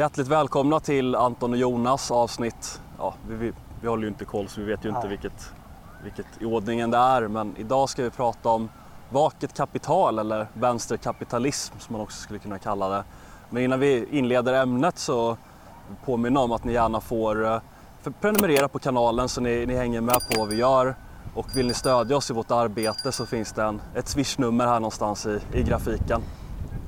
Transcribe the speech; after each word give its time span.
Hjärtligt 0.00 0.28
välkomna 0.28 0.80
till 0.80 1.14
Anton 1.14 1.52
och 1.52 1.58
Jonas 1.58 2.10
avsnitt. 2.10 2.80
Ja, 2.98 3.14
vi, 3.28 3.34
vi, 3.34 3.52
vi 3.80 3.88
håller 3.88 4.02
ju 4.02 4.08
inte 4.08 4.24
koll 4.24 4.48
så 4.48 4.60
vi 4.60 4.66
vet 4.66 4.84
ju 4.84 4.88
inte 4.88 5.00
Nej. 5.00 5.08
vilket, 5.08 5.52
vilket 6.02 6.26
i 6.40 6.44
ordningen 6.44 6.90
det 6.90 6.96
är. 6.98 7.28
Men 7.28 7.56
idag 7.56 7.88
ska 7.88 8.02
vi 8.02 8.10
prata 8.10 8.48
om 8.48 8.68
vaket 9.10 9.56
kapital 9.56 10.18
eller 10.18 10.46
vänsterkapitalism 10.54 11.74
som 11.78 11.92
man 11.92 12.02
också 12.02 12.22
skulle 12.22 12.38
kunna 12.38 12.58
kalla 12.58 12.88
det. 12.88 13.04
Men 13.50 13.62
innan 13.62 13.80
vi 13.80 14.06
inleder 14.10 14.52
ämnet 14.52 14.98
så 14.98 15.36
påminner 16.04 16.40
om 16.40 16.52
att 16.52 16.64
ni 16.64 16.72
gärna 16.72 17.00
får 17.00 17.46
eh, 17.46 17.60
prenumerera 18.20 18.68
på 18.68 18.78
kanalen 18.78 19.28
så 19.28 19.40
ni, 19.40 19.66
ni 19.66 19.76
hänger 19.76 20.00
med 20.00 20.18
på 20.30 20.40
vad 20.40 20.48
vi 20.48 20.56
gör. 20.56 20.94
Och 21.34 21.56
vill 21.56 21.66
ni 21.66 21.74
stödja 21.74 22.16
oss 22.16 22.30
i 22.30 22.34
vårt 22.34 22.50
arbete 22.50 23.12
så 23.12 23.26
finns 23.26 23.52
det 23.52 23.62
en, 23.62 23.80
ett 23.94 24.08
swishnummer 24.08 24.66
här 24.66 24.80
någonstans 24.80 25.26
i, 25.26 25.40
i 25.52 25.62
grafiken. 25.62 26.22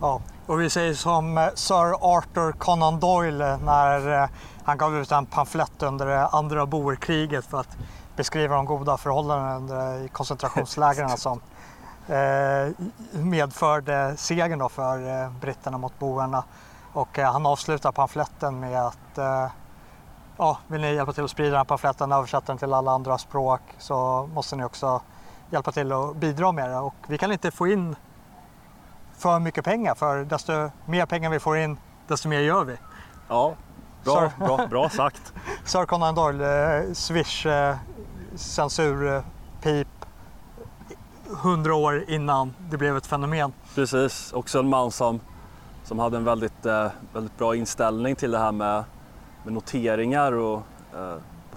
Ja, 0.00 0.20
och 0.46 0.60
vi 0.60 0.70
säger 0.70 0.94
som 0.94 1.38
eh, 1.38 1.48
Sir 1.54 2.16
Arthur 2.16 2.52
Conan 2.52 3.00
Doyle 3.00 3.56
när 3.64 4.22
eh, 4.22 4.28
han 4.64 4.78
gav 4.78 4.96
ut 4.96 5.12
en 5.12 5.26
pamflett 5.26 5.82
under 5.82 6.06
det 6.06 6.26
andra 6.26 6.66
boerkriget 6.66 7.46
för 7.46 7.60
att 7.60 7.76
beskriva 8.16 8.56
de 8.56 8.64
goda 8.64 8.96
förhållandena 8.96 9.56
under- 9.56 10.04
i 10.04 10.08
koncentrationslägren 10.08 11.08
som 11.16 11.40
eh, 12.08 12.72
medförde 13.12 14.14
segern 14.16 14.68
för 14.68 15.22
eh, 15.24 15.30
britterna 15.40 15.78
mot 15.78 15.98
boerna. 15.98 16.44
Och 16.92 17.18
eh, 17.18 17.32
han 17.32 17.46
avslutar 17.46 17.92
pamfletten 17.92 18.60
med 18.60 18.86
att 18.86 19.18
eh, 19.18 19.46
ja, 20.36 20.58
vill 20.66 20.80
ni 20.80 20.94
hjälpa 20.94 21.12
till 21.12 21.24
att 21.24 21.30
sprida 21.30 21.50
den 21.50 21.58
här 21.58 21.64
pamfletten, 21.64 22.12
översätta 22.12 22.46
den 22.46 22.58
till 22.58 22.72
alla 22.72 22.90
andra 22.90 23.18
språk 23.18 23.60
så 23.78 24.28
måste 24.34 24.56
ni 24.56 24.64
också 24.64 25.00
hjälpa 25.50 25.72
till 25.72 25.92
att 25.92 26.16
bidra 26.16 26.52
med 26.52 26.70
det. 26.70 26.78
Och 26.78 26.94
vi 27.06 27.18
kan 27.18 27.32
inte 27.32 27.50
få 27.50 27.66
in 27.68 27.96
för 29.22 29.38
mycket 29.40 29.64
pengar 29.64 29.94
för 29.94 30.24
desto 30.24 30.70
mer 30.86 31.06
pengar 31.06 31.30
vi 31.30 31.38
får 31.40 31.58
in 31.58 31.78
desto 32.08 32.28
mer 32.28 32.40
gör 32.40 32.64
vi. 32.64 32.76
Ja, 33.28 33.54
bra, 34.04 34.14
Sorry. 34.14 34.30
bra, 34.38 34.66
bra 34.66 34.88
sagt. 34.88 35.32
Sir 35.64 35.86
Conan 35.86 36.14
Doyle, 36.14 36.40
eh, 36.42 36.92
Swish, 36.92 37.46
eh, 37.46 37.76
censur, 38.34 39.16
eh, 39.16 39.22
pip, 39.62 39.88
hundra 41.42 41.74
år 41.74 42.04
innan 42.08 42.54
det 42.70 42.76
blev 42.76 42.96
ett 42.96 43.06
fenomen. 43.06 43.52
Precis, 43.74 44.32
också 44.32 44.58
en 44.58 44.68
man 44.68 44.90
som, 44.90 45.20
som 45.84 45.98
hade 45.98 46.16
en 46.16 46.24
väldigt, 46.24 46.66
eh, 46.66 46.88
väldigt 47.12 47.38
bra 47.38 47.56
inställning 47.56 48.16
till 48.16 48.30
det 48.30 48.38
här 48.38 48.52
med, 48.52 48.84
med 49.44 49.52
noteringar 49.52 50.32
och 50.32 50.62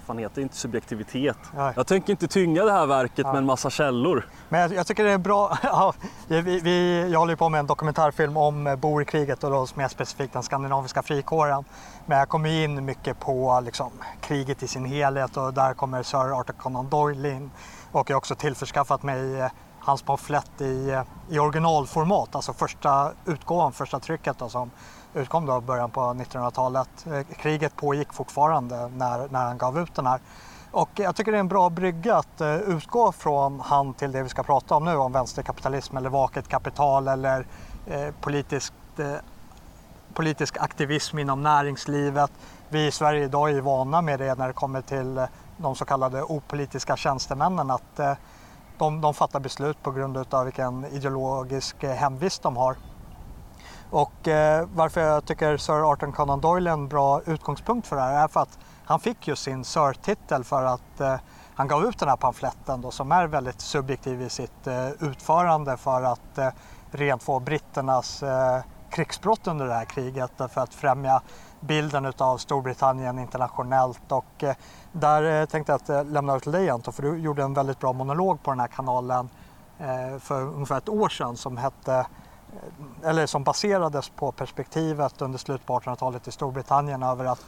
fan 0.06 0.18
heter 0.18 0.34
det, 0.34 0.42
inte 0.42 0.56
subjektivitet. 0.56 1.36
Ja. 1.56 1.72
Jag 1.76 1.86
tänker 1.86 2.10
inte 2.10 2.28
tynga 2.28 2.64
det 2.64 2.72
här 2.72 2.86
verket 2.86 3.18
Ja. 3.18 3.32
med 3.32 3.38
en 3.38 3.46
massa 3.46 3.70
källor. 3.70 4.26
Men 4.48 4.60
jag, 4.60 4.72
jag 4.74 4.86
tycker 4.86 5.04
det 5.04 5.10
är 5.12 5.18
bra. 5.18 5.58
Ja, 5.62 5.94
vi, 6.28 6.40
vi, 6.60 7.08
jag 7.12 7.18
håller 7.18 7.32
ju 7.32 7.36
på 7.36 7.48
med 7.48 7.58
en 7.60 7.66
dokumentärfilm 7.66 8.36
om 8.36 8.66
eh, 8.66 8.76
boerkriget 8.76 9.44
och 9.44 9.50
då 9.50 9.66
mer 9.74 9.88
specifikt 9.88 10.32
den 10.32 10.42
skandinaviska 10.42 11.02
frikåren. 11.02 11.64
Men 12.06 12.18
jag 12.18 12.28
kommer 12.28 12.48
in 12.64 12.84
mycket 12.84 13.20
på 13.20 13.60
liksom, 13.64 13.90
kriget 14.20 14.62
i 14.62 14.68
sin 14.68 14.84
helhet 14.84 15.36
och 15.36 15.54
där 15.54 15.74
kommer 15.74 16.02
Sir 16.02 16.40
Arthur 16.40 16.54
Conan 16.54 16.88
Doyle 16.88 17.26
in. 17.26 17.50
Och 17.92 18.10
jag 18.10 18.14
har 18.14 18.18
också 18.18 18.34
tillförskaffat 18.34 19.02
mig 19.02 19.40
eh, 19.40 19.50
hans 19.86 20.02
pamflett 20.02 20.60
i, 20.60 21.02
i 21.28 21.38
originalformat, 21.38 22.34
alltså 22.34 22.52
första 22.52 23.12
utgåvan, 23.24 23.72
första 23.72 24.00
trycket 24.00 24.38
då, 24.38 24.48
som 24.48 24.70
utkom 25.14 25.46
då 25.46 25.58
i 25.58 25.60
början 25.60 25.90
på 25.90 26.00
1900-talet. 26.00 27.06
Eh, 27.06 27.36
kriget 27.36 27.76
pågick 27.76 28.12
fortfarande 28.12 28.88
när, 28.88 29.28
när 29.28 29.44
han 29.44 29.58
gav 29.58 29.78
ut 29.78 29.94
den 29.94 30.06
här. 30.06 30.20
Och 30.70 30.90
jag 30.94 31.16
tycker 31.16 31.32
det 31.32 31.38
är 31.38 31.40
en 31.40 31.48
bra 31.48 31.70
brygga 31.70 32.16
att 32.16 32.40
eh, 32.40 32.54
utgå 32.56 33.12
från 33.12 33.60
han 33.60 33.94
till 33.94 34.12
det 34.12 34.22
vi 34.22 34.28
ska 34.28 34.42
prata 34.42 34.74
om 34.74 34.84
nu, 34.84 34.96
om 34.96 35.12
vänsterkapitalism 35.12 35.96
eller 35.96 36.10
vaket 36.10 36.48
kapital 36.48 37.08
eller 37.08 37.46
eh, 37.86 38.08
politiskt, 38.20 38.74
eh, 38.98 39.14
politisk 40.14 40.56
aktivism 40.60 41.18
inom 41.18 41.42
näringslivet. 41.42 42.30
Vi 42.68 42.86
i 42.86 42.90
Sverige 42.90 43.24
idag 43.24 43.50
är 43.50 43.60
vana 43.60 44.02
med 44.02 44.18
det 44.18 44.34
när 44.38 44.46
det 44.46 44.52
kommer 44.52 44.82
till 44.82 45.26
de 45.56 45.74
så 45.74 45.84
kallade 45.84 46.22
opolitiska 46.22 46.96
tjänstemännen 46.96 47.70
att 47.70 47.98
eh, 47.98 48.12
de, 48.78 49.00
de 49.00 49.14
fattar 49.14 49.40
beslut 49.40 49.82
på 49.82 49.90
grund 49.90 50.34
av 50.34 50.44
vilken 50.44 50.84
ideologisk 50.84 51.82
eh, 51.82 51.90
hemvist 51.90 52.42
de 52.42 52.56
har. 52.56 52.76
Och 53.90 54.28
eh, 54.28 54.68
varför 54.74 55.00
jag 55.00 55.24
tycker 55.24 55.56
Sir 55.56 55.92
Arthur 55.92 56.12
Conan 56.12 56.40
Doyle 56.40 56.66
är 56.66 56.72
en 56.72 56.88
bra 56.88 57.20
utgångspunkt 57.26 57.86
för 57.86 57.96
det 57.96 58.02
här 58.02 58.24
är 58.24 58.28
för 58.28 58.40
att 58.40 58.58
han 58.84 59.00
fick 59.00 59.28
ju 59.28 59.36
sin 59.36 59.64
Sir-titel 59.64 60.44
för 60.44 60.64
att 60.64 61.00
eh, 61.00 61.16
han 61.54 61.68
gav 61.68 61.84
ut 61.84 61.98
den 61.98 62.08
här 62.08 62.16
pamfletten 62.16 62.80
då, 62.80 62.90
som 62.90 63.12
är 63.12 63.26
väldigt 63.26 63.60
subjektiv 63.60 64.22
i 64.22 64.30
sitt 64.30 64.66
eh, 64.66 64.88
utförande 64.88 65.76
för 65.76 66.02
att 66.02 66.38
eh, 66.38 66.48
rent 66.90 67.22
få 67.22 67.40
britternas 67.40 68.22
eh, 68.22 68.60
krigsbrott 68.96 69.46
under 69.46 69.66
det 69.66 69.74
här 69.74 69.84
kriget 69.84 70.30
för 70.36 70.60
att 70.60 70.74
främja 70.74 71.22
bilden 71.60 72.12
av 72.18 72.38
Storbritannien 72.38 73.18
internationellt 73.18 74.12
och 74.12 74.44
eh, 74.44 74.56
där 74.92 75.40
eh, 75.40 75.46
tänkte 75.46 75.72
jag 75.72 75.76
att 75.76 75.88
eh, 75.88 76.04
lämna 76.04 76.32
över 76.32 76.40
till 76.40 76.52
dig 76.52 76.70
Anton 76.70 76.92
för 76.94 77.02
du 77.02 77.18
gjorde 77.18 77.42
en 77.42 77.54
väldigt 77.54 77.80
bra 77.80 77.92
monolog 77.92 78.42
på 78.42 78.50
den 78.50 78.60
här 78.60 78.68
kanalen 78.68 79.28
för 80.20 80.42
ungefär 80.42 80.78
ett 80.78 80.88
år 80.88 81.08
sedan 81.08 81.36
som 81.36 81.56
hette 81.56 82.06
eller 83.04 83.26
som 83.26 83.44
baserades 83.44 84.08
på 84.08 84.32
perspektivet 84.32 85.22
under 85.22 85.38
slutet 85.38 85.66
på 85.66 85.78
1800-talet 85.78 86.28
i 86.28 86.32
Storbritannien 86.32 87.02
över 87.02 87.24
att 87.24 87.44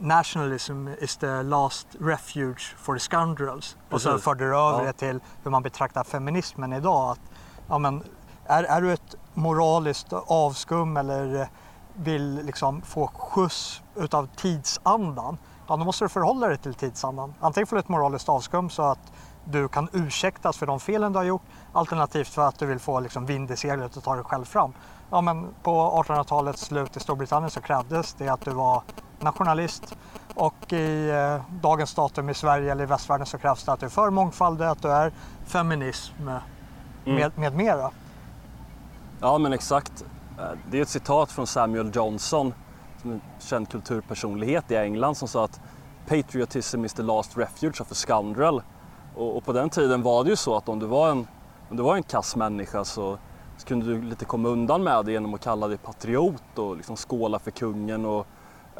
nationalism 0.00 0.88
is 1.00 1.16
the 1.16 1.42
last 1.42 1.86
refuge 2.00 2.74
for 2.78 2.94
the 2.94 3.00
scoundrels. 3.00 3.76
Och 3.90 4.02
så 4.02 4.08
Precis. 4.08 4.24
förde 4.24 4.44
du 4.44 4.56
över 4.56 4.78
Ja. 4.78 4.84
det 4.84 4.92
till 4.92 5.20
hur 5.42 5.50
man 5.50 5.62
betraktar 5.62 6.04
feminismen 6.04 6.72
idag. 6.72 7.10
Att, 7.10 7.20
ja, 7.68 7.78
men, 7.78 8.02
är, 8.50 8.64
är 8.64 8.80
du 8.80 8.92
ett 8.92 9.16
moraliskt 9.34 10.12
avskum 10.12 10.96
eller 10.96 11.48
vill 11.94 12.34
liksom 12.44 12.82
få 12.82 13.06
skjuts 13.06 13.82
utav 13.96 14.28
tidsandan, 14.36 15.38
ja, 15.68 15.76
då 15.76 15.84
måste 15.84 16.04
du 16.04 16.08
förhålla 16.08 16.48
dig 16.48 16.58
till 16.58 16.74
tidsandan. 16.74 17.34
Antingen 17.40 17.66
får 17.66 17.76
du 17.76 17.80
ett 17.80 17.88
moraliskt 17.88 18.28
avskum 18.28 18.70
så 18.70 18.82
att 18.82 19.12
du 19.44 19.68
kan 19.68 19.88
ursäktas 19.92 20.56
för 20.56 20.66
de 20.66 20.80
felen 20.80 21.12
du 21.12 21.18
har 21.18 21.24
gjort, 21.24 21.42
alternativt 21.72 22.28
för 22.28 22.48
att 22.48 22.58
du 22.58 22.66
vill 22.66 22.78
få 22.78 23.00
liksom 23.00 23.26
vind 23.26 23.50
i 23.50 23.56
seglet 23.56 23.96
och 23.96 24.04
ta 24.04 24.14
dig 24.14 24.24
själv 24.24 24.44
fram. 24.44 24.72
Ja, 25.10 25.20
men 25.20 25.46
på 25.62 26.04
1800-talets 26.06 26.62
slut 26.62 26.96
i 26.96 27.00
Storbritannien 27.00 27.50
så 27.50 27.60
krävdes 27.60 28.14
det 28.14 28.28
att 28.28 28.40
du 28.40 28.50
var 28.50 28.82
nationalist 29.20 29.96
och 30.34 30.72
i 30.72 31.10
eh, 31.10 31.42
dagens 31.62 31.94
datum 31.94 32.28
i 32.28 32.34
Sverige 32.34 32.72
eller 32.72 32.84
i 32.84 32.86
västvärlden 32.86 33.26
så 33.26 33.38
krävs 33.38 33.64
det 33.64 33.72
att 33.72 33.80
du 33.80 33.86
är 33.86 33.90
för 33.90 34.10
mångfald, 34.10 34.62
att 34.62 34.82
du 34.82 34.92
är 34.92 35.12
feminism 35.46 36.30
med, 37.04 37.32
med 37.38 37.54
mera. 37.54 37.90
Ja 39.22 39.38
men 39.38 39.52
exakt. 39.52 40.04
Eh, 40.38 40.58
det 40.70 40.78
är 40.78 40.82
ett 40.82 40.88
citat 40.88 41.32
från 41.32 41.46
Samuel 41.46 41.90
Johnson, 41.94 42.54
som 43.02 43.12
en 43.12 43.20
känd 43.38 43.68
kulturpersonlighet 43.68 44.70
i 44.70 44.76
England 44.76 45.14
som 45.14 45.28
sa 45.28 45.44
att 45.44 45.60
Patriotism 46.08 46.84
is 46.84 46.92
the 46.92 47.02
last 47.02 47.38
refuge 47.38 47.80
of 47.80 47.92
a 47.92 47.94
scoundrel. 47.94 48.62
Och, 49.14 49.36
och 49.36 49.44
på 49.44 49.52
den 49.52 49.70
tiden 49.70 50.02
var 50.02 50.24
det 50.24 50.30
ju 50.30 50.36
så 50.36 50.56
att 50.56 50.68
om 50.68 50.78
du 50.78 50.86
var 50.86 51.10
en, 51.10 51.26
om 51.70 51.76
du 51.76 51.82
var 51.82 51.96
en 51.96 52.02
kass 52.02 52.36
människa 52.36 52.84
så, 52.84 53.18
så 53.56 53.66
kunde 53.66 53.86
du 53.86 54.02
lite 54.02 54.24
komma 54.24 54.48
undan 54.48 54.82
med 54.82 55.04
det 55.04 55.12
genom 55.12 55.34
att 55.34 55.40
kalla 55.40 55.68
dig 55.68 55.78
patriot 55.78 56.58
och 56.58 56.76
liksom 56.76 56.96
skåla 56.96 57.38
för 57.38 57.50
kungen 57.50 58.06
och 58.06 58.26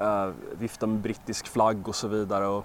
eh, 0.00 0.30
vifta 0.58 0.86
med 0.86 1.00
brittisk 1.00 1.46
flagg 1.46 1.88
och 1.88 1.94
så 1.94 2.08
vidare. 2.08 2.46
Och, 2.46 2.64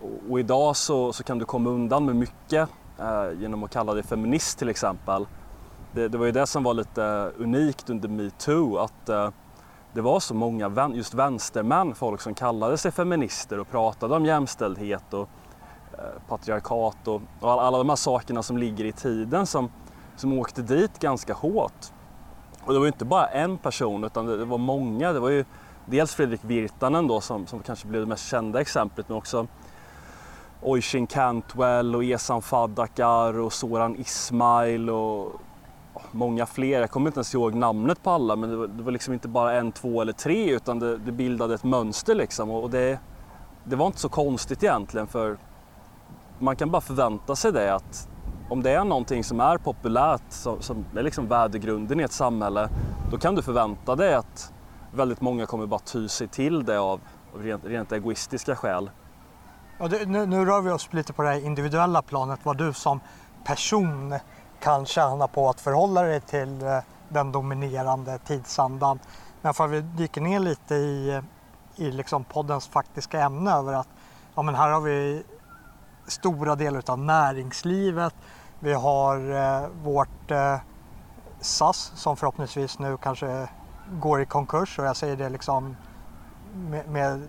och, 0.00 0.30
och 0.30 0.40
idag 0.40 0.76
så, 0.76 1.12
så 1.12 1.24
kan 1.24 1.38
du 1.38 1.44
komma 1.44 1.70
undan 1.70 2.04
med 2.04 2.16
mycket 2.16 2.68
eh, 2.98 3.40
genom 3.40 3.64
att 3.64 3.70
kalla 3.70 3.94
dig 3.94 4.02
feminist 4.02 4.58
till 4.58 4.68
exempel. 4.68 5.26
Det, 5.92 6.08
det 6.08 6.18
var 6.18 6.26
ju 6.26 6.32
det 6.32 6.46
som 6.46 6.62
var 6.62 6.74
lite 6.74 7.32
unikt 7.38 7.90
under 7.90 8.08
metoo 8.08 8.76
att 8.76 9.08
eh, 9.08 9.30
det 9.92 10.00
var 10.00 10.20
så 10.20 10.34
många 10.34 10.90
just 10.94 11.14
vänstermän, 11.14 11.94
folk 11.94 12.20
som 12.20 12.34
kallade 12.34 12.78
sig 12.78 12.92
feminister 12.92 13.60
och 13.60 13.70
pratade 13.70 14.14
om 14.14 14.26
jämställdhet 14.26 15.14
och 15.14 15.28
eh, 15.92 16.28
patriarkat 16.28 17.08
och, 17.08 17.22
och 17.40 17.62
alla, 17.62 17.78
de 17.78 17.88
här 17.88 17.96
sakerna 17.96 18.42
som 18.42 18.58
ligger 18.58 18.84
i 18.84 18.92
tiden 18.92 19.46
som, 19.46 19.70
som 20.16 20.38
åkte 20.38 20.62
dit 20.62 20.98
ganska 20.98 21.34
hårt. 21.34 21.86
Och 22.64 22.72
det 22.72 22.78
var 22.78 22.86
ju 22.86 22.92
inte 22.92 23.04
bara 23.04 23.26
en 23.26 23.58
person 23.58 24.04
utan 24.04 24.26
det, 24.26 24.36
det 24.36 24.44
var 24.44 24.58
många. 24.58 25.12
Det 25.12 25.20
var 25.20 25.30
ju 25.30 25.44
dels 25.86 26.14
Fredrik 26.14 26.40
Virtanen 26.44 27.06
då 27.06 27.20
som, 27.20 27.46
som 27.46 27.60
kanske 27.60 27.86
blev 27.86 28.02
det 28.02 28.08
mest 28.08 28.28
kända 28.28 28.60
exemplet 28.60 29.08
men 29.08 29.18
också 29.18 29.46
Oisin 30.62 31.06
Cantwell 31.06 31.96
och 31.96 32.04
Esan 32.04 32.42
Fadakar 32.42 33.38
och 33.38 33.52
Soran 33.52 33.96
Ismail 33.96 34.90
och 34.90 35.40
många 36.12 36.46
fler. 36.46 36.80
Jag 36.80 36.90
kommer 36.90 37.06
inte 37.06 37.18
ens 37.18 37.34
ihåg 37.34 37.54
namnet 37.54 38.02
på 38.02 38.10
alla 38.10 38.36
men 38.36 38.50
det 38.50 38.56
var, 38.56 38.66
det 38.66 38.82
var 38.82 38.92
liksom 38.92 39.14
inte 39.14 39.28
bara 39.28 39.52
en, 39.52 39.72
två 39.72 40.02
eller 40.02 40.12
tre 40.12 40.50
utan 40.50 40.78
det, 40.78 40.96
det 40.96 41.12
bildade 41.12 41.54
ett 41.54 41.64
mönster 41.64 42.14
liksom 42.14 42.50
och 42.50 42.70
det, 42.70 42.98
det 43.64 43.76
var 43.76 43.86
inte 43.86 43.98
så 43.98 44.08
konstigt 44.08 44.62
egentligen 44.62 45.06
för 45.06 45.36
man 46.38 46.56
kan 46.56 46.70
bara 46.70 46.80
förvänta 46.80 47.36
sig 47.36 47.52
det 47.52 47.74
att 47.74 48.08
om 48.48 48.62
det 48.62 48.70
är 48.70 48.84
någonting 48.84 49.24
som 49.24 49.40
är 49.40 49.58
populärt, 49.58 50.22
som, 50.28 50.62
som 50.62 50.84
är 50.96 51.02
liksom 51.02 51.28
värdegrunden 51.28 52.00
i 52.00 52.02
ett 52.02 52.12
samhälle, 52.12 52.68
då 53.10 53.18
kan 53.18 53.34
du 53.34 53.42
förvänta 53.42 53.96
dig 53.96 54.14
att 54.14 54.52
väldigt 54.92 55.20
många 55.20 55.46
kommer 55.46 55.66
bara 55.66 55.80
ty 55.80 56.08
sig 56.08 56.28
till 56.28 56.64
det 56.64 56.78
av, 56.78 57.00
av 57.34 57.42
rent, 57.42 57.64
rent 57.64 57.92
egoistiska 57.92 58.56
skäl. 58.56 58.90
Och 59.78 59.90
det, 59.90 60.08
nu, 60.08 60.26
nu 60.26 60.44
rör 60.44 60.60
vi 60.60 60.70
oss 60.70 60.92
lite 60.92 61.12
på 61.12 61.22
det 61.22 61.28
här 61.28 61.44
individuella 61.46 62.02
planet, 62.02 62.40
vad 62.42 62.56
du 62.58 62.72
som 62.72 63.00
person 63.44 64.14
kan 64.60 64.86
tjäna 64.86 65.28
på 65.28 65.48
att 65.48 65.60
förhålla 65.60 66.02
dig 66.02 66.20
till 66.20 66.62
eh, 66.62 66.78
den 67.08 67.32
dominerande 67.32 68.18
tidsandan. 68.18 68.98
Men 69.42 69.54
för 69.54 69.64
att 69.64 69.70
vi 69.70 69.80
dyker 69.80 70.20
ner 70.20 70.38
lite 70.38 70.74
i, 70.74 71.22
i 71.76 71.90
liksom 71.90 72.24
poddens 72.24 72.68
faktiska 72.68 73.20
ämne 73.20 73.52
över 73.52 73.72
att 73.72 73.88
ja, 74.34 74.42
men 74.42 74.54
här 74.54 74.70
har 74.70 74.80
vi 74.80 75.22
stora 76.06 76.56
delar 76.56 76.82
av 76.86 76.98
näringslivet. 76.98 78.14
Vi 78.58 78.72
har 78.72 79.30
eh, 79.30 79.68
vårt 79.82 80.30
eh, 80.30 80.56
SAS 81.40 81.92
som 81.94 82.16
förhoppningsvis 82.16 82.78
nu 82.78 82.96
kanske 82.96 83.48
går 83.92 84.22
i 84.22 84.26
konkurs 84.26 84.78
och 84.78 84.84
jag 84.84 84.96
säger 84.96 85.16
det 85.16 85.28
liksom 85.28 85.76
med, 86.54 86.88
med, 86.88 87.28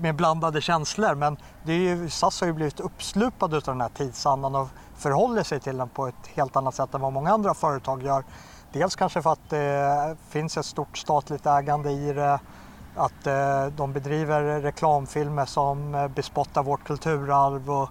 med 0.00 0.14
blandade 0.14 0.60
känslor 0.60 1.14
men 1.14 1.36
det 1.62 1.72
är 1.72 1.78
ju, 1.78 2.10
SAS 2.10 2.40
har 2.40 2.46
ju 2.46 2.52
blivit 2.52 2.80
uppslupad 2.80 3.54
av 3.54 3.62
den 3.62 3.80
här 3.80 3.88
tidsandan 3.88 4.54
och 4.54 4.68
förhåller 4.96 5.42
sig 5.42 5.60
till 5.60 5.76
den 5.76 5.88
på 5.88 6.06
ett 6.06 6.26
helt 6.34 6.56
annat 6.56 6.74
sätt 6.74 6.94
än 6.94 7.00
vad 7.00 7.12
många 7.12 7.30
andra 7.30 7.54
företag 7.54 8.02
gör. 8.02 8.24
Dels 8.72 8.96
kanske 8.96 9.22
för 9.22 9.32
att 9.32 9.50
det 9.50 10.16
finns 10.28 10.56
ett 10.56 10.66
stort 10.66 10.98
statligt 10.98 11.46
ägande 11.46 11.90
i 11.90 12.12
det, 12.12 12.40
att 12.96 13.26
eh, 13.26 13.66
de 13.66 13.92
bedriver 13.92 14.60
reklamfilmer 14.60 15.44
som 15.44 15.94
eh, 15.94 16.08
bespottar 16.08 16.62
vårt 16.62 16.84
kulturarv 16.84 17.70
och 17.70 17.88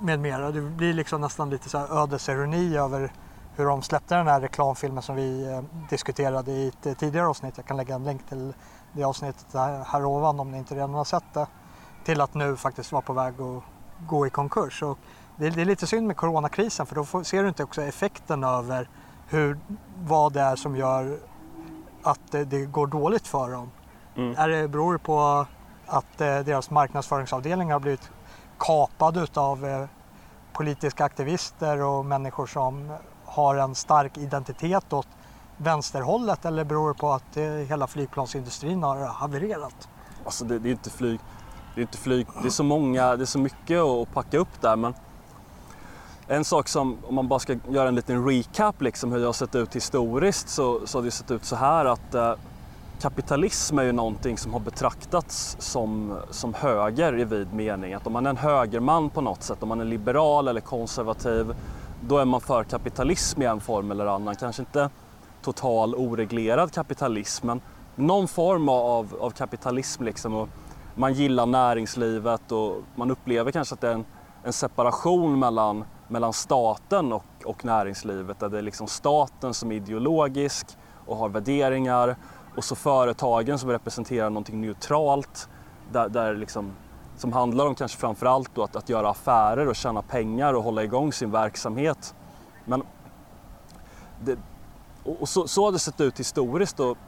med 0.00 0.20
mera. 0.20 0.50
Det 0.50 0.60
blir 0.60 0.92
liksom 0.92 1.20
nästan 1.20 1.50
lite 1.50 1.68
så 1.68 1.78
här 1.78 2.02
ödesironi 2.02 2.76
över 2.76 3.12
hur 3.56 3.64
de 3.64 3.82
släppte 3.82 4.14
den 4.14 4.26
här 4.26 4.40
reklamfilmen 4.40 5.02
som 5.02 5.16
vi 5.16 5.52
eh, 5.52 5.62
diskuterade 5.90 6.52
i 6.52 6.68
ett 6.68 6.98
tidigare 6.98 7.26
avsnitt. 7.26 7.54
Jag 7.56 7.66
kan 7.66 7.76
lägga 7.76 7.94
en 7.94 8.04
länk 8.04 8.28
till 8.28 8.52
det 8.96 9.04
avsnittet 9.04 9.46
här 9.86 10.04
ovan 10.04 10.40
om 10.40 10.50
ni 10.50 10.58
inte 10.58 10.74
redan 10.74 10.94
har 10.94 11.04
sett 11.04 11.34
det. 11.34 11.46
Till 12.04 12.20
att 12.20 12.34
nu 12.34 12.56
faktiskt 12.56 12.92
vara 12.92 13.02
på 13.02 13.12
väg 13.12 13.34
att 13.40 13.62
gå 14.08 14.26
i 14.26 14.30
konkurs. 14.30 14.82
Och 14.82 14.98
det, 15.36 15.46
är, 15.46 15.64
lite 15.64 15.86
synd 15.86 16.06
med 16.06 16.16
coronakrisen 16.16 16.86
för 16.86 16.94
då 16.94 17.24
ser 17.24 17.42
du 17.42 17.48
inte 17.48 17.64
också 17.64 17.82
effekten 17.82 18.44
över 18.44 18.88
hur, 19.28 19.58
vad 20.04 20.32
det 20.32 20.40
är 20.40 20.56
som 20.56 20.76
gör 20.76 21.18
att 22.02 22.20
det, 22.30 22.44
det 22.44 22.64
går 22.64 22.86
dåligt 22.86 23.26
för 23.26 23.50
dem. 23.50 23.70
Mm. 24.16 24.34
Är 24.38 24.48
det, 24.48 24.68
beror 24.68 24.92
det 24.92 24.98
på 24.98 25.46
att 25.86 26.20
eh, 26.20 26.38
deras 26.38 26.70
marknadsföringsavdelning 26.70 27.72
har 27.72 27.80
blivit 27.80 28.10
kapad 28.58 29.38
av 29.38 29.66
eh, 29.66 29.84
politiska 30.52 31.04
aktivister 31.04 31.82
och 31.82 32.04
människor 32.04 32.46
som 32.46 32.96
har 33.24 33.56
en 33.56 33.74
stark 33.74 34.18
identitet 34.18 34.92
åt 34.92 35.08
vänsterhållet 35.56 36.44
eller 36.44 36.64
beror 36.64 36.88
det 36.88 36.98
på 36.98 37.12
att 37.12 37.36
eh, 37.36 37.44
hela 37.44 37.86
flygplansindustrin 37.86 38.82
har 38.82 39.06
havererat? 39.06 39.88
Alltså 40.24 40.44
det, 40.44 40.58
det 40.58 40.68
är 40.68 40.70
inte 40.70 40.90
flyg. 40.90 41.20
Det 41.74 41.80
är 41.80 41.82
inte 41.82 41.98
flyg. 41.98 42.26
Det 42.42 42.48
är 42.48 42.50
så 42.50 42.64
många, 42.64 43.16
det 43.16 43.24
är 43.24 43.26
så 43.26 43.38
mycket 43.38 43.80
att 43.80 44.14
packa 44.14 44.38
upp 44.38 44.60
där 44.60 44.76
men 44.76 44.94
en 46.28 46.44
sak 46.44 46.68
som, 46.68 46.98
om 47.08 47.14
man 47.14 47.28
bara 47.28 47.38
ska 47.38 47.56
göra 47.68 47.88
en 47.88 47.94
liten 47.94 48.28
recap 48.28 48.82
liksom 48.82 49.12
hur 49.12 49.18
det 49.18 49.26
har 49.26 49.32
sett 49.32 49.54
ut 49.54 49.76
historiskt 49.76 50.48
så, 50.48 50.86
så 50.86 50.98
har 50.98 51.04
det 51.04 51.10
sett 51.10 51.30
ut 51.30 51.44
så 51.44 51.56
här 51.56 51.84
att 51.84 52.14
eh, 52.14 52.34
kapitalism 53.00 53.78
är 53.78 53.82
ju 53.82 53.92
någonting 53.92 54.38
som 54.38 54.52
har 54.52 54.60
betraktats 54.60 55.56
som, 55.60 56.18
som 56.30 56.54
höger 56.54 57.18
i 57.18 57.24
vid 57.24 57.52
mening. 57.52 57.94
Att 57.94 58.06
om 58.06 58.12
man 58.12 58.26
är 58.26 58.30
en 58.30 58.36
högerman 58.36 59.10
på 59.10 59.20
något 59.20 59.42
sätt, 59.42 59.62
om 59.62 59.68
man 59.68 59.80
är 59.80 59.84
liberal 59.84 60.48
eller 60.48 60.60
konservativ, 60.60 61.54
då 62.00 62.18
är 62.18 62.24
man 62.24 62.40
för 62.40 62.64
kapitalism 62.64 63.42
i 63.42 63.44
en 63.44 63.60
form 63.60 63.90
eller 63.90 64.06
annan. 64.06 64.36
Kanske 64.36 64.62
inte 64.62 64.90
total 65.46 65.94
oreglerad 65.94 66.72
kapitalism, 66.72 67.46
men 67.46 67.60
någon 67.96 68.28
form 68.28 68.68
av, 68.68 69.16
av 69.20 69.30
kapitalism. 69.30 70.04
Liksom. 70.04 70.34
Och 70.34 70.48
man 70.94 71.12
gillar 71.12 71.46
näringslivet 71.46 72.52
och 72.52 72.82
man 72.94 73.10
upplever 73.10 73.50
kanske 73.50 73.74
att 73.74 73.80
det 73.80 73.88
är 73.88 73.94
en, 73.94 74.04
en 74.44 74.52
separation 74.52 75.38
mellan, 75.38 75.84
mellan 76.08 76.32
staten 76.32 77.12
och, 77.12 77.24
och 77.44 77.64
näringslivet. 77.64 78.40
Där 78.40 78.48
det 78.48 78.58
är 78.58 78.62
liksom 78.62 78.86
staten 78.86 79.54
som 79.54 79.72
är 79.72 79.76
ideologisk 79.76 80.66
och 81.06 81.16
har 81.16 81.28
värderingar 81.28 82.16
och 82.56 82.64
så 82.64 82.74
företagen 82.74 83.58
som 83.58 83.70
representerar 83.70 84.30
någonting 84.30 84.60
neutralt 84.60 85.48
där, 85.92 86.08
där 86.08 86.34
liksom, 86.34 86.72
som 87.16 87.32
handlar 87.32 87.66
om 87.66 87.74
kanske 87.74 87.98
framförallt 87.98 88.54
då 88.54 88.62
att, 88.62 88.76
att 88.76 88.88
göra 88.88 89.10
affärer 89.10 89.68
och 89.68 89.76
tjäna 89.76 90.02
pengar 90.02 90.54
och 90.54 90.62
hålla 90.62 90.84
igång 90.84 91.12
sin 91.12 91.30
verksamhet. 91.30 92.14
Men 92.64 92.82
det, 94.24 94.38
och 95.06 95.28
så, 95.28 95.48
så 95.48 95.64
har 95.64 95.72
det 95.72 95.78
sett 95.78 96.00
ut 96.00 96.20
historiskt. 96.20 96.80
Och, 96.80 96.98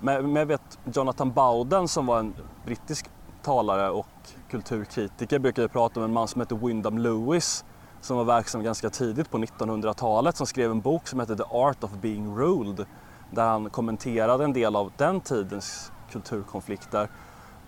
Men, 0.00 0.36
jag 0.36 0.46
vet 0.46 0.78
Jonathan 0.94 1.32
Bowden 1.32 1.88
som 1.88 2.06
var 2.06 2.18
en 2.18 2.34
brittisk 2.64 3.06
talare 3.42 3.90
och 3.90 4.06
kulturkritiker 4.50 5.38
brukar 5.38 5.68
prata 5.68 6.00
om 6.00 6.04
en 6.04 6.12
man 6.12 6.28
som 6.28 6.40
heter 6.40 6.56
Wyndham 6.56 6.98
Lewis 6.98 7.64
som 8.00 8.16
var 8.16 8.24
verksam 8.24 8.62
ganska 8.62 8.90
tidigt 8.90 9.30
på 9.30 9.38
1900-talet 9.38 10.36
som 10.36 10.46
skrev 10.46 10.70
en 10.70 10.80
bok 10.80 11.08
som 11.08 11.20
heter 11.20 11.36
The 11.36 11.44
Art 11.50 11.84
of 11.84 11.90
Being 11.90 12.38
Ruled 12.38 12.86
där 13.30 13.48
han 13.48 13.70
kommenterade 13.70 14.44
en 14.44 14.52
del 14.52 14.76
av 14.76 14.92
den 14.96 15.20
tidens 15.20 15.92
kulturkonflikter. 16.10 17.08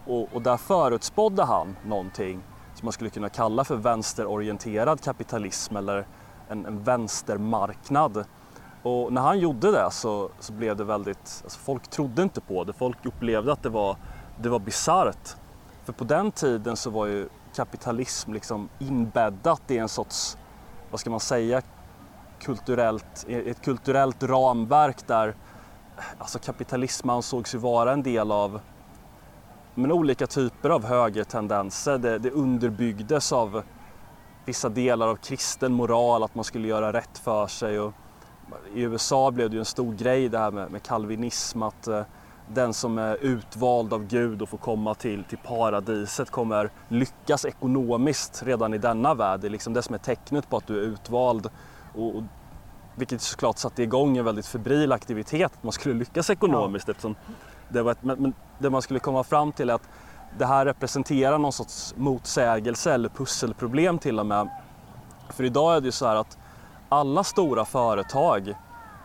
Och, 0.07 0.29
och 0.33 0.43
där 0.43 0.57
förutspådde 0.57 1.45
han 1.45 1.77
någonting 1.87 2.43
som 2.75 2.87
man 2.87 2.93
skulle 2.93 3.11
kunna 3.11 3.29
kalla 3.29 3.65
för 3.65 3.77
vänsterorienterad 3.77 5.01
kapitalism 5.01 5.77
eller 5.77 6.07
en, 6.49 6.67
en 6.67 6.83
vänstermarknad. 6.83 8.25
Och 8.83 9.13
när 9.13 9.21
han 9.21 9.39
gjorde 9.39 9.71
det 9.71 9.91
så, 9.91 10.31
så 10.41 10.53
blev 10.53 10.77
det 10.77 10.85
väldigt, 10.85 11.41
alltså 11.45 11.59
folk 11.59 11.89
trodde 11.89 12.23
inte 12.23 12.41
på 12.41 12.65
det, 12.65 12.73
folk 12.73 13.07
upplevde 13.07 13.53
att 13.53 13.63
det 13.63 13.69
var, 13.69 13.97
det 14.37 14.49
var 14.49 14.59
bisarrt. 14.59 15.37
För 15.85 15.93
på 15.93 16.05
den 16.05 16.33
tiden 16.33 16.77
så 16.77 16.91
var 16.91 17.07
ju 17.07 17.29
kapitalism 17.55 18.33
liksom 18.33 18.69
inbäddat 18.79 19.71
i 19.71 19.79
en 19.79 19.89
sorts, 19.89 20.39
vad 20.91 21.01
ska 21.01 21.11
man 21.11 21.21
säga, 21.21 21.63
kulturellt, 22.41 23.27
ett 23.29 23.63
kulturellt 23.63 24.23
ramverk 24.23 25.07
där 25.07 25.35
alltså 26.19 26.39
kapitalism 26.39 27.11
ansågs 27.11 27.55
ju 27.55 27.59
vara 27.59 27.93
en 27.93 28.03
del 28.03 28.33
av 28.33 28.61
men 29.75 29.93
olika 29.93 30.27
typer 30.27 30.71
av 30.71 30.85
högertendenser. 30.85 31.99
Det, 31.99 32.19
det 32.19 32.31
underbyggdes 32.31 33.33
av 33.33 33.63
vissa 34.45 34.69
delar 34.69 35.09
av 35.09 35.17
kristen 35.17 35.73
moral, 35.73 36.23
att 36.23 36.35
man 36.35 36.45
skulle 36.45 36.69
göra 36.69 36.93
rätt 36.93 37.19
för 37.19 37.47
sig. 37.47 37.81
Och 37.81 37.93
i 38.75 38.81
USA 38.81 39.31
blev 39.31 39.51
det 39.51 39.55
ju 39.55 39.59
en 39.59 39.65
stor 39.65 39.95
grej 39.95 40.29
det 40.29 40.39
här 40.39 40.51
med, 40.51 40.71
med 40.71 40.83
kalvinism, 40.83 41.63
att 41.63 41.87
eh, 41.87 42.03
den 42.49 42.75
som 42.75 42.99
är 42.99 43.17
utvald 43.21 43.93
av 43.93 44.07
Gud 44.07 44.43
och 44.43 44.49
får 44.49 44.59
komma 44.59 44.95
till, 44.95 45.25
till 45.25 45.39
paradiset 45.39 46.31
kommer 46.31 46.71
lyckas 46.89 47.45
ekonomiskt 47.45 48.43
redan 48.43 48.75
i 48.75 48.79
denna 48.79 49.15
värld. 49.15 49.41
Det 49.41 49.49
är 49.49 49.51
liksom 49.51 49.73
det 49.73 49.83
som 49.83 49.95
är 49.95 49.99
tecknet 49.99 50.51
på 50.51 50.57
att 50.57 50.67
du 50.67 50.79
är 50.79 50.83
utvald. 50.83 51.51
Och, 51.95 52.17
och 52.17 52.23
vilket 52.95 53.21
såklart 53.21 53.59
satte 53.59 53.83
igång 53.83 54.17
en 54.17 54.25
väldigt 54.25 54.47
febril 54.47 54.93
aktivitet, 54.93 55.53
att 55.55 55.63
man 55.63 55.73
skulle 55.73 55.95
lyckas 55.95 56.31
ekonomiskt 56.31 56.89
ja. 56.89 56.93
eftersom 56.93 57.17
det 57.69 57.83
var 57.83 57.93
ett, 57.93 58.03
men, 58.03 58.35
det 58.59 58.71
man 58.71 58.83
skulle 58.83 59.01
komma 59.01 59.25
fram 59.25 59.53
till 59.53 59.71
är 59.71 59.75
att 59.75 59.89
det 60.39 60.47
här 60.47 60.65
representerar 60.65 61.39
någon 61.39 61.53
sorts 61.53 61.95
motsägelse 61.97 62.93
eller 62.95 63.09
pusselproblem 63.09 63.99
till 63.99 64.19
och 64.19 64.27
med. 64.27 64.49
För 65.31 65.45
idag 65.45 65.77
är 65.77 65.81
det 65.81 65.87
ju 65.87 65.93
så 65.93 66.07
här 66.07 66.17
att 66.17 66.39
alla 66.93 67.25
stora 67.25 67.65
företag 67.65 68.49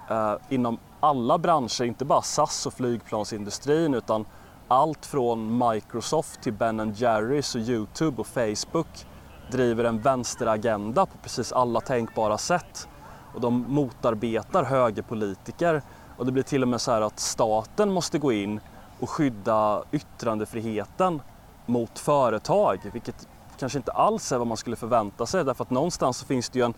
eh, 0.09 0.33
inom 0.49 0.77
alla 0.99 1.37
branscher, 1.37 1.83
inte 1.83 2.05
bara 2.05 2.21
SAS 2.21 2.65
och 2.65 2.73
flygplansindustrin 2.73 3.93
utan 3.93 4.25
allt 4.67 5.05
från 5.05 5.67
Microsoft 5.69 6.41
till 6.41 6.53
Ben 6.53 6.93
Jerrys 6.95 7.55
och 7.55 7.61
Youtube 7.61 8.21
och 8.21 8.27
Facebook 8.27 9.05
driver 9.51 9.83
en 9.83 10.01
vänsteragenda 10.01 11.05
på 11.05 11.17
precis 11.23 11.51
alla 11.51 11.81
tänkbara 11.81 12.37
sätt. 12.37 12.87
Och 13.33 13.41
de 13.41 13.65
motarbetar 13.67 14.63
högerpolitiker. 14.63 15.81
Och 16.17 16.25
det 16.25 16.31
blir 16.31 16.43
till 16.43 16.61
och 16.61 16.67
med 16.67 16.81
så 16.81 16.91
här 16.91 17.01
att 17.01 17.19
staten 17.19 17.91
måste 17.91 18.19
gå 18.19 18.31
in 18.31 18.59
och 18.99 19.09
skydda 19.09 19.83
yttrandefriheten 19.91 21.21
mot 21.65 21.99
företag, 21.99 22.79
vilket 22.93 23.27
kanske 23.59 23.77
inte 23.77 23.91
alls 23.91 24.31
är 24.31 24.37
vad 24.37 24.47
man 24.47 24.57
skulle 24.57 24.75
förvänta 24.75 25.25
sig 25.25 25.45
därför 25.45 25.63
att 25.63 25.69
någonstans 25.69 26.17
så 26.17 26.25
finns 26.25 26.49
det 26.49 26.59
ju 26.59 26.65
en, 26.65 26.73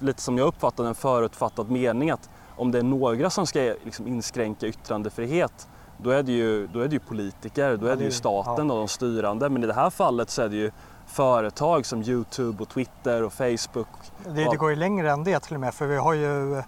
lite 0.00 0.22
som 0.22 0.38
jag 0.38 0.46
uppfattar 0.46 0.84
en 0.84 0.94
förutfattad 0.94 1.70
mening 1.70 2.10
att 2.10 2.30
om 2.56 2.70
det 2.70 2.78
är 2.78 2.82
några 2.82 3.30
som 3.30 3.46
ska 3.46 3.60
liksom 3.60 4.06
inskränka 4.06 4.66
yttrandefrihet 4.66 5.68
då 5.98 6.10
är 6.10 6.22
det 6.22 6.32
ju, 6.32 6.66
då 6.66 6.80
är 6.80 6.88
det 6.88 6.92
ju 6.92 7.00
politiker, 7.00 7.76
då 7.76 7.86
är 7.86 7.96
det 7.96 8.04
ju 8.04 8.10
staten 8.10 8.70
och 8.70 8.76
de 8.76 8.88
styrande 8.88 9.48
men 9.48 9.64
i 9.64 9.66
det 9.66 9.74
här 9.74 9.90
fallet 9.90 10.30
så 10.30 10.42
är 10.42 10.48
det 10.48 10.56
ju 10.56 10.70
företag 11.06 11.86
som 11.86 12.02
Youtube 12.02 12.62
och 12.62 12.68
Twitter 12.68 13.22
och 13.22 13.32
Facebook. 13.32 13.88
Det, 14.24 14.44
det 14.44 14.56
går 14.56 14.70
ju 14.70 14.76
längre 14.76 15.10
än 15.10 15.24
det 15.24 15.40
till 15.40 15.54
och 15.54 15.60
med 15.60 15.74
för 15.74 15.86
vi 15.86 15.96
har 15.96 16.12
ju 16.12 16.62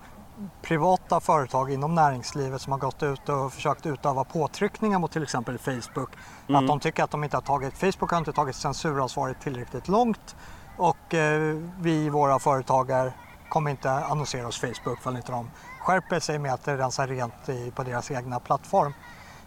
privata 0.62 1.20
företag 1.20 1.72
inom 1.72 1.94
näringslivet 1.94 2.60
som 2.60 2.72
har 2.72 2.78
gått 2.78 3.02
ut 3.02 3.28
och 3.28 3.52
försökt 3.52 3.86
utöva 3.86 4.24
påtryckningar 4.24 4.98
mot 4.98 5.12
till 5.12 5.22
exempel 5.22 5.58
Facebook. 5.58 6.10
Mm. 6.48 6.62
Att 6.62 6.68
de 6.68 6.80
tycker 6.80 7.04
att 7.04 7.10
de 7.10 7.24
inte 7.24 7.36
har 7.36 7.42
tagit, 7.42 7.74
Facebook 7.74 8.10
har 8.10 8.18
inte 8.18 8.32
tagit 8.32 8.56
censuransvaret 8.56 9.40
tillräckligt 9.40 9.88
långt 9.88 10.36
och 10.80 11.14
eh, 11.14 11.56
vi, 11.80 12.08
våra 12.08 12.38
företagare, 12.38 13.12
kommer 13.48 13.70
inte 13.70 13.90
annonsera 13.90 14.46
hos 14.46 14.60
Facebook 14.60 15.00
för 15.00 15.16
inte 15.16 15.32
de 15.32 15.50
skärper 15.80 16.20
sig 16.20 16.38
med 16.38 16.54
att 16.54 16.68
rensa 16.68 17.06
rent 17.06 17.48
i, 17.48 17.70
på 17.70 17.82
deras 17.82 18.10
egna 18.10 18.40
plattform. 18.40 18.92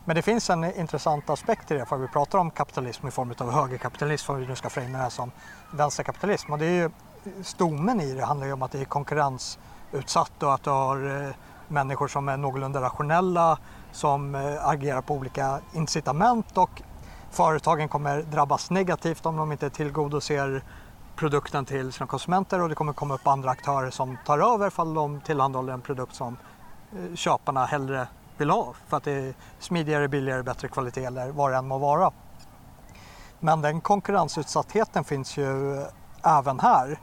Men 0.05 0.15
det 0.15 0.21
finns 0.21 0.49
en 0.49 0.63
intressant 0.63 1.29
aspekt 1.29 1.71
i 1.71 1.73
det 1.73 1.85
för 1.85 1.97
vi 1.97 2.07
pratar 2.07 2.39
om 2.39 2.51
kapitalism 2.51 3.07
i 3.07 3.11
form 3.11 3.33
av 3.37 3.51
högerkapitalism 3.51 4.31
om 4.31 4.39
vi 4.39 4.47
nu 4.47 4.55
ska 4.55 4.69
framea 4.69 4.91
det 4.91 4.97
här 4.97 5.09
som 5.09 5.31
vänsterkapitalism. 5.71 6.51
Och 6.51 6.59
det 6.59 6.65
är 6.65 6.71
ju, 6.71 6.89
stommen 7.43 8.01
i 8.01 8.13
det 8.13 8.25
handlar 8.25 8.47
ju 8.47 8.53
om 8.53 8.61
att 8.61 8.71
det 8.71 8.81
är 8.81 8.85
konkurrensutsatt 8.85 10.43
och 10.43 10.53
att 10.53 10.63
du 10.63 10.69
har 10.69 11.25
eh, 11.27 11.33
människor 11.67 12.07
som 12.07 12.29
är 12.29 12.37
någorlunda 12.37 12.81
rationella, 12.81 13.57
som 13.91 14.35
eh, 14.35 14.67
agerar 14.67 15.01
på 15.01 15.13
olika 15.13 15.59
incitament 15.73 16.57
och 16.57 16.81
företagen 17.31 17.87
kommer 17.87 18.21
drabbas 18.21 18.69
negativt 18.69 19.25
om 19.25 19.35
de 19.35 19.51
inte 19.51 19.69
tillgodoser 19.69 20.63
produkten 21.15 21.65
till 21.65 21.93
sina 21.93 22.07
konsumenter 22.07 22.61
och 22.61 22.69
det 22.69 22.75
kommer 22.75 22.93
komma 22.93 23.13
upp 23.13 23.27
andra 23.27 23.49
aktörer 23.49 23.89
som 23.89 24.17
tar 24.25 24.53
över 24.53 24.67
ifall 24.67 24.93
de 24.93 25.21
tillhandahåller 25.21 25.73
en 25.73 25.81
produkt 25.81 26.15
som 26.15 26.37
eh, 26.91 27.15
köparna 27.15 27.65
hellre 27.65 28.07
vill 28.37 28.49
ha 28.49 28.73
för 28.87 28.97
att 28.97 29.03
det 29.03 29.11
är 29.11 29.33
smidigare, 29.59 30.07
billigare, 30.07 30.43
bättre 30.43 30.67
kvalitet 30.67 31.05
eller 31.05 31.31
vad 31.31 31.51
det 31.51 31.57
än 31.57 31.67
må 31.67 31.77
vara. 31.77 32.11
Men 33.39 33.61
den 33.61 33.81
konkurrensutsattheten 33.81 35.03
finns 35.03 35.37
ju 35.37 35.77
eh, 35.77 35.87
även 36.37 36.59
här 36.59 36.99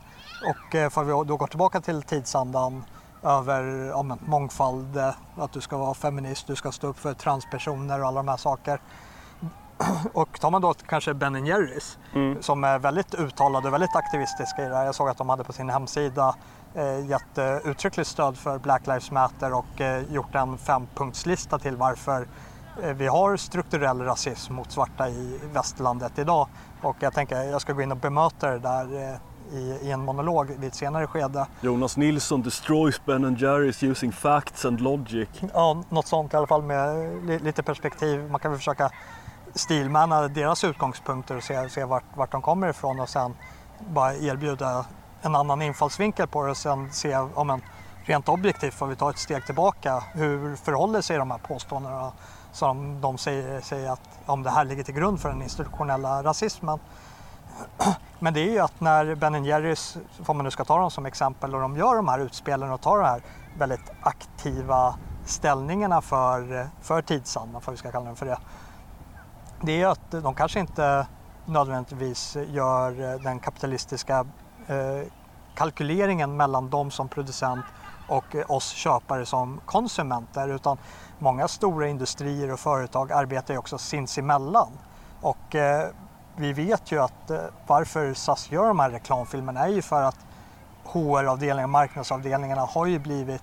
och 0.51 0.75
eh, 0.75 0.91
för 0.91 1.05
vi 1.05 1.11
då 1.11 1.37
går 1.37 1.47
tillbaka 1.47 1.81
till 1.81 2.03
tidsandan 2.03 2.85
över 3.23 3.89
ja, 3.89 4.03
mångfald, 4.03 4.97
att 5.37 5.53
du 5.53 5.61
ska 5.61 5.77
vara 5.77 5.95
feminist, 5.95 6.47
du 6.47 6.57
ska 6.57 6.73
stå 6.73 6.87
upp 6.87 6.99
för 6.99 7.15
transpersoner 7.15 8.01
och 8.01 8.07
alla 8.07 8.21
de 8.21 8.29
här 8.29 8.37
sakerna. 8.37 8.79
Och 10.13 10.41
tar 10.41 10.51
man 10.51 10.63
då 10.63 10.75
kanske 10.75 11.15
Ben 11.15 11.47
Jerrys 11.47 11.99
mm. 12.15 12.43
som 12.43 12.65
är 12.65 12.79
väldigt 12.79 13.15
uttalade 13.15 13.69
och 13.69 13.75
väldigt 13.75 13.97
aktivistiska 13.97 14.67
i 14.67 14.69
det 14.69 14.77
här. 14.77 14.85
Jag 14.85 14.95
såg 14.95 15.09
att 15.09 15.19
de 15.19 15.29
hade 15.29 15.45
på 15.45 15.53
sin 15.53 15.69
hemsida 15.69 16.35
eh, 16.75 17.07
gett 17.07 17.39
eh, 17.39 17.57
uttryckligt 17.57 18.09
stöd 18.09 18.37
för 18.37 18.59
Black 18.59 18.87
Lives 18.87 19.11
Matter 19.11 19.53
och 19.53 19.81
eh, 19.81 20.13
gjort 20.13 20.35
en 20.35 20.59
fempunktslista 20.59 21.59
till 21.59 21.77
varför 21.77 22.27
eh, 22.83 22.93
vi 22.93 23.07
har 23.07 23.37
strukturell 23.37 24.01
rasism 24.01 24.55
mot 24.55 24.73
svarta 24.73 25.09
i 25.09 25.41
västlandet 25.53 26.19
idag. 26.19 26.49
Och 26.83 26.97
jag 27.01 27.13
tänker 27.13 27.43
jag 27.43 27.61
ska 27.61 27.73
gå 27.73 27.83
in 27.83 27.93
och 27.93 27.99
bemöta 27.99 28.51
det 28.51 28.59
där 28.59 29.19
i, 29.53 29.59
i, 29.59 29.91
en 29.91 30.05
monolog 30.05 30.47
vid 30.59 30.69
ett 30.69 30.75
senare 30.75 31.07
skede. 31.07 31.47
Jonas 31.61 31.97
Nilsson 31.97 32.43
destroys 32.43 33.05
Ben 33.05 33.35
Jerrys 33.35 33.83
using 33.83 34.13
facts 34.13 34.65
and 34.65 34.81
logic. 34.81 35.29
Ja, 35.55 35.83
något 35.89 36.07
sånt 36.07 36.35
i 36.35 36.37
alla 36.37 36.47
fall 36.47 36.63
med 36.63 37.43
lite 37.43 37.63
perspektiv. 37.63 38.31
Man 38.31 38.41
kan 38.41 38.51
väl 38.51 38.59
försöka 38.59 38.91
stilmanna 39.55 40.29
deras 40.29 40.65
utgångspunkter 40.65 41.37
och 41.37 41.43
se, 41.43 41.69
se 41.69 41.85
vart, 41.85 42.05
vart 42.15 42.33
de 42.33 42.43
kommer 42.43 42.69
ifrån 42.69 43.01
och 43.01 43.09
sen 43.09 43.37
bara 43.89 44.15
erbjuda 44.15 44.85
en 45.23 45.35
annan 45.35 45.63
infallsvinkel 45.63 46.27
på 46.27 46.45
det 46.45 46.51
och 46.51 46.57
sen 46.57 46.93
se 46.93 47.17
om 47.17 47.51
en 47.51 47.63
rent 48.05 48.29
objektivt 48.29 48.75
får 48.75 48.87
vi 48.87 48.97
ta 48.97 49.11
ett 49.11 49.19
steg 49.19 49.47
tillbaka. 49.47 50.05
Hur 50.13 50.57
förhåller 50.57 51.01
sig 51.01 51.19
de 51.19 51.31
här 51.31 51.39
påståendena 51.39 52.13
som 52.53 53.01
de 53.01 53.19
säger, 53.19 53.61
säger 53.61 53.91
att 53.91 54.01
om 54.27 54.43
det 54.43 54.51
här 54.51 54.65
ligger 54.65 54.83
till 54.83 54.95
grund 54.95 55.21
för 55.21 55.29
den 55.29 55.43
institutionella 55.43 56.23
rasismen. 56.23 56.79
Men 58.19 58.35
det 58.35 58.41
är 58.41 58.53
ju 58.53 58.59
att 58.59 58.81
när 58.81 59.15
Ben 59.15 59.45
Jerrys, 59.45 59.97
om 60.27 60.37
man 60.37 60.45
nu 60.45 60.51
ska 60.51 60.65
ta 60.65 60.79
dem 60.79 60.91
som 60.91 61.07
exempel, 61.07 61.55
och 61.55 61.61
de 61.61 61.77
gör 61.77 61.97
de 61.97 62.09
här 62.09 62.19
utspelen 62.19 62.71
och 62.71 62.81
tar 62.81 62.99
de 62.99 63.05
här 63.05 63.23
väldigt 63.59 63.91
aktiva 64.01 64.95
ställningarna 65.25 66.03
för, 66.03 66.69
för 66.81 67.03
tidsandan, 67.03 67.61
för 67.61 67.73
vi 67.73 67.79
ska 67.79 67.91
kalla 67.91 68.05
den 68.05 68.17
för 68.17 68.27
det, 68.27 68.39
det 69.63 69.83
är 69.83 69.87
att 69.87 70.11
de 70.11 70.35
kanske 70.35 70.61
inte 70.61 71.07
nödvändigtvis 71.47 72.37
gör 72.49 73.13
eh, 73.13 73.21
den 73.21 73.39
kapitalistiska 73.39 74.27
eh, 74.67 75.07
kalkyleringen 75.55 76.37
mellan 76.37 76.71
dem 76.71 76.91
som 76.91 77.09
producent 77.09 77.65
och 78.09 78.35
eh, 78.35 78.51
oss 78.51 78.69
köpare 78.69 79.27
som 79.27 79.61
konsumenter 79.67 80.49
utan 80.49 80.79
många 81.19 81.49
stora 81.49 81.89
industrier 81.89 82.53
och 82.53 82.61
företag 82.61 83.13
arbetar 83.13 83.55
ju 83.55 83.59
också 83.59 83.79
sinsemellan. 83.79 84.69
Och 85.23 85.57
vi 86.37 86.53
vet 86.53 86.93
ju 86.93 87.03
att 87.03 87.31
varför 87.67 88.15
SAS 88.15 88.51
gör 88.51 88.67
de 88.67 88.81
här 88.81 88.91
reklamfilmerna 88.91 89.61
är 89.61 89.69
ju 89.69 89.83
för 89.83 90.03
att 90.03 90.17
HR-avdelningen, 90.85 91.71
marknadsavdelningarna 91.71 92.61
har 92.63 92.87
ju 92.87 92.99
blivit 92.99 93.43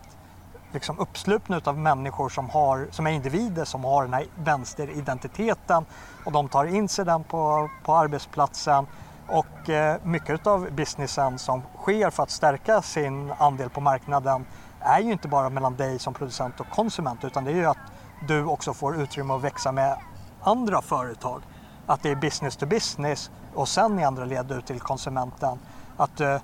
liksom 0.78 1.00
uppslupna 1.00 1.62
av 1.64 1.78
människor 1.78 2.30
som, 2.30 2.50
har, 2.50 2.88
som 2.92 3.08
är 3.08 3.12
individer 3.12 3.66
som 3.66 3.84
har 3.84 4.04
den 4.04 4.14
här 4.14 4.26
vänsteridentiteten 4.36 5.86
och 6.26 6.32
de 6.32 6.50
tar 6.50 6.66
in 6.66 6.90
sig 6.90 7.06
den 7.06 7.24
på, 7.24 7.70
på 7.84 7.96
arbetsplatsen 7.96 8.88
och 9.28 9.70
eh, 9.70 9.98
mycket 10.04 10.48
av 10.48 10.72
businessen 10.72 11.40
som 11.40 11.62
sker 11.78 12.10
för 12.10 12.24
att 12.24 12.32
stärka 12.32 12.82
sin 12.82 13.32
andel 13.38 13.70
på 13.70 13.82
marknaden 13.82 14.46
är 14.80 15.00
ju 15.00 15.12
inte 15.12 15.28
bara 15.28 15.50
mellan 15.50 15.76
dig 15.76 16.00
som 16.00 16.14
producent 16.14 16.60
och 16.60 16.70
konsument 16.70 17.24
utan 17.24 17.44
det 17.44 17.52
är 17.52 17.56
ju 17.56 17.66
att 17.66 17.92
du 18.28 18.46
också 18.46 18.74
får 18.74 19.02
utrymme 19.02 19.34
att 19.34 19.44
växa 19.44 19.72
med 19.72 19.98
andra 20.42 20.82
företag. 20.82 21.42
Att 21.86 22.04
det 22.04 22.10
är 22.10 22.16
business 22.16 22.56
to 22.56 22.66
business 22.66 23.32
och 23.54 23.68
sen 23.68 24.00
i 24.00 24.04
andra 24.04 24.26
led 24.26 24.52
ut 24.52 24.66
till 24.66 24.80
konsumenten. 24.80 25.60
Att 25.98 26.22
eh, 26.22 26.38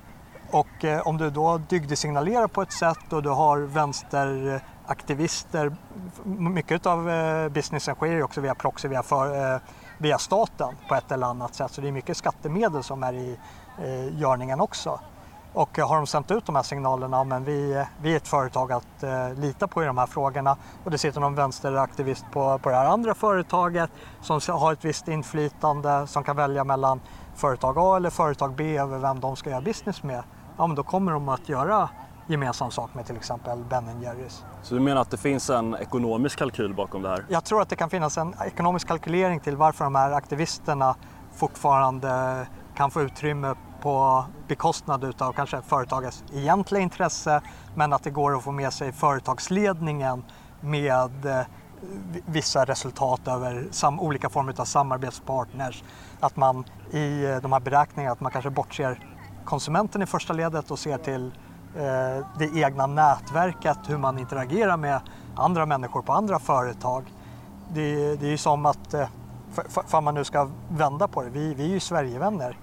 och 0.53 0.85
eh, 0.85 1.07
om 1.07 1.17
du 1.17 1.29
då 1.29 1.57
dygdesignalerar 1.57 2.47
på 2.47 2.61
ett 2.61 2.71
sätt 2.71 3.13
och 3.13 3.23
du 3.23 3.29
har 3.29 3.59
vänsteraktivister, 3.59 5.75
mycket 6.23 6.85
av 6.85 7.09
eh, 7.09 7.49
businessen 7.49 7.95
sker 7.95 8.07
ju 8.07 8.23
också 8.23 8.41
via 8.41 8.55
proxy, 8.55 8.87
via, 8.87 9.03
för, 9.03 9.53
eh, 9.53 9.59
via 9.97 10.17
staten 10.17 10.75
på 10.89 10.95
ett 10.95 11.11
eller 11.11 11.27
annat 11.27 11.55
sätt. 11.55 11.71
Så 11.71 11.81
det 11.81 11.87
är 11.87 11.91
mycket 11.91 12.17
skattemedel 12.17 12.83
som 12.83 13.03
är 13.03 13.13
i 13.13 13.39
eh, 13.77 14.19
görningen 14.19 14.61
också. 14.61 14.99
Och 15.53 15.79
eh, 15.79 15.87
har 15.87 15.95
de 15.95 16.07
sänt 16.07 16.31
ut 16.31 16.45
de 16.45 16.55
här 16.55 16.63
signalerna, 16.63 17.23
men 17.23 17.43
vi, 17.43 17.73
eh, 17.73 17.85
vi 18.01 18.13
är 18.13 18.17
ett 18.17 18.27
företag 18.27 18.71
att 18.71 19.03
eh, 19.03 19.33
lita 19.33 19.67
på 19.67 19.83
i 19.83 19.85
de 19.85 19.97
här 19.97 20.07
frågorna 20.07 20.57
och 20.83 20.91
det 20.91 20.97
sitter 20.97 21.19
någon 21.19 21.35
vänsteraktivist 21.35 22.25
på, 22.31 22.57
på 22.57 22.69
det 22.69 22.75
här 22.75 22.85
andra 22.85 23.15
företaget 23.15 23.89
som 24.21 24.39
har 24.47 24.73
ett 24.73 24.85
visst 24.85 25.07
inflytande 25.07 26.07
som 26.07 26.23
kan 26.23 26.35
välja 26.35 26.63
mellan 26.63 27.01
företag 27.35 27.77
A 27.77 27.97
eller 27.97 28.09
företag 28.09 28.55
B 28.55 28.77
över 28.77 28.97
vem 28.97 29.19
de 29.19 29.35
ska 29.35 29.49
göra 29.49 29.61
business 29.61 30.03
med 30.03 30.23
ja, 30.57 30.67
men 30.67 30.75
då 30.75 30.83
kommer 30.83 31.11
de 31.11 31.29
att 31.29 31.49
göra 31.49 31.89
gemensam 32.27 32.71
sak 32.71 32.93
med 32.93 33.05
till 33.05 33.15
exempel 33.15 33.63
Ben 33.69 34.01
Jerrys. 34.01 34.45
Så 34.61 34.75
du 34.75 34.79
menar 34.79 35.01
att 35.01 35.11
det 35.11 35.17
finns 35.17 35.49
en 35.49 35.75
ekonomisk 35.75 36.39
kalkyl 36.39 36.73
bakom 36.73 37.01
det 37.01 37.09
här? 37.09 37.25
Jag 37.29 37.43
tror 37.43 37.61
att 37.61 37.69
det 37.69 37.75
kan 37.75 37.89
finnas 37.89 38.17
en 38.17 38.35
ekonomisk 38.45 38.87
kalkylering 38.87 39.39
till 39.39 39.55
varför 39.55 39.83
de 39.83 39.95
här 39.95 40.11
aktivisterna 40.11 40.95
fortfarande 41.33 42.45
kan 42.75 42.91
få 42.91 43.01
utrymme 43.01 43.55
på 43.81 44.25
bekostnad 44.47 45.03
utav 45.03 45.33
kanske 45.33 45.61
företagets 45.61 46.23
egentliga 46.33 46.81
intresse 46.81 47.41
men 47.75 47.93
att 47.93 48.03
det 48.03 48.09
går 48.09 48.35
att 48.35 48.43
få 48.43 48.51
med 48.51 48.73
sig 48.73 48.91
företagsledningen 48.91 50.23
med 50.61 51.25
eh, 51.25 51.41
vissa 52.25 52.65
resultat 52.65 53.27
över 53.27 53.67
olika 53.99 54.29
former 54.29 54.53
av 54.57 54.65
samarbetspartners. 54.65 55.83
Att 56.19 56.35
man 56.35 56.65
i 56.91 57.39
de 57.41 57.53
här 57.53 57.59
beräkningarna 57.59 58.13
att 58.13 58.19
man 58.19 58.31
kanske 58.31 58.49
bortser 58.49 59.12
konsumenten 59.45 60.01
i 60.01 60.05
första 60.05 60.33
ledet 60.33 60.71
och 60.71 60.79
ser 60.79 60.97
till 60.97 61.25
eh, 61.75 62.25
det 62.37 62.49
egna 62.55 62.87
nätverket, 62.87 63.77
hur 63.87 63.97
man 63.97 64.19
interagerar 64.19 64.77
med 64.77 65.01
andra 65.35 65.65
människor 65.65 66.01
på 66.01 66.13
andra 66.13 66.39
företag. 66.39 67.03
Det, 67.73 68.15
det 68.15 68.25
är 68.25 68.29
ju 68.29 68.37
som 68.37 68.65
att, 68.65 68.93
eh, 68.93 69.07
för, 69.53 69.83
för 69.87 70.01
man 70.01 70.15
nu 70.15 70.23
ska 70.23 70.49
vända 70.69 71.07
på 71.07 71.21
det, 71.21 71.29
vi, 71.29 71.53
vi 71.53 71.63
är 71.63 71.69
ju 71.69 71.79
Sverigevänner. 71.79 72.57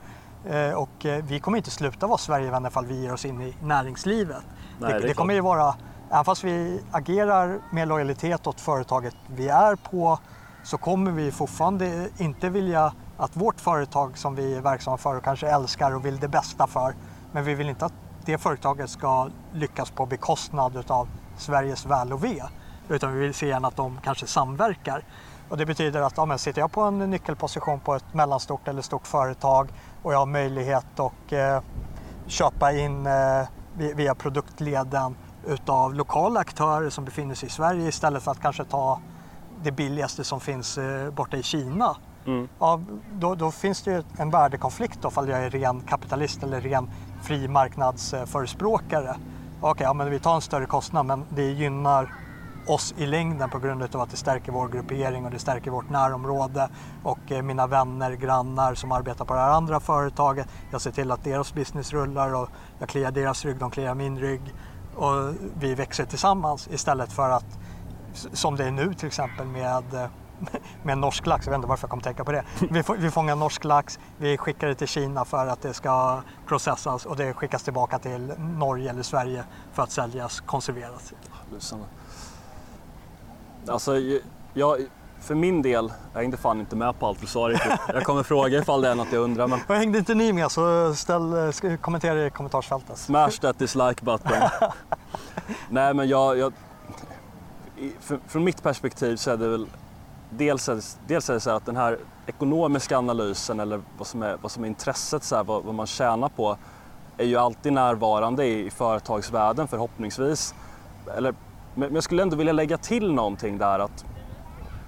Eh, 0.47 0.73
och 0.73 1.07
vi 1.23 1.41
kommer 1.41 1.59
inte 1.59 1.71
sluta 1.71 2.07
vara 2.07 2.19
Sverigevänner 2.19 2.69
ifall 2.69 2.87
vi 2.87 3.03
ger 3.03 3.13
oss 3.13 3.25
in 3.25 3.41
i 3.43 3.57
näringslivet. 3.63 4.43
Nej, 4.79 4.93
det, 4.93 4.99
det, 4.99 5.07
det 5.07 5.15
kommer 5.15 5.35
ju 5.35 5.41
vara, 5.41 5.75
även 6.11 6.25
fast 6.25 6.45
vi 6.45 6.81
agerar 6.91 7.59
med 7.71 7.89
lojalitet 7.89 8.47
åt 8.47 8.61
företaget 8.61 9.17
vi 9.27 9.49
är 9.49 9.77
på 9.77 10.19
så 10.63 10.79
kommer 10.79 11.11
vi 11.11 11.33
fortfarande 11.33 12.09
inte 12.19 12.49
vilja 12.49 12.93
att 13.21 13.37
vårt 13.37 13.61
företag 13.61 14.19
som 14.19 14.35
vi 14.35 14.55
är 14.55 14.61
verksamma 14.61 14.97
för 14.97 15.17
och 15.17 15.25
kanske 15.25 15.49
älskar 15.49 15.95
och 15.95 16.05
vill 16.05 16.19
det 16.19 16.29
bästa 16.29 16.67
för, 16.67 16.95
men 17.33 17.45
vi 17.45 17.55
vill 17.55 17.69
inte 17.69 17.85
att 17.85 17.93
det 18.25 18.39
företaget 18.39 18.91
ska 18.91 19.29
lyckas 19.53 19.91
på 19.91 20.07
bekostnad 20.07 20.85
av 20.87 21.09
Sveriges 21.37 21.87
väl 21.87 22.13
och 22.13 22.25
ve. 22.25 22.43
Utan 22.89 23.13
vi 23.13 23.21
vill 23.21 23.35
se 23.35 23.47
gärna 23.47 23.69
att 23.69 23.77
de 23.77 23.99
kanske 24.03 24.27
samverkar. 24.27 25.05
Och 25.49 25.57
det 25.57 25.67
betyder 25.67 26.01
att 26.01 26.17
ja, 26.17 26.39
sitter 26.39 26.61
jag 26.61 26.73
på 26.73 26.81
en 26.81 26.99
nyckelposition 26.99 27.81
på 27.81 27.95
ett 27.95 28.15
mellanstort 28.15 28.69
eller 28.69 28.83
stort 28.83 29.07
företag 29.07 29.69
och 30.03 30.13
jag 30.13 30.19
har 30.19 30.27
möjlighet 30.27 31.01
att 31.01 31.33
eh, 31.33 31.61
köpa 32.27 32.73
in 32.73 33.07
eh, 33.07 33.49
via 33.75 34.15
produktleden 34.15 35.17
utav 35.47 35.95
lokala 35.95 36.41
aktörer 36.41 36.91
som 36.91 37.05
befinner 37.05 37.35
sig 37.35 37.47
i 37.47 37.53
Sverige 37.53 37.89
istället 37.89 38.23
för 38.23 38.31
att 38.31 38.41
kanske 38.41 38.65
ta 38.65 39.01
det 39.63 39.73
billigaste 39.73 40.25
som 40.25 40.41
finns 40.41 40.79
eh, 40.79 41.11
borta 41.11 41.37
i 41.37 41.43
Kina 41.43 41.97
Mm. 42.27 42.49
Ja, 42.59 42.81
då, 43.13 43.35
då, 43.35 43.51
finns 43.51 43.83
det 43.83 43.91
ju 43.91 44.03
en 44.19 44.31
värdekonflikt 44.31 45.03
då, 45.03 45.11
jag 45.15 45.45
är 45.45 45.51
ren 45.51 45.81
kapitalist 45.81 46.43
eller 46.43 46.61
ren 46.61 46.91
fri 47.23 47.49
marknadsförespråkare. 47.49 49.11
Okej, 49.61 49.71
okay, 49.71 49.85
ja, 49.85 49.95
men 49.95 50.11
vi 50.11 50.19
tar 50.19 50.35
en 50.35 50.41
större 50.41 50.67
kostnad 50.67 51.07
men 51.07 51.25
det 51.31 51.51
gynnar 51.51 52.15
oss 52.67 52.95
i 52.99 53.07
längden 53.07 53.51
på 53.51 53.59
grund 53.59 53.83
av 53.83 54.01
att 54.01 54.11
det 54.11 54.17
stärker 54.17 54.53
vår 54.53 54.69
gruppering 54.69 55.25
och 55.25 55.31
det 55.31 55.39
stärker 55.39 55.71
vårt 55.71 55.91
närområde 55.91 56.69
och 57.03 57.33
eh, 57.33 57.43
mina 57.43 57.67
vänner, 57.67 58.13
grannar 58.13 58.75
som 58.75 58.93
arbetar 58.93 59.25
på 59.25 59.35
det 59.35 59.41
här 59.41 59.51
andra 59.51 59.81
företaget. 59.81 60.49
Jag 60.71 60.81
ser 60.81 60.91
till 60.91 61.11
att 61.11 61.25
deras 61.25 61.55
business 61.55 61.93
rullar 61.93 62.35
och 62.35 62.49
jag 62.79 62.89
kliar 62.89 63.11
deras 63.11 63.45
rygg, 63.45 63.57
de 63.57 63.71
kliar 63.71 63.95
min 63.95 64.19
rygg 64.19 64.55
och 64.97 65.35
vi 65.61 65.75
växer 65.75 66.05
tillsammans 66.05 66.69
istället 66.73 67.13
för 67.13 67.31
att 67.31 67.59
som 68.13 68.57
det 68.57 68.65
är 68.65 68.71
nu 68.71 68.95
till 68.95 69.07
exempel 69.07 69.47
med 69.47 69.95
eh, 69.95 70.07
med 70.83 70.99
norsk 70.99 71.27
lax. 71.27 71.47
Jag 71.47 71.51
vet 71.51 71.57
inte 71.57 71.69
varför 71.69 71.85
jag 71.85 71.91
kom 71.91 71.99
att 71.99 72.05
tänka 72.05 72.25
på 72.25 72.33
det. 72.33 72.45
Vi, 72.71 72.83
vi 72.99 73.11
fångar 73.11 73.37
norsk 73.37 73.65
lax, 73.65 73.99
vi 74.19 74.37
skickar 74.37 74.69
det 74.69 74.75
till 74.75 74.89
Kina 74.89 75.25
för 75.25 75.47
att 75.47 75.63
det 75.63 75.75
ska 75.75 76.23
processas 76.47 77.07
och 77.07 77.17
det 77.17 77.35
skickas 77.35 77.63
tillbaka 77.63 77.99
till 77.99 78.33
Norge 78.39 78.91
eller 78.91 79.03
Sverige 79.03 79.45
för 79.73 79.83
att 79.83 79.91
säljas 79.91 80.41
konserverat. 80.41 81.13
Alltså, 83.69 83.93
jag, 84.55 84.81
för 85.21 85.35
min 85.35 85.63
del, 85.63 85.93
jag 86.13 86.21
hängde 86.21 86.37
fan 86.37 86.61
inte 86.61 86.77
med 86.77 86.99
på 86.99 87.07
allt 87.07 87.21
du 87.21 87.27
sa 87.27 87.41
riktigt. 87.41 87.73
Jag 87.95 88.05
kommer 88.05 88.23
fråga 88.23 88.59
ifall 88.59 88.81
det 88.81 88.89
är 88.89 88.95
något 88.95 89.13
jag 89.13 89.23
undrar. 89.23 89.47
Men... 89.47 89.61
Och 89.69 89.75
hängde 89.75 89.99
inte 89.99 90.15
ni 90.15 90.33
med 90.33 90.53
så 90.53 90.95
ställ, 90.95 91.53
kommentera 91.81 92.27
i 92.27 92.31
kommentarsfältet. 92.31 92.99
Smash 92.99 93.31
that 93.31 93.59
dislike 93.59 94.05
button. 94.05 94.33
Nej 95.69 95.95
men 95.95 96.09
jag, 96.09 96.39
jag 96.39 96.53
för, 98.01 98.19
från 98.29 98.45
mitt 98.45 98.63
perspektiv 98.63 99.17
så 99.17 99.31
är 99.31 99.37
det 99.37 99.49
väl 99.49 99.67
dels 100.31 100.69
är 100.69 100.75
det, 100.75 100.99
dels 101.07 101.31
är 101.31 101.35
det 101.35 101.41
så 101.41 101.51
att 101.51 101.67
den 101.67 101.77
här 101.77 101.99
ekonomiska 102.27 102.99
analysen 102.99 103.61
eller 103.61 103.81
vad 103.99 104.07
som 104.07 104.23
är, 104.23 104.37
vad 104.43 104.51
som 104.51 104.65
är 104.65 104.69
intresset, 104.69 105.25
så 105.25 105.37
här, 105.37 105.45
vad, 105.45 105.65
vad 105.65 105.75
man 105.75 105.87
tjänar 105.87 106.29
på, 106.29 106.57
är 107.17 107.25
ju 107.25 107.37
alltid 107.37 107.73
närvarande 107.73 108.47
i, 108.47 108.67
i 108.67 108.71
företagsvärlden 108.71 109.69
förhoppningsvis. 109.69 110.55
Eller, 111.17 111.35
men 111.75 111.95
jag 111.95 112.05
skulle 112.05 112.23
ändå 112.23 112.37
vilja 112.37 112.53
lägga 112.53 112.79
till 112.79 113.13
någonting 113.13 113.59
där 113.59 113.79
att 113.79 114.05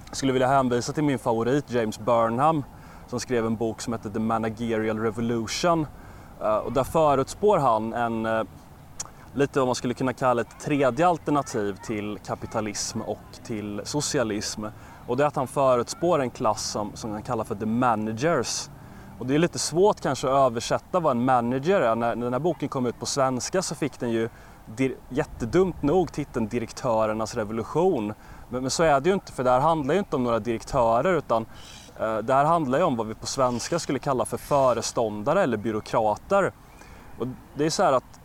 jag 0.07 0.17
skulle 0.17 0.33
vilja 0.33 0.47
hänvisa 0.47 0.93
till 0.93 1.03
min 1.03 1.19
favorit 1.19 1.71
James 1.71 1.99
Burnham 1.99 2.63
som 3.07 3.19
skrev 3.19 3.45
en 3.45 3.55
bok 3.55 3.81
som 3.81 3.93
heter 3.93 4.09
The 4.09 4.19
Managerial 4.19 4.99
Revolution. 4.99 5.87
Eh, 6.41 6.55
och 6.55 6.73
där 6.73 6.83
förutspår 6.83 7.57
han 7.57 7.93
en, 7.93 8.25
eh, 8.25 8.43
lite 9.33 9.59
vad 9.59 9.67
man 9.67 9.75
skulle 9.75 9.93
kunna 9.93 10.13
kalla 10.13 10.41
ett 10.41 10.59
tredje 10.61 11.07
alternativ 11.07 11.77
till 11.85 12.19
kapitalism 12.25 13.01
och 13.01 13.19
till 13.43 13.81
socialism. 13.83 14.65
Och 15.07 15.17
det 15.17 15.23
är 15.23 15.27
att 15.27 15.35
han 15.35 15.47
förutspår 15.47 16.21
en 16.21 16.29
klass 16.29 16.63
som, 16.63 16.91
som 16.95 17.11
han 17.11 17.23
kallar 17.23 17.43
för 17.43 17.55
the 17.55 17.65
managers. 17.65 18.69
Och 19.19 19.27
det 19.27 19.35
är 19.35 19.39
lite 19.39 19.59
svårt 19.59 20.01
kanske 20.01 20.27
att 20.27 20.33
översätta 20.33 20.99
vad 20.99 21.11
en 21.11 21.25
manager 21.25 21.81
är. 21.81 21.95
När, 21.95 22.15
när 22.15 22.23
den 22.23 22.33
här 22.33 22.39
boken 22.39 22.69
kom 22.69 22.85
ut 22.85 22.99
på 22.99 23.05
svenska 23.05 23.61
så 23.61 23.75
fick 23.75 23.99
den 23.99 24.11
ju 24.11 24.29
jättedumt 25.09 25.81
nog 25.81 26.11
titeln 26.11 26.47
Direktörernas 26.47 27.35
revolution. 27.35 28.13
Men, 28.49 28.61
men, 28.61 28.69
så 28.69 28.83
är 28.83 28.99
det 28.99 29.09
ju 29.09 29.13
inte 29.13 29.31
för 29.31 29.43
det 29.43 29.49
här 29.49 29.59
handlar 29.59 29.93
ju 29.93 29.99
inte 29.99 30.15
om 30.15 30.23
några 30.23 30.39
direktörer 30.39 31.13
utan 31.13 31.45
eh, 31.99 32.17
det 32.17 32.33
här 32.33 32.45
handlar 32.45 32.77
ju 32.77 32.83
om 32.83 32.95
vad 32.95 33.07
vi 33.07 33.13
på 33.13 33.25
svenska 33.25 33.79
skulle 33.79 33.99
kalla 33.99 34.25
för 34.25 34.37
föreståndare 34.37 35.43
eller 35.43 35.57
byråkrater. 35.57 36.53
Och 37.19 37.27
det 37.55 37.65
är 37.65 37.69
så 37.69 37.83
här 37.83 37.93
att 37.93 38.19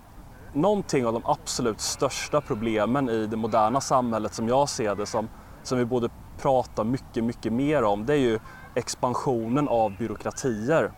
någonting 0.53 1.07
av 1.07 1.13
de 1.13 1.23
absolut 1.25 1.81
största 1.81 2.41
problemen 2.41 3.09
i 3.09 3.27
det 3.27 3.37
moderna 3.37 3.81
samhället 3.81 4.35
som 4.35 4.49
jag 4.49 4.69
ser 4.69 4.95
det 4.95 5.07
som, 5.07 5.29
som 5.63 5.79
vi 5.79 5.85
borde 5.85 6.09
prata 6.39 6.85
mycket, 6.85 7.25
mycket 7.25 7.53
mer 7.53 7.83
om 7.83 8.07
det 8.07 8.13
är 8.15 8.19
ju 8.19 8.39
expansionen 8.75 9.69
av 9.69 9.97
byråkratier. 9.99 10.91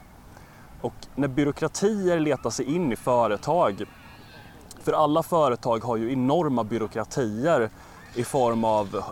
Och 0.81 0.95
när 1.15 1.29
byråkratier 1.29 2.21
letar 2.21 2.51
sig 2.51 2.75
in 2.75 2.93
i 2.93 2.97
företag, 2.97 3.85
för 4.83 4.93
alla 4.93 5.23
företag 5.23 5.85
har 5.85 5.97
ju 5.97 6.13
enorma 6.13 6.65
byråkratier 6.65 7.71
i 8.15 8.25
form 8.25 8.65
av 8.65 9.03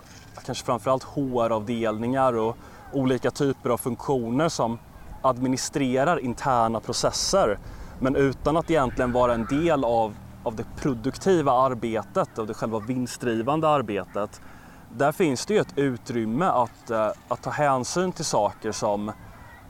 kanske 0.45 0.65
framförallt 0.65 1.03
HR-avdelningar 1.03 2.33
och 2.33 2.57
olika 2.93 3.31
typer 3.31 3.69
av 3.69 3.77
funktioner 3.77 4.49
som 4.49 4.79
administrerar 5.21 6.19
interna 6.19 6.79
processer 6.79 7.57
men 7.99 8.15
utan 8.15 8.57
att 8.57 8.71
egentligen 8.71 9.11
vara 9.11 9.33
en 9.33 9.45
del 9.45 9.83
av, 9.83 10.15
av 10.43 10.55
det 10.55 10.65
produktiva 10.77 11.51
arbetet, 11.51 12.39
av 12.39 12.47
det 12.47 12.53
själva 12.53 12.79
vinstdrivande 12.79 13.67
arbetet. 13.67 14.41
Där 14.91 15.11
finns 15.11 15.45
det 15.45 15.53
ju 15.53 15.59
ett 15.59 15.77
utrymme 15.77 16.45
att, 16.45 16.89
eh, 16.89 17.11
att 17.27 17.41
ta 17.41 17.49
hänsyn 17.49 18.11
till 18.11 18.25
saker 18.25 18.71
som, 18.71 19.11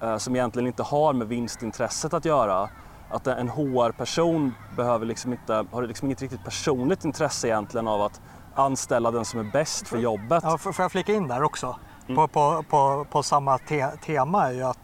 eh, 0.01 0.17
som 0.17 0.35
egentligen 0.35 0.67
inte 0.67 0.83
har 0.83 1.13
med 1.13 1.27
vinstintresset 1.27 2.13
att 2.13 2.25
göra. 2.25 2.69
Att 3.09 3.27
en 3.27 3.49
HR-person 3.49 4.53
behöver 4.75 5.05
liksom 5.05 5.31
inte, 5.31 5.65
har 5.71 5.83
liksom 5.83 6.05
inget 6.05 6.21
riktigt 6.21 6.43
personligt 6.43 7.05
intresse 7.05 7.47
egentligen 7.47 7.87
av 7.87 8.01
att 8.01 8.21
anställa 8.55 9.11
den 9.11 9.25
som 9.25 9.39
är 9.39 9.51
bäst 9.51 9.87
för 9.87 9.97
jobbet. 9.97 10.43
Ja, 10.43 10.57
får 10.57 10.75
jag 10.77 10.91
flika 10.91 11.13
in 11.13 11.27
där 11.27 11.43
också? 11.43 11.75
Mm. 12.05 12.15
På, 12.15 12.27
på, 12.27 12.63
på, 12.69 13.05
på, 13.11 13.23
samma 13.23 13.57
te 13.57 13.87
tema 13.87 14.47
är 14.47 14.51
ju 14.51 14.63
att 14.63 14.79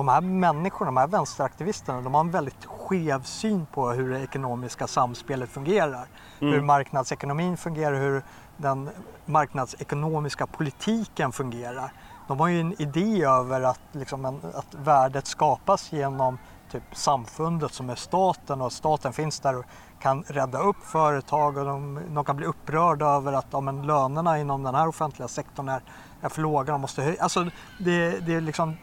de 0.00 0.08
här 0.08 0.20
människorna, 0.20 0.90
de 0.90 0.96
här 0.96 1.06
vänsteraktivisterna, 1.06 2.00
de 2.00 2.14
har 2.14 2.20
en 2.20 2.30
väldigt 2.30 2.64
skev 2.64 3.22
syn 3.22 3.66
på 3.72 3.90
hur 3.90 4.10
det 4.10 4.20
ekonomiska 4.22 4.86
samspelet 4.86 5.50
fungerar. 5.50 6.06
Mm. 6.40 6.54
Hur 6.54 6.60
marknadsekonomin 6.60 7.56
fungerar, 7.56 7.94
hur 7.94 8.22
den 8.56 8.90
marknadsekonomiska 9.26 10.46
politiken 10.46 11.32
fungerar. 11.32 11.92
De 12.28 12.40
har 12.40 12.48
ju 12.48 12.60
en 12.60 12.82
idé 12.82 13.24
över 13.24 13.60
att, 13.60 13.80
liksom 13.92 14.24
en, 14.24 14.40
att 14.54 14.74
värdet 14.74 15.26
skapas 15.26 15.92
genom 15.92 16.38
typ 16.70 16.82
samfundet 16.92 17.72
som 17.72 17.90
är 17.90 17.94
staten 17.94 18.60
och 18.60 18.72
staten 18.72 19.12
finns 19.12 19.40
där 19.40 19.58
och 19.58 19.64
kan 20.00 20.22
rädda 20.22 20.58
upp 20.58 20.84
företag 20.84 21.56
och 21.56 21.64
de, 21.64 22.00
de 22.08 22.24
kan 22.24 22.36
bli 22.36 22.46
upprörda 22.46 23.06
över 23.06 23.32
att 23.32 23.46
ja, 23.50 23.60
men 23.60 23.82
lönerna 23.82 24.38
inom 24.38 24.62
den 24.62 24.74
här 24.74 24.88
offentliga 24.88 25.28
sektorn 25.28 25.68
är, 25.68 25.82
är 26.20 26.28
för 26.28 26.42
låga. 26.42 26.72
De 26.72 26.80
måste 26.80 27.02
höja. 27.02 27.22
Alltså, 27.22 27.44
det, 27.78 28.20
det 28.20 28.34
är 28.34 28.40
liksom, 28.40 28.76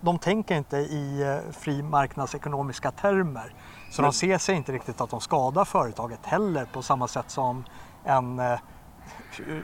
de 0.00 0.18
tänker 0.18 0.56
inte 0.56 0.76
i 0.76 1.22
eh, 1.22 1.52
fri 1.52 1.82
marknadsekonomiska 1.82 2.90
termer. 2.90 3.54
Så 3.90 4.02
Men... 4.02 4.10
de 4.10 4.16
ser 4.16 4.38
sig 4.38 4.54
inte 4.54 4.72
riktigt 4.72 5.00
att 5.00 5.10
de 5.10 5.20
skadar 5.20 5.64
företaget 5.64 6.26
heller 6.26 6.64
på 6.64 6.82
samma 6.82 7.08
sätt 7.08 7.30
som 7.30 7.64
en 8.04 8.38
eh, 8.38 8.58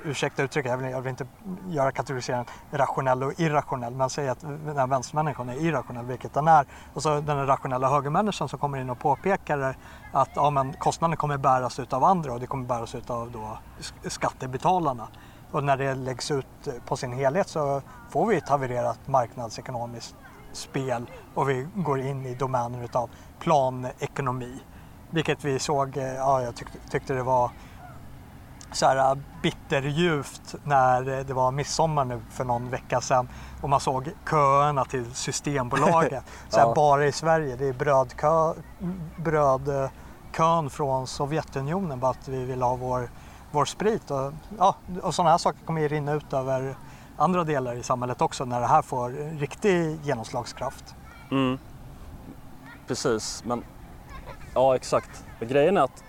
ursäkta 0.04 0.42
uttrycket, 0.42 0.70
jag 0.70 0.78
vill, 0.78 0.90
jag 0.90 1.00
vill 1.00 1.10
inte 1.10 1.26
göra 1.68 1.92
kategoriseringen 1.92 2.46
rationell 2.70 3.22
och 3.22 3.40
irrationell, 3.40 3.94
men 3.94 4.10
säg 4.10 4.28
att 4.28 4.40
den 4.40 4.76
här 4.76 4.86
vänstermänniskan 4.86 5.48
är 5.48 5.54
irrationell, 5.54 6.06
vilket 6.06 6.34
den 6.34 6.48
är. 6.48 6.66
Och 6.94 7.02
så 7.02 7.20
den 7.20 7.46
rationella 7.46 7.88
högermänniskan 7.88 8.48
som 8.48 8.58
kommer 8.58 8.78
in 8.78 8.90
och 8.90 8.98
påpekar 8.98 9.76
att 10.12 10.30
ja, 10.34 10.50
men 10.50 10.72
kostnaden 10.72 11.16
kommer 11.16 11.38
bäras 11.38 11.78
ut 11.78 11.92
av 11.92 12.04
andra 12.04 12.32
och 12.32 12.40
det 12.40 12.46
kommer 12.46 12.66
bäras 12.66 12.94
ut 12.94 13.10
av 13.10 13.30
då 13.30 13.58
skattebetalarna. 14.08 15.08
Och 15.50 15.64
när 15.64 15.76
det 15.76 15.94
läggs 15.94 16.30
ut 16.30 16.46
på 16.86 16.96
sin 16.96 17.12
helhet 17.12 17.48
så 17.48 17.82
får 18.10 18.26
vi 18.26 18.36
ett 18.36 18.48
havererat 18.48 19.08
marknadsekonomiskt 19.08 20.14
spel 20.52 21.06
och 21.34 21.48
vi 21.48 21.66
går 21.74 22.00
in 22.00 22.26
i 22.26 22.34
domäner 22.34 22.84
utav 22.84 23.10
planekonomi. 23.38 24.62
Vilket 25.10 25.44
vi 25.44 25.58
såg, 25.58 25.96
ja 25.96 26.42
jag 26.42 26.56
tyckte, 26.56 26.78
tyckte 26.90 27.14
det 27.14 27.22
var 27.22 27.50
så 28.74 28.86
här 28.86 28.96
äh, 28.96 29.18
bitterljuvt 29.42 30.54
när 30.64 31.24
det 31.24 31.34
var 31.34 31.50
midsommar 31.50 32.04
nu 32.04 32.20
för 32.30 32.44
någon 32.44 32.70
vecka 32.70 33.00
sedan 33.00 33.28
och 33.62 33.68
man 33.68 33.80
såg 33.80 34.10
köerna 34.30 34.84
till 34.84 35.14
Systembolaget. 35.14 36.24
så 36.48 36.58
här, 36.58 36.66
ja. 36.66 36.74
Bara 36.74 37.06
i 37.06 37.12
Sverige, 37.12 37.56
det 37.56 37.68
är 37.68 37.72
brödkö, 37.72 38.54
brödkön 39.16 40.70
från 40.70 41.06
Sovjetunionen 41.06 42.00
bara 42.00 42.10
att 42.10 42.28
vi 42.28 42.44
vill 42.44 42.62
ha 42.62 42.74
vår, 42.74 43.10
vår 43.54 43.64
sprit. 43.64 44.10
Och, 44.10 44.32
ja, 44.58 44.74
och 45.02 45.14
sådana 45.14 45.30
här 45.30 45.38
saker 45.38 45.64
kommer 45.64 45.80
ju 45.80 45.88
rinna 45.88 46.12
ut 46.12 46.32
över 46.32 46.76
andra 47.16 47.44
delar 47.44 47.74
i 47.74 47.82
samhället 47.82 48.20
också 48.20 48.44
när 48.44 48.60
det 48.60 48.66
här 48.66 48.82
får 48.82 49.38
riktig 49.38 49.98
genomslagskraft. 50.02 50.94
Mm. 51.30 51.58
Precis, 52.86 53.44
men 53.46 53.64
ja 54.54 54.76
exakt. 54.76 55.24
Grejen 55.40 55.76
är 55.76 55.80
att 55.82 56.04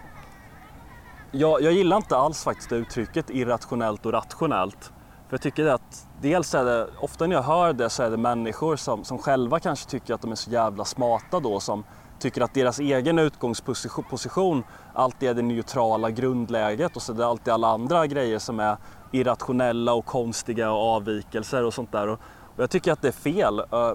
jag, 1.32 1.62
jag 1.62 1.74
gillar 1.74 1.98
inte 1.98 2.18
alls 2.18 2.44
faktiskt 2.44 2.72
uttrycket 2.72 3.30
irrationellt 3.30 4.06
och 4.06 4.12
rationellt. 4.12 4.92
För 5.28 5.34
jag 5.34 5.42
tycker 5.42 5.66
att 5.66 6.08
dels 6.22 6.56
är 6.56 6.66
det, 6.66 6.88
ofta 7.00 7.28
när 7.28 7.36
jag 7.36 7.44
hör 7.44 7.74
det 7.74 7.90
så 7.90 8.04
är 8.04 8.10
det 8.10 8.18
människor 8.18 8.76
som, 8.76 9.04
som 9.04 9.18
själva 9.18 9.60
kanske 9.60 9.90
tycker 9.90 10.14
att 10.14 10.22
de 10.22 10.32
är 10.32 10.36
så 10.36 10.52
jävla 10.52 10.86
smarta 10.86 11.40
då 11.40 11.60
som 11.60 11.84
tycker 12.20 12.42
att 12.42 12.54
deras 12.54 12.80
egen 12.80 13.20
utgångsposition 13.20 14.64
alltid 14.94 15.30
är 15.30 15.34
det 15.34 15.42
neutrala 15.42 16.10
grundläget 16.12 16.96
och 16.96 17.02
så 17.02 17.14
är 17.14 17.18
det 17.18 17.26
alltid 17.28 17.54
alla 17.54 17.68
andra 17.68 18.08
grejer 18.08 18.40
som 18.40 18.60
är 18.60 18.78
irrationella 19.12 19.94
och 19.94 20.06
konstiga 20.06 20.72
och 20.72 20.96
avvikelser 20.96 21.64
och 21.64 21.74
sånt 21.74 21.92
där. 21.92 22.08
Och, 22.08 22.20
jag 22.58 22.70
tycker 22.70 22.92
att 22.92 23.02
det 23.02 23.08
är 23.08 23.12
fel. 23.12 23.60
Eh, 23.60 23.92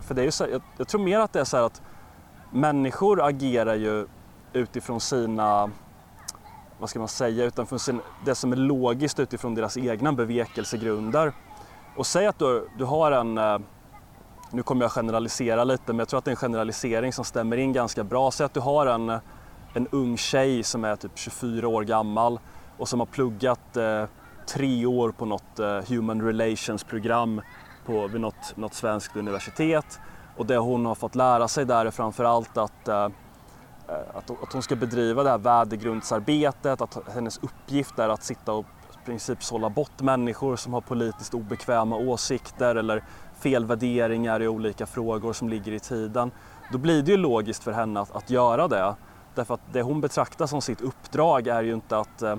för 0.00 0.14
det 0.14 0.22
är 0.22 0.30
så, 0.30 0.46
jag, 0.52 0.62
jag 0.76 0.88
tror 0.88 1.00
mer 1.00 1.18
att 1.18 1.32
det 1.32 1.40
är 1.40 1.44
så 1.44 1.56
här 1.56 1.64
att 1.64 1.82
människor 2.52 3.22
agerar 3.24 3.74
ju 3.74 4.06
utifrån 4.52 5.00
sina 5.00 5.70
vad 6.78 6.90
ska 6.90 6.98
man 6.98 7.08
säga, 7.08 7.44
utanför 7.44 7.78
sin, 7.78 8.00
det 8.24 8.34
som 8.34 8.52
är 8.52 8.56
logiskt 8.56 9.20
utifrån 9.20 9.54
deras 9.54 9.76
egna 9.76 10.12
bevekelsegrunder. 10.12 11.32
Och 11.96 12.06
säg 12.06 12.26
att 12.26 12.38
du, 12.38 12.68
du 12.78 12.84
har 12.84 13.12
en, 13.12 13.38
eh, 13.38 13.58
nu 14.50 14.62
kommer 14.62 14.84
jag 14.84 14.92
generalisera 14.92 15.64
lite, 15.64 15.82
men 15.86 15.98
jag 15.98 16.08
tror 16.08 16.18
att 16.18 16.24
det 16.24 16.28
är 16.28 16.32
en 16.32 16.36
generalisering 16.36 17.12
som 17.12 17.24
stämmer 17.24 17.56
in 17.56 17.72
ganska 17.72 18.04
bra. 18.04 18.30
Säg 18.30 18.46
att 18.46 18.54
du 18.54 18.60
har 18.60 18.86
en, 18.86 19.08
en 19.74 19.88
ung 19.90 20.16
tjej 20.16 20.62
som 20.62 20.84
är 20.84 20.96
typ 20.96 21.12
24 21.14 21.68
år 21.68 21.82
gammal 21.82 22.40
och 22.78 22.88
som 22.88 23.00
har 23.00 23.06
pluggat 23.06 23.76
eh, 23.76 24.04
tre 24.46 24.86
år 24.86 25.10
på 25.10 25.24
något 25.24 25.58
eh, 25.58 25.80
Human 25.88 26.22
Relations-program 26.22 27.40
på, 27.86 28.06
vid 28.06 28.20
något, 28.20 28.56
något 28.56 28.74
svenskt 28.74 29.16
universitet. 29.16 30.00
Och 30.36 30.46
det 30.46 30.56
hon 30.56 30.86
har 30.86 30.94
fått 30.94 31.14
lära 31.14 31.48
sig 31.48 31.64
där 31.64 31.86
är 31.86 31.90
framförallt 31.90 32.56
att 32.56 32.88
eh, 32.88 33.08
Eh, 33.88 34.16
att, 34.16 34.30
att 34.42 34.52
hon 34.52 34.62
ska 34.62 34.76
bedriva 34.76 35.22
det 35.22 35.30
här 35.30 35.38
värdegrundsarbetet, 35.38 36.80
att 36.80 36.98
hennes 37.14 37.38
uppgift 37.38 37.98
är 37.98 38.08
att 38.08 38.22
sitta 38.22 38.52
och 38.52 38.66
i 39.02 39.06
princip 39.06 39.42
sålla 39.42 39.70
bort 39.70 40.00
människor 40.00 40.56
som 40.56 40.74
har 40.74 40.80
politiskt 40.80 41.34
obekväma 41.34 41.96
åsikter 41.96 42.76
eller 42.76 43.04
felvärderingar 43.38 44.42
i 44.42 44.48
olika 44.48 44.86
frågor 44.86 45.32
som 45.32 45.48
ligger 45.48 45.72
i 45.72 45.80
tiden. 45.80 46.30
Då 46.72 46.78
blir 46.78 47.02
det 47.02 47.10
ju 47.10 47.16
logiskt 47.16 47.64
för 47.64 47.72
henne 47.72 48.00
att, 48.00 48.16
att 48.16 48.30
göra 48.30 48.68
det. 48.68 48.94
Därför 49.34 49.54
att 49.54 49.72
det 49.72 49.82
hon 49.82 50.00
betraktar 50.00 50.46
som 50.46 50.60
sitt 50.60 50.80
uppdrag 50.80 51.46
är 51.46 51.62
ju 51.62 51.74
inte 51.74 51.98
att, 51.98 52.22
eh, 52.22 52.36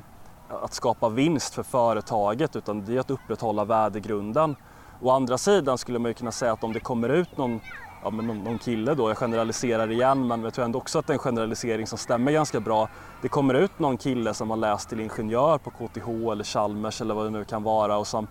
att 0.49 0.73
skapa 0.73 1.10
vinst 1.10 1.53
för 1.53 1.63
företaget 1.63 2.55
utan 2.55 2.86
det 2.86 2.95
är 2.95 2.99
att 2.99 3.12
upprätthålla 3.12 3.65
värdegrunden. 3.65 4.55
Å 5.01 5.12
andra 5.12 5.38
sidan 5.38 5.77
skulle 5.77 5.99
man 5.99 6.10
ju 6.10 6.13
kunna 6.13 6.31
säga 6.31 6.53
att 6.53 6.63
om 6.63 6.73
det 6.73 6.79
kommer 6.79 7.10
ut 7.10 7.38
någon, 7.38 7.60
ja, 8.03 8.10
men 8.10 8.27
någon, 8.27 8.43
någon 8.43 8.57
kille 8.57 8.93
då, 8.93 9.10
jag 9.10 9.17
generaliserar 9.17 9.91
igen 9.91 10.27
men 10.27 10.43
jag 10.43 10.53
tror 10.53 10.65
ändå 10.65 10.79
också 10.79 10.99
att 10.99 11.07
det 11.07 11.12
är 11.12 11.15
en 11.15 11.19
generalisering 11.19 11.88
som 11.88 11.97
stämmer 11.97 12.31
ganska 12.31 12.60
bra. 12.60 12.89
Det 13.21 13.27
kommer 13.27 13.53
ut 13.53 13.79
någon 13.79 13.97
kille 13.97 14.33
som 14.33 14.49
har 14.49 14.57
läst 14.57 14.89
till 14.89 14.99
ingenjör 14.99 15.57
på 15.57 15.69
KTH 15.69 16.10
eller 16.31 16.43
Chalmers 16.43 17.01
eller 17.01 17.13
vad 17.13 17.25
det 17.25 17.29
nu 17.29 17.45
kan 17.45 17.63
vara 17.63 17.97
och 17.97 18.07
som, 18.07 18.27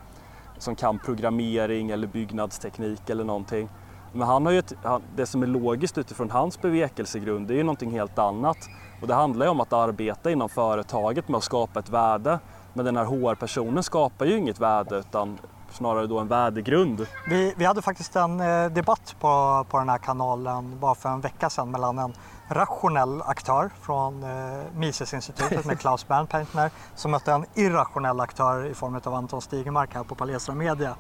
som 0.59 0.75
kan 0.75 0.99
programmering 0.99 1.91
eller 1.91 2.07
byggnadsteknik 2.07 3.11
eller 3.11 3.25
någonting. 3.25 3.69
Men 4.13 4.29
han 4.29 4.47
har 4.47 4.53
ju 4.53 4.59
ett, 4.59 4.73
det 5.17 5.27
som 5.27 5.43
är 5.43 5.47
logiskt 5.47 5.99
utifrån 5.99 6.31
hans 6.31 6.61
bevekelsegrund 6.61 7.49
det 7.49 7.55
är 7.55 7.57
ju 7.57 7.63
någonting 7.63 7.91
helt 7.91 8.19
annat. 8.19 8.57
Och 9.01 9.07
det 9.07 9.15
handlar 9.15 9.47
ju 9.47 9.51
om 9.51 9.61
att 9.61 9.73
arbeta 9.73 10.31
inom 10.31 10.49
företaget 10.49 11.29
med 11.29 11.39
att 11.39 11.45
skapa 11.45 11.81
ett 11.81 11.89
värde. 11.89 12.39
Men 12.75 12.85
den 12.85 12.97
här 12.97 13.05
HR-personen 13.05 13.83
skapar 13.83 14.27
ju 14.27 14.39
inget 14.39 14.61
värde 14.61 14.97
utan 14.97 15.39
snarare 15.71 16.07
då 16.07 16.19
en 16.19 16.29
värdegrund. 16.29 17.07
Vi, 17.29 17.55
vi 17.57 17.65
hade 17.65 17.83
faktiskt 17.83 18.17
en 18.17 18.41
eh, 18.41 18.67
debatt 18.67 19.17
på, 19.21 19.67
på 19.71 19.79
den 19.79 19.89
här 19.89 19.99
kanalen 19.99 20.79
bara 20.81 20.95
för 20.95 21.09
en 21.09 21.21
vecka 21.21 21.51
sedan 21.51 21.71
mellan 21.71 21.99
en 21.99 22.13
rationell 22.49 23.23
aktör 23.23 23.71
från 23.81 24.23
eh, 24.23 24.63
Misesinstitutet 24.75 25.65
med 25.65 25.81
Klaus 25.81 26.09
Bernpaintner 26.09 26.71
som 26.95 27.11
mötte 27.11 27.33
en 27.33 27.45
irrationell 27.55 28.21
aktör 28.21 28.67
i 28.67 28.75
form 28.75 29.01
av 29.05 29.15
Anton 29.15 29.43
Stigemark 29.43 29.95
här 29.95 30.05
på 30.05 30.15
Palestra 30.15 30.55
Media. 30.55 30.97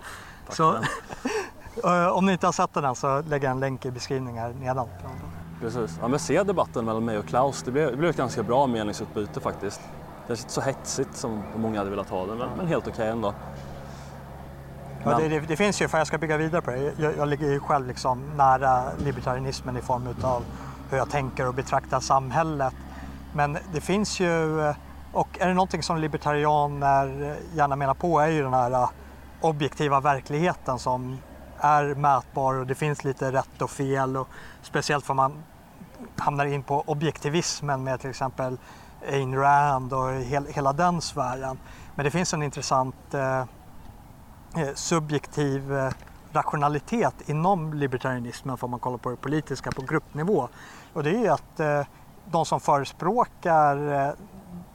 Så, 0.48 0.74
eh, 1.85 2.06
om 2.06 2.26
ni 2.26 2.32
inte 2.32 2.46
har 2.46 2.52
sett 2.52 2.74
den 2.74 2.94
så 2.94 3.22
lägger 3.22 3.48
jag 3.48 3.52
en 3.52 3.61
länk 3.61 3.85
i 3.85 3.90
beskrivningen 3.90 4.42
här 4.42 4.52
nedan. 4.52 4.88
Precis. 5.61 5.98
Ja, 6.00 6.09
men 6.09 6.18
se 6.18 6.42
debatten 6.42 6.85
mellan 6.85 7.04
mig 7.04 7.18
och 7.18 7.26
Klaus. 7.26 7.62
Det 7.62 7.70
blev, 7.70 7.90
det 7.90 7.96
blev 7.96 8.11
ett 8.11 8.16
ganska 8.16 8.42
bra 8.42 8.66
meningsutbyte 8.66 9.40
faktiskt. 9.40 9.80
Det 10.26 10.32
är 10.32 10.38
inte 10.38 10.52
så 10.52 10.61
hetsigt 10.61 11.16
som 11.16 11.42
många 11.56 11.78
hade 11.78 11.90
velat 11.90 12.11
ha 12.11 12.26
det, 12.26 12.35
men, 12.35 12.48
men 12.56 12.66
helt 12.66 12.82
okej 12.82 12.92
okay 12.92 13.09
ändå. 13.09 13.35
Ja, 15.04 15.18
det, 15.18 15.28
det, 15.28 15.40
det, 15.40 15.56
finns 15.56 15.82
ju, 15.82 15.88
för 15.88 15.98
jag 15.98 16.06
ska 16.06 16.18
bygga 16.18 16.37
vidare 16.37 16.62
på 16.62 16.70
det, 16.70 16.92
jag, 16.98 17.16
jag 17.16 17.28
ligger 17.28 17.46
ju 17.46 17.61
själv 17.61 17.87
liksom 17.87 18.22
nära 18.37 18.82
libertarianismen 18.98 19.76
i 19.76 19.80
form 19.80 20.09
av 20.22 20.42
hur 20.90 20.99
jag 20.99 21.11
tänker 21.11 21.49
och 21.49 21.55
betraktar 21.55 22.01
samhället. 22.01 22.75
Men 23.33 23.59
det 23.72 23.81
finns 23.81 24.20
ju, 24.20 24.61
och 25.12 25.38
är 25.40 25.49
det 25.49 25.55
någonting 25.55 25.83
som 25.83 25.99
libertarianer 25.99 27.37
gärna 27.55 27.77
menar 27.77 27.94
på 27.94 28.20
är 28.20 28.29
ju 28.29 28.42
den 28.42 28.55
här 28.55 28.70
äh, 28.70 28.90
objektiva 29.40 30.01
verkligheten 30.01 30.79
som 30.79 31.18
är 31.59 31.94
mätbar 31.94 32.55
och 32.55 32.66
det 32.66 32.75
finns 32.75 33.05
lite 33.05 33.33
rätt 33.33 33.62
och 33.62 33.70
fel 33.70 34.16
och 34.16 34.29
speciellt 34.62 35.07
för 35.07 35.14
man 35.14 35.42
hamnar 36.16 36.46
in 36.46 36.62
på 36.62 36.85
objektivismen 36.87 37.85
med 37.85 38.01
till 38.01 38.11
exempel 38.11 38.59
Ayn 39.11 39.35
Rand 39.35 39.92
och 39.92 40.12
hela 40.49 40.72
den 40.72 41.01
sfären. 41.01 41.59
Men 41.94 42.05
det 42.05 42.11
finns 42.11 42.35
en 42.35 42.42
intressant 42.42 43.14
eh, 43.14 43.38
eh, 43.38 44.75
subjektiv 44.75 45.72
eh, 45.72 45.92
rationalitet 46.37 47.29
inom 47.29 47.75
libertarianismen 47.75 48.57
får 48.57 48.68
man 48.68 48.81
kolla 48.81 48.99
på 48.99 49.11
det 49.11 49.16
politiska 49.16 49.70
på 49.70 49.83
gruppnivå. 49.83 50.49
Och 50.92 51.03
det 51.03 51.11
är 51.11 51.20
ju 51.20 51.29
att 51.29 51.61
eh, 51.61 51.83
de 52.31 52.44
som 52.44 52.61
förespråkar 52.61 53.92
eh, 53.92 54.14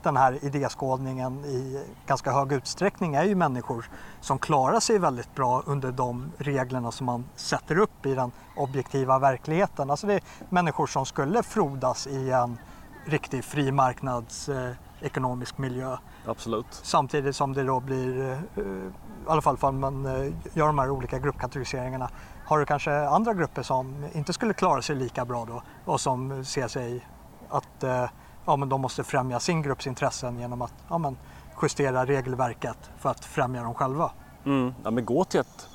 den 0.03 0.17
här 0.17 0.45
idéskådningen 0.45 1.45
i 1.45 1.83
ganska 2.07 2.31
hög 2.31 2.51
utsträckning 2.51 3.15
är 3.15 3.23
ju 3.23 3.35
människor 3.35 3.89
som 4.21 4.39
klarar 4.39 4.79
sig 4.79 4.99
väldigt 4.99 5.35
bra 5.35 5.63
under 5.65 5.91
de 5.91 6.31
reglerna 6.37 6.91
som 6.91 7.05
man 7.05 7.25
sätter 7.35 7.77
upp 7.77 8.05
i 8.05 8.15
den 8.15 8.31
objektiva 8.55 9.19
verkligheten. 9.19 9.89
Alltså 9.89 10.07
det 10.07 10.13
är 10.13 10.23
människor 10.49 10.87
som 10.87 11.05
skulle 11.05 11.43
frodas 11.43 12.07
i 12.07 12.31
en 12.31 12.57
riktig 13.05 13.43
fri 13.43 13.71
marknads... 13.71 14.49
Eh, 14.49 14.71
marknadsekonomisk 15.01 15.57
miljö. 15.57 15.97
Absolut. 16.25 16.65
Samtidigt 16.71 17.35
som 17.35 17.53
det 17.53 17.63
då 17.63 17.79
blir, 17.79 18.31
eh, 18.55 18.63
i 18.63 18.91
alla 19.27 19.41
fall 19.41 19.57
om 19.61 19.79
man 19.79 20.05
eh, 20.05 20.33
gör 20.53 20.67
de 20.67 20.79
här 20.79 20.89
olika 20.89 21.19
gruppkategoriseringarna, 21.19 22.09
har 22.45 22.59
du 22.59 22.65
kanske 22.65 22.91
andra 22.91 23.33
grupper 23.33 23.63
som 23.63 24.05
inte 24.13 24.33
skulle 24.33 24.53
klara 24.53 24.81
sig 24.81 24.95
lika 24.95 25.25
bra 25.25 25.45
då 25.45 25.61
och 25.85 25.99
som 25.99 26.45
ser 26.45 26.67
sig 26.67 27.07
att 27.49 27.83
eh, 27.83 28.09
ja, 28.45 28.55
men 28.55 28.69
de 28.69 28.81
måste 28.81 29.03
främja 29.03 29.39
sin 29.39 29.61
grupps 29.61 29.87
intressen 29.87 30.39
genom 30.39 30.61
att 30.61 30.73
ja, 30.89 30.97
men, 30.97 31.17
justera 31.61 32.05
regelverket 32.05 32.91
för 32.97 33.09
att 33.09 33.25
främja 33.25 33.63
dem 33.63 33.73
själva. 33.73 34.11
Mm. 34.45 34.73
Ja, 34.83 34.91
men 34.91 35.05
gå 35.05 35.25
till 35.25 35.39
ett 35.39 35.67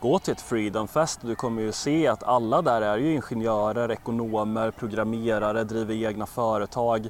gå 0.00 0.18
till 0.18 0.32
ett 0.32 0.40
Freedom 0.40 0.88
Fest 0.88 1.22
och 1.22 1.28
du 1.28 1.34
kommer 1.34 1.62
ju 1.62 1.72
se 1.72 2.08
att 2.08 2.22
alla 2.22 2.62
där 2.62 2.82
är 2.82 2.98
ju 2.98 3.14
ingenjörer, 3.14 3.90
ekonomer, 3.90 4.70
programmerare, 4.70 5.64
driver 5.64 5.94
egna 5.94 6.26
företag. 6.26 7.08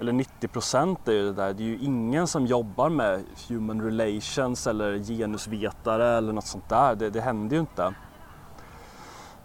Eller 0.00 0.12
90 0.12 0.48
procent 0.48 1.08
är 1.08 1.12
ju 1.12 1.24
det 1.24 1.32
där. 1.32 1.54
Det 1.54 1.62
är 1.62 1.66
ju 1.66 1.78
ingen 1.78 2.26
som 2.26 2.46
jobbar 2.46 2.88
med 2.88 3.24
human 3.48 3.82
relations 3.82 4.66
eller 4.66 4.98
genusvetare 4.98 6.16
eller 6.16 6.32
något 6.32 6.46
sånt 6.46 6.68
där. 6.68 6.94
Det, 6.94 7.10
det 7.10 7.20
händer 7.20 7.56
ju 7.56 7.60
inte. 7.60 7.94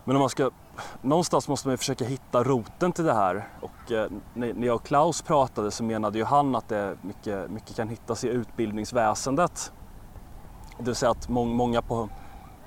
Men 0.04 0.16
om 0.16 0.20
man 0.20 0.30
ska 0.30 0.52
någonstans 1.02 1.48
måste 1.48 1.68
man 1.68 1.74
ju 1.74 1.78
försöka 1.78 2.06
hitta 2.06 2.44
roten 2.44 2.92
till 2.92 3.04
det 3.04 3.13
här 3.13 3.48
och 3.62 3.92
eh, 3.92 4.08
när 4.34 4.68
jag 4.68 4.76
och 4.76 4.84
Klaus 4.86 5.22
pratade 5.22 5.72
så 5.72 5.84
menade 5.84 6.18
ju 6.18 6.24
han 6.24 6.56
att 6.56 6.70
det 6.70 6.98
mycket, 7.02 7.52
mycket 7.52 7.76
kan 7.76 7.89
hittas 7.89 8.24
i 8.24 8.28
utbildningsväsendet. 8.28 9.72
Det 10.78 10.84
vill 10.84 10.96
säga 10.96 11.12
att 11.12 11.30
många 11.30 11.82
på, 11.82 12.10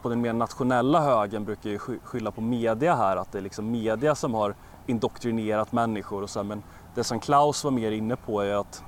på 0.02 0.08
den 0.08 0.20
mer 0.20 0.32
nationella 0.32 1.00
högen 1.00 1.44
brukar 1.44 1.70
ju 1.70 1.78
skylla 1.78 2.30
på 2.30 2.40
media 2.40 2.94
här, 2.94 3.16
att 3.16 3.32
det 3.32 3.38
är 3.38 3.42
liksom 3.42 3.70
media 3.70 4.14
som 4.14 4.34
har 4.34 4.54
indoktrinerat 4.86 5.72
människor 5.72 6.22
och 6.22 6.30
så 6.30 6.42
men 6.42 6.62
det 6.96 7.04
som 7.04 7.20
Klaus 7.20 7.64
var 7.64 7.70
mer 7.70 7.90
inne 7.90 8.16
på 8.16 8.40
är 8.40 8.54
att 8.54 8.84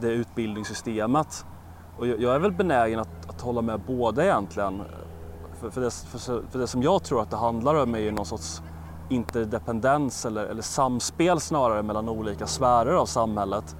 det 0.00 0.06
är 0.06 0.10
utbildningssystemet. 0.10 1.46
Och 1.98 2.06
jag 2.06 2.34
är 2.34 2.38
väl 2.38 2.52
benägen 2.52 3.00
att, 3.00 3.30
att 3.30 3.40
hålla 3.40 3.62
med 3.62 3.80
båda 3.86 4.24
egentligen. 4.24 4.82
För, 5.60 5.70
för, 5.70 5.80
det, 5.80 5.90
för, 5.90 6.18
för, 6.50 6.58
det 6.58 6.66
som 6.66 6.82
jag 6.82 7.04
tror 7.04 7.22
att 7.22 7.30
det 7.30 7.36
handlar 7.36 7.74
om 7.74 7.94
är 7.94 7.98
ju 7.98 8.10
någon 8.10 8.26
sorts 8.26 8.62
interdependens 9.10 10.26
eller, 10.26 10.44
eller 10.44 10.62
samspel 10.62 11.40
snarare 11.40 11.82
mellan 11.82 12.08
olika 12.08 12.46
sfärer 12.46 12.94
av 12.94 13.06
samhället. 13.06 13.76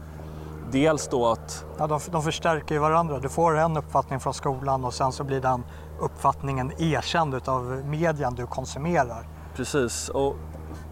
Dels 0.73 1.09
då 1.09 1.27
att... 1.27 1.65
Ja, 1.79 1.87
de, 1.87 2.01
de 2.11 2.23
förstärker 2.23 2.75
ju 2.75 2.81
varandra. 2.81 3.19
Du 3.19 3.29
får 3.29 3.59
en 3.59 3.77
uppfattning 3.77 4.21
från 4.21 4.35
skolan 4.35 4.85
och 4.85 4.95
sen 4.95 5.13
så 5.13 5.25
blir 5.25 5.41
den 5.41 5.65
uppfattningen 6.01 6.73
erkänd 6.79 7.49
av 7.49 7.83
medien 7.87 8.35
du 8.35 8.47
konsumerar. 8.47 9.29
Precis, 9.57 10.09
och 10.09 10.37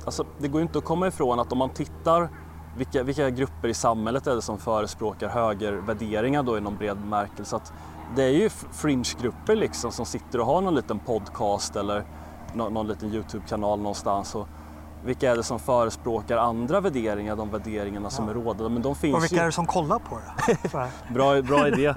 alltså, 0.04 0.24
det 0.38 0.48
går 0.48 0.62
inte 0.62 0.78
att 0.78 0.84
komma 0.84 1.06
ifrån 1.06 1.40
att 1.40 1.52
om 1.52 1.58
man 1.58 1.70
tittar 1.70 2.28
vilka, 2.76 3.02
vilka 3.02 3.30
grupper 3.30 3.68
i 3.68 3.74
samhället 3.74 4.26
är 4.26 4.34
det 4.34 4.42
som 4.42 4.58
förespråkar 4.58 5.28
högervärderingar 5.28 6.42
då 6.42 6.58
i 6.58 6.60
någon 6.60 6.76
bred 6.76 6.96
bemärkelse. 6.96 7.56
Att 7.56 7.72
det 8.16 8.22
är 8.22 8.30
ju 8.30 8.48
fringe-grupper 8.72 9.56
liksom 9.56 9.92
som 9.92 10.06
sitter 10.06 10.40
och 10.40 10.46
har 10.46 10.60
någon 10.60 10.74
liten 10.74 10.98
podcast 10.98 11.76
eller 11.76 12.04
någon, 12.54 12.74
någon 12.74 12.88
liten 12.88 13.14
Youtube-kanal 13.14 13.78
någonstans. 13.78 14.34
Och 14.34 14.48
vilka 15.04 15.30
är 15.30 15.36
det 15.36 15.42
som 15.42 15.58
förespråkar 15.58 16.36
andra 16.36 16.80
värderingar, 16.80 17.36
de 17.36 17.50
värderingarna 17.50 18.06
ja. 18.06 18.10
som 18.10 18.28
är 18.28 18.34
rådande? 18.34 18.68
Men 18.68 18.82
de 18.82 18.94
finns 18.94 19.16
och 19.16 19.22
vilka 19.22 19.36
ju... 19.36 19.40
är 19.40 19.46
det 19.46 19.52
som 19.52 19.66
kollar 19.66 19.98
på 19.98 20.18
det? 20.18 20.88
bra, 21.14 21.42
bra 21.42 21.68
idé. 21.68 21.94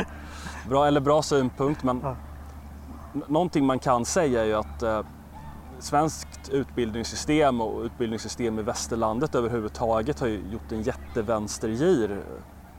Bra, 0.69 0.87
eller 0.87 1.01
bra 1.01 1.21
synpunkt 1.21 1.83
men 1.83 1.99
ja. 2.03 2.15
någonting 3.27 3.65
man 3.65 3.79
kan 3.79 4.05
säga 4.05 4.41
är 4.41 4.45
ju 4.45 4.53
att 4.53 4.83
eh, 4.83 5.01
svenskt 5.83 6.49
utbildningssystem 6.49 7.61
och 7.61 7.81
utbildningssystem 7.83 8.59
i 8.59 8.61
västerlandet 8.61 9.35
överhuvudtaget 9.35 10.19
har 10.19 10.27
ju 10.27 10.43
gjort 10.51 10.71
en 10.71 10.81
jättevänstergir 10.81 12.23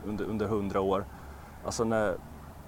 under, 0.05 0.25
under 0.25 0.47
100 0.47 0.81
år. 0.81 1.07
Alltså 1.65 1.85
när 1.85 2.17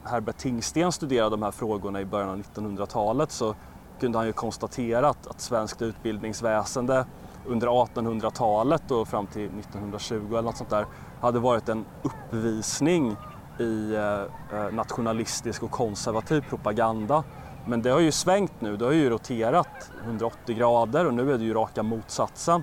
Herbert 0.05 0.37
Tingsten 0.37 0.93
studerade 0.93 1.31
de 1.31 1.43
här 1.43 1.51
frågorna 1.51 2.01
i 2.01 2.05
början 2.05 2.29
av 2.31 2.39
1900-talet 2.39 3.33
så 3.33 3.55
kunde 4.01 4.19
han 4.19 4.27
ju 4.27 4.33
konstatera 4.33 5.09
att, 5.09 5.27
att 5.27 5.41
svenskt 5.41 5.83
utbildningsväsende 5.83 7.07
under 7.47 7.67
1800-talet 7.67 8.91
och 8.91 9.09
fram 9.09 9.27
till 9.27 9.45
1920 9.45 10.27
eller 10.29 10.43
något 10.43 10.57
sånt 10.57 10.71
där 10.71 10.87
hade 11.21 11.39
varit 11.39 11.69
en 11.69 11.85
uppvisning 12.03 13.17
i 13.59 13.95
eh, 13.95 14.59
eh 14.59 14.73
nationalistisk 14.73 15.63
och 15.63 15.71
konservativ 15.71 16.41
propaganda. 16.41 17.25
Men 17.69 17.83
det 17.83 17.91
har 17.91 18.01
ju 18.01 18.13
svängt 18.13 18.61
nu, 18.61 18.77
det 18.77 18.85
har 18.85 18.93
ju 18.93 19.11
roterat 19.11 19.91
180 20.05 20.57
grader 20.57 21.07
och 21.07 21.15
nu 21.15 21.33
är 21.33 21.39
det 21.39 21.45
ju 21.45 21.55
raka 21.55 21.83
motsatsen. 21.83 22.63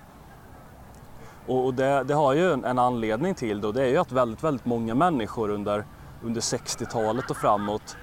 Och 1.47 1.73
det, 1.73 2.03
det 2.03 2.13
har 2.13 2.33
ju 2.33 2.53
en 2.53 2.79
anledning 2.79 3.35
till 3.35 3.61
det 3.61 3.67
och 3.67 3.73
det 3.73 3.83
är 3.83 3.87
ju 3.87 3.97
att 3.97 4.11
väldigt, 4.11 4.43
väldigt 4.43 4.65
många 4.65 4.95
människor 4.95 5.49
under, 5.49 5.85
under 6.23 6.41
60-talet 6.41 7.31
och 7.31 7.37
framåt 7.37 7.97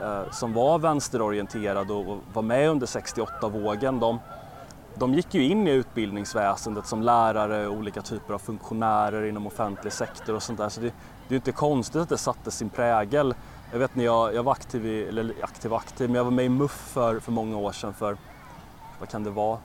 eh, 0.00 0.30
som 0.30 0.52
var 0.52 0.78
vänsterorienterade 0.78 1.92
och 1.92 2.18
var 2.32 2.42
med 2.42 2.70
under 2.70 2.86
68-vågen, 2.86 4.00
de, 4.00 4.18
de 4.94 5.14
gick 5.14 5.34
ju 5.34 5.44
in 5.44 5.68
i 5.68 5.70
utbildningsväsendet 5.70 6.86
som 6.86 7.02
lärare 7.02 7.66
och 7.66 7.76
olika 7.76 8.02
typer 8.02 8.34
av 8.34 8.38
funktionärer 8.38 9.24
inom 9.24 9.46
offentlig 9.46 9.92
sektor 9.92 10.34
och 10.34 10.42
sånt 10.42 10.58
där. 10.58 10.68
Så 10.68 10.80
det, 10.80 10.92
det 11.28 11.34
är 11.34 11.36
inte 11.36 11.52
konstigt 11.52 12.02
att 12.02 12.08
det 12.08 12.18
satte 12.18 12.50
sin 12.50 12.70
prägel. 12.70 13.34
Jag 13.72 13.78
vet 13.78 13.94
när 13.94 14.04
jag, 14.04 14.34
jag 14.34 14.42
var 14.42 14.52
aktiv, 14.52 14.86
i, 14.86 15.08
eller 15.08 15.34
aktiv 15.42 15.74
aktiv, 15.74 16.08
men 16.08 16.16
jag 16.16 16.24
var 16.24 16.30
med 16.30 16.44
i 16.44 16.48
MUF 16.48 16.70
för, 16.70 17.20
för 17.20 17.32
många 17.32 17.56
år 17.56 17.72
sedan, 17.72 17.94
för 17.94 18.16
vad 18.98 19.08
kan 19.08 19.24
det 19.24 19.30
vara, 19.30 19.58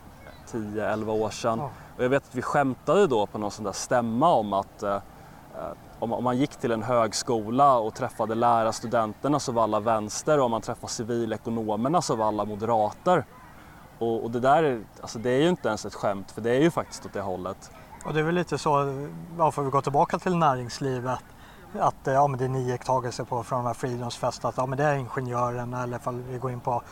10-11 0.50 1.08
år 1.08 1.30
sedan. 1.30 1.58
Ja. 1.58 1.70
Och 1.96 2.04
jag 2.04 2.08
vet 2.08 2.22
att 2.28 2.34
vi 2.34 2.42
skämtade 2.42 3.06
då 3.06 3.26
på 3.26 3.38
någon 3.38 3.50
sån 3.50 3.64
där 3.64 3.72
stämma 3.72 4.32
om 4.32 4.52
att 4.52 4.82
eh, 4.82 4.98
om, 5.98 6.12
om 6.12 6.24
man 6.24 6.38
gick 6.38 6.56
till 6.56 6.72
en 6.72 6.82
högskola 6.82 7.78
och 7.78 7.94
träffade 7.94 8.34
lärarstudenterna 8.34 9.40
så 9.40 9.52
var 9.52 9.62
alla 9.62 9.80
vänster 9.80 10.38
och 10.38 10.44
om 10.44 10.50
man 10.50 10.60
träffade 10.60 10.92
civilekonomerna 10.92 12.02
så 12.02 12.16
var 12.16 12.26
alla 12.26 12.44
moderater. 12.44 13.24
Och, 13.98 14.24
och 14.24 14.30
det 14.30 14.40
där 14.40 14.62
är, 14.62 14.80
alltså 15.00 15.18
det 15.18 15.30
är 15.30 15.40
ju 15.40 15.48
inte 15.48 15.68
ens 15.68 15.86
ett 15.86 15.94
skämt 15.94 16.30
för 16.30 16.40
det 16.40 16.50
är 16.50 16.60
ju 16.60 16.70
faktiskt 16.70 17.06
åt 17.06 17.12
det 17.12 17.20
hållet. 17.20 17.70
Och 18.04 18.14
det 18.14 18.20
är 18.20 18.24
väl 18.24 18.34
lite 18.34 18.58
så, 18.58 18.70
ja, 19.38 19.50
får 19.50 19.62
vi 19.62 19.70
gå 19.70 19.80
tillbaka 19.80 20.18
till 20.18 20.36
näringslivet, 20.36 21.24
att 21.80 22.08
eh, 22.08 22.14
ja, 22.14 22.26
men 22.26 22.38
det 22.38 22.44
är 22.44 22.48
en 22.48 22.56
iakttagelse 22.56 23.24
på 23.24 23.42
från 23.42 23.58
de 23.58 23.66
här 23.66 23.74
Freedoms 23.74 24.16
Fest 24.16 24.44
att 24.44 24.56
ja, 24.56 24.66
men 24.66 24.78
det 24.78 24.84
är 24.84 24.94
ingenjörerna 24.94 25.82
eller 25.82 25.96
ifall 25.96 26.20
vi 26.20 26.38
går 26.38 26.50
in 26.50 26.60
på 26.60 26.82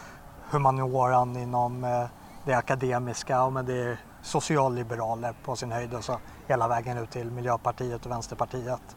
humanioran 0.51 1.37
inom 1.37 1.85
eh, 1.85 2.05
det 2.45 2.55
akademiska, 2.55 3.33
ja, 3.33 3.51
men 3.51 3.67
det 3.67 3.83
är 3.83 3.99
socialliberaler 4.23 5.35
på 5.45 5.57
sin 5.57 5.73
höjd 5.73 5.95
och 5.95 6.05
så 6.05 6.19
hela 6.47 6.69
vägen 6.69 6.99
ut 6.99 7.11
till 7.11 7.31
Miljöpartiet 7.31 8.07
och 8.07 8.13
Vänsterpartiet. 8.13 8.97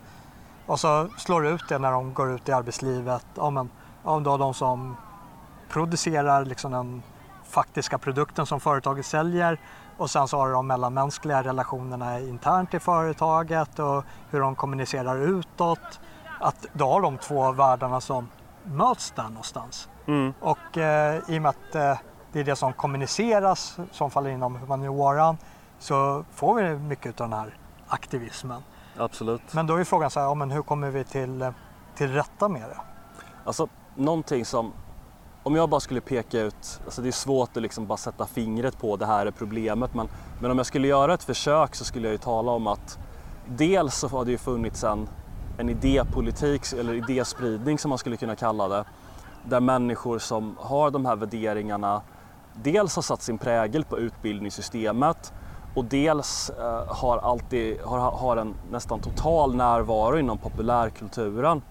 Och 0.65 0.79
så 0.79 1.07
slår 1.17 1.41
det 1.41 1.49
ut 1.49 1.69
det 1.69 1.79
när 1.79 1.91
de 1.91 2.13
går 2.13 2.31
ut 2.31 2.49
i 2.49 2.51
arbetslivet. 2.51 3.25
Ja, 3.35 3.49
men, 3.49 3.69
ja, 4.03 4.19
då 4.19 4.37
de 4.37 4.53
som 4.53 4.97
producerar 5.69 6.45
liksom 6.45 6.71
den 6.71 7.03
faktiska 7.43 7.97
produkten 7.97 8.45
som 8.45 8.59
företaget 8.59 9.05
säljer 9.05 9.59
och 9.97 10.09
sen 10.09 10.27
så 10.27 10.37
har 10.37 10.47
du 10.47 10.53
de 10.53 10.67
mellanmänskliga 10.67 11.43
relationerna 11.43 12.19
internt 12.19 12.73
i 12.73 12.79
företaget 12.79 13.79
och 13.79 14.03
hur 14.29 14.39
de 14.39 14.55
kommunicerar 14.55 15.17
utåt. 15.17 15.99
Att 16.39 16.65
då 16.73 16.85
har 16.85 17.01
de 17.01 17.17
två 17.17 17.51
världarna 17.51 18.01
som 18.01 18.29
möts 18.63 19.11
där 19.11 19.23
någonstans. 19.23 19.89
Mm. 20.05 20.33
Och 20.39 20.77
eh, 20.77 21.21
i 21.27 21.37
och 21.37 21.41
med 21.41 21.49
att 21.49 21.75
eh, 21.75 21.97
det 22.31 22.39
är 22.39 22.43
det 22.43 22.55
som 22.55 22.73
kommuniceras 22.73 23.77
som 23.91 24.11
faller 24.11 24.29
inom 24.29 24.55
humanioran 24.55 25.37
så 25.79 26.25
får 26.33 26.55
vi 26.55 26.77
mycket 26.77 27.21
av 27.21 27.29
den 27.29 27.39
här 27.39 27.57
aktivismen. 27.87 28.61
Absolut. 28.97 29.53
Men 29.53 29.67
då 29.67 29.75
är 29.75 29.83
frågan 29.83 30.09
så 30.09 30.19
här, 30.19 30.27
ja, 30.27 30.33
men 30.33 30.51
hur 30.51 30.61
kommer 30.61 30.89
vi 30.89 31.03
till, 31.03 31.41
eh, 31.41 31.51
till 31.95 32.13
rätta 32.13 32.49
med 32.49 32.61
det? 32.61 32.81
Alltså 33.45 33.67
någonting 33.95 34.45
som, 34.45 34.73
om 35.43 35.55
jag 35.55 35.69
bara 35.69 35.79
skulle 35.79 36.01
peka 36.01 36.41
ut, 36.41 36.79
alltså 36.85 37.01
det 37.01 37.07
är 37.07 37.11
svårt 37.11 37.57
att 37.57 37.63
liksom 37.63 37.87
bara 37.87 37.97
sätta 37.97 38.25
fingret 38.25 38.79
på 38.79 38.95
det 38.95 39.05
här 39.05 39.25
är 39.25 39.31
problemet 39.31 39.93
men, 39.93 40.07
men 40.41 40.51
om 40.51 40.57
jag 40.57 40.65
skulle 40.65 40.87
göra 40.87 41.13
ett 41.13 41.23
försök 41.23 41.75
så 41.75 41.85
skulle 41.85 42.07
jag 42.07 42.11
ju 42.11 42.17
tala 42.17 42.51
om 42.51 42.67
att 42.67 42.99
dels 43.47 43.95
så 43.95 44.07
har 44.07 44.25
det 44.25 44.31
ju 44.31 44.37
funnits 44.37 44.83
en, 44.83 45.09
en 45.57 45.69
idépolitik 45.69 46.73
eller 46.73 46.93
idéspridning 46.93 47.79
som 47.79 47.89
man 47.89 47.97
skulle 47.97 48.17
kunna 48.17 48.35
kalla 48.35 48.67
det 48.67 48.85
där 49.45 49.59
människor 49.59 50.19
som 50.19 50.55
har 50.59 50.91
de 50.91 51.05
här 51.05 51.15
värderingarna 51.15 52.01
dels 52.53 52.95
har 52.95 53.03
satt 53.03 53.21
sin 53.21 53.37
prägel 53.37 53.85
på 53.85 53.99
utbildningssystemet 53.99 55.33
och 55.75 55.85
dels 55.85 56.49
eh, 56.49 56.87
har, 56.87 57.17
alltid, 57.17 57.81
har, 57.81 57.99
har 57.99 58.37
en 58.37 58.55
nästan 58.71 58.99
total 58.99 59.55
närvaro 59.55 60.17
inom 60.17 60.37
populärkulturen. 60.37 61.61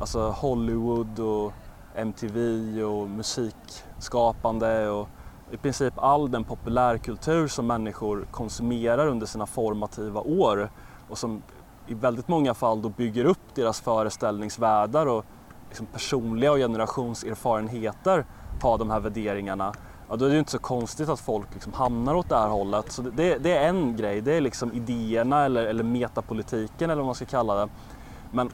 Alltså 0.00 0.30
Hollywood 0.30 1.18
och 1.18 1.52
MTV 1.94 2.82
och 2.82 3.10
musikskapande 3.10 4.88
och 4.88 5.08
i 5.50 5.56
princip 5.56 5.94
all 5.96 6.30
den 6.30 6.44
populärkultur 6.44 7.48
som 7.48 7.66
människor 7.66 8.26
konsumerar 8.30 9.06
under 9.06 9.26
sina 9.26 9.46
formativa 9.46 10.20
år 10.20 10.70
och 11.08 11.18
som 11.18 11.42
i 11.86 11.94
väldigt 11.94 12.28
många 12.28 12.54
fall 12.54 12.82
då 12.82 12.88
bygger 12.88 13.24
upp 13.24 13.54
deras 13.54 13.80
föreställningsvärldar 13.80 15.06
och 15.06 15.24
liksom 15.68 15.86
personliga 15.86 16.52
och 16.52 16.58
generationserfarenheter 16.58 18.26
har 18.62 18.78
de 18.78 18.90
här 18.90 19.00
värderingarna 19.00 19.74
ja, 20.08 20.16
då 20.16 20.24
är 20.24 20.28
det 20.28 20.34
ju 20.34 20.38
inte 20.38 20.50
så 20.50 20.58
konstigt 20.58 21.08
att 21.08 21.20
folk 21.20 21.54
liksom 21.54 21.72
hamnar 21.72 22.14
åt 22.14 22.28
det 22.28 22.36
här 22.36 22.48
hållet. 22.48 22.92
Så 22.92 23.02
det, 23.02 23.38
det 23.38 23.56
är 23.56 23.68
en 23.68 23.96
grej, 23.96 24.20
det 24.20 24.34
är 24.34 24.40
liksom 24.40 24.72
idéerna 24.72 25.44
eller, 25.44 25.66
eller 25.66 25.84
metapolitiken 25.84 26.90
eller 26.90 27.00
vad 27.00 27.06
man 27.06 27.14
ska 27.14 27.24
kalla 27.24 27.54
det. 27.54 27.68
Men 28.32 28.50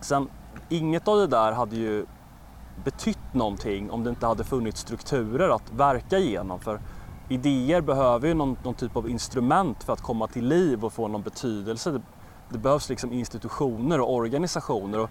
sen, 0.00 0.28
inget 0.68 1.08
av 1.08 1.18
det 1.18 1.26
där 1.26 1.52
hade 1.52 1.76
ju 1.76 2.06
betytt 2.84 3.34
någonting 3.34 3.90
om 3.90 4.04
det 4.04 4.10
inte 4.10 4.26
hade 4.26 4.44
funnits 4.44 4.80
strukturer 4.80 5.48
att 5.48 5.72
verka 5.72 6.18
igenom. 6.18 6.60
För 6.60 6.80
idéer 7.28 7.80
behöver 7.80 8.28
ju 8.28 8.34
någon, 8.34 8.56
någon 8.64 8.74
typ 8.74 8.96
av 8.96 9.08
instrument 9.08 9.84
för 9.84 9.92
att 9.92 10.02
komma 10.02 10.26
till 10.26 10.46
liv 10.46 10.84
och 10.84 10.92
få 10.92 11.08
någon 11.08 11.22
betydelse. 11.22 11.90
Det, 11.90 12.02
det 12.48 12.58
behövs 12.58 12.88
liksom 12.88 13.12
institutioner 13.12 14.00
och 14.00 14.14
organisationer. 14.14 15.00
Och 15.00 15.10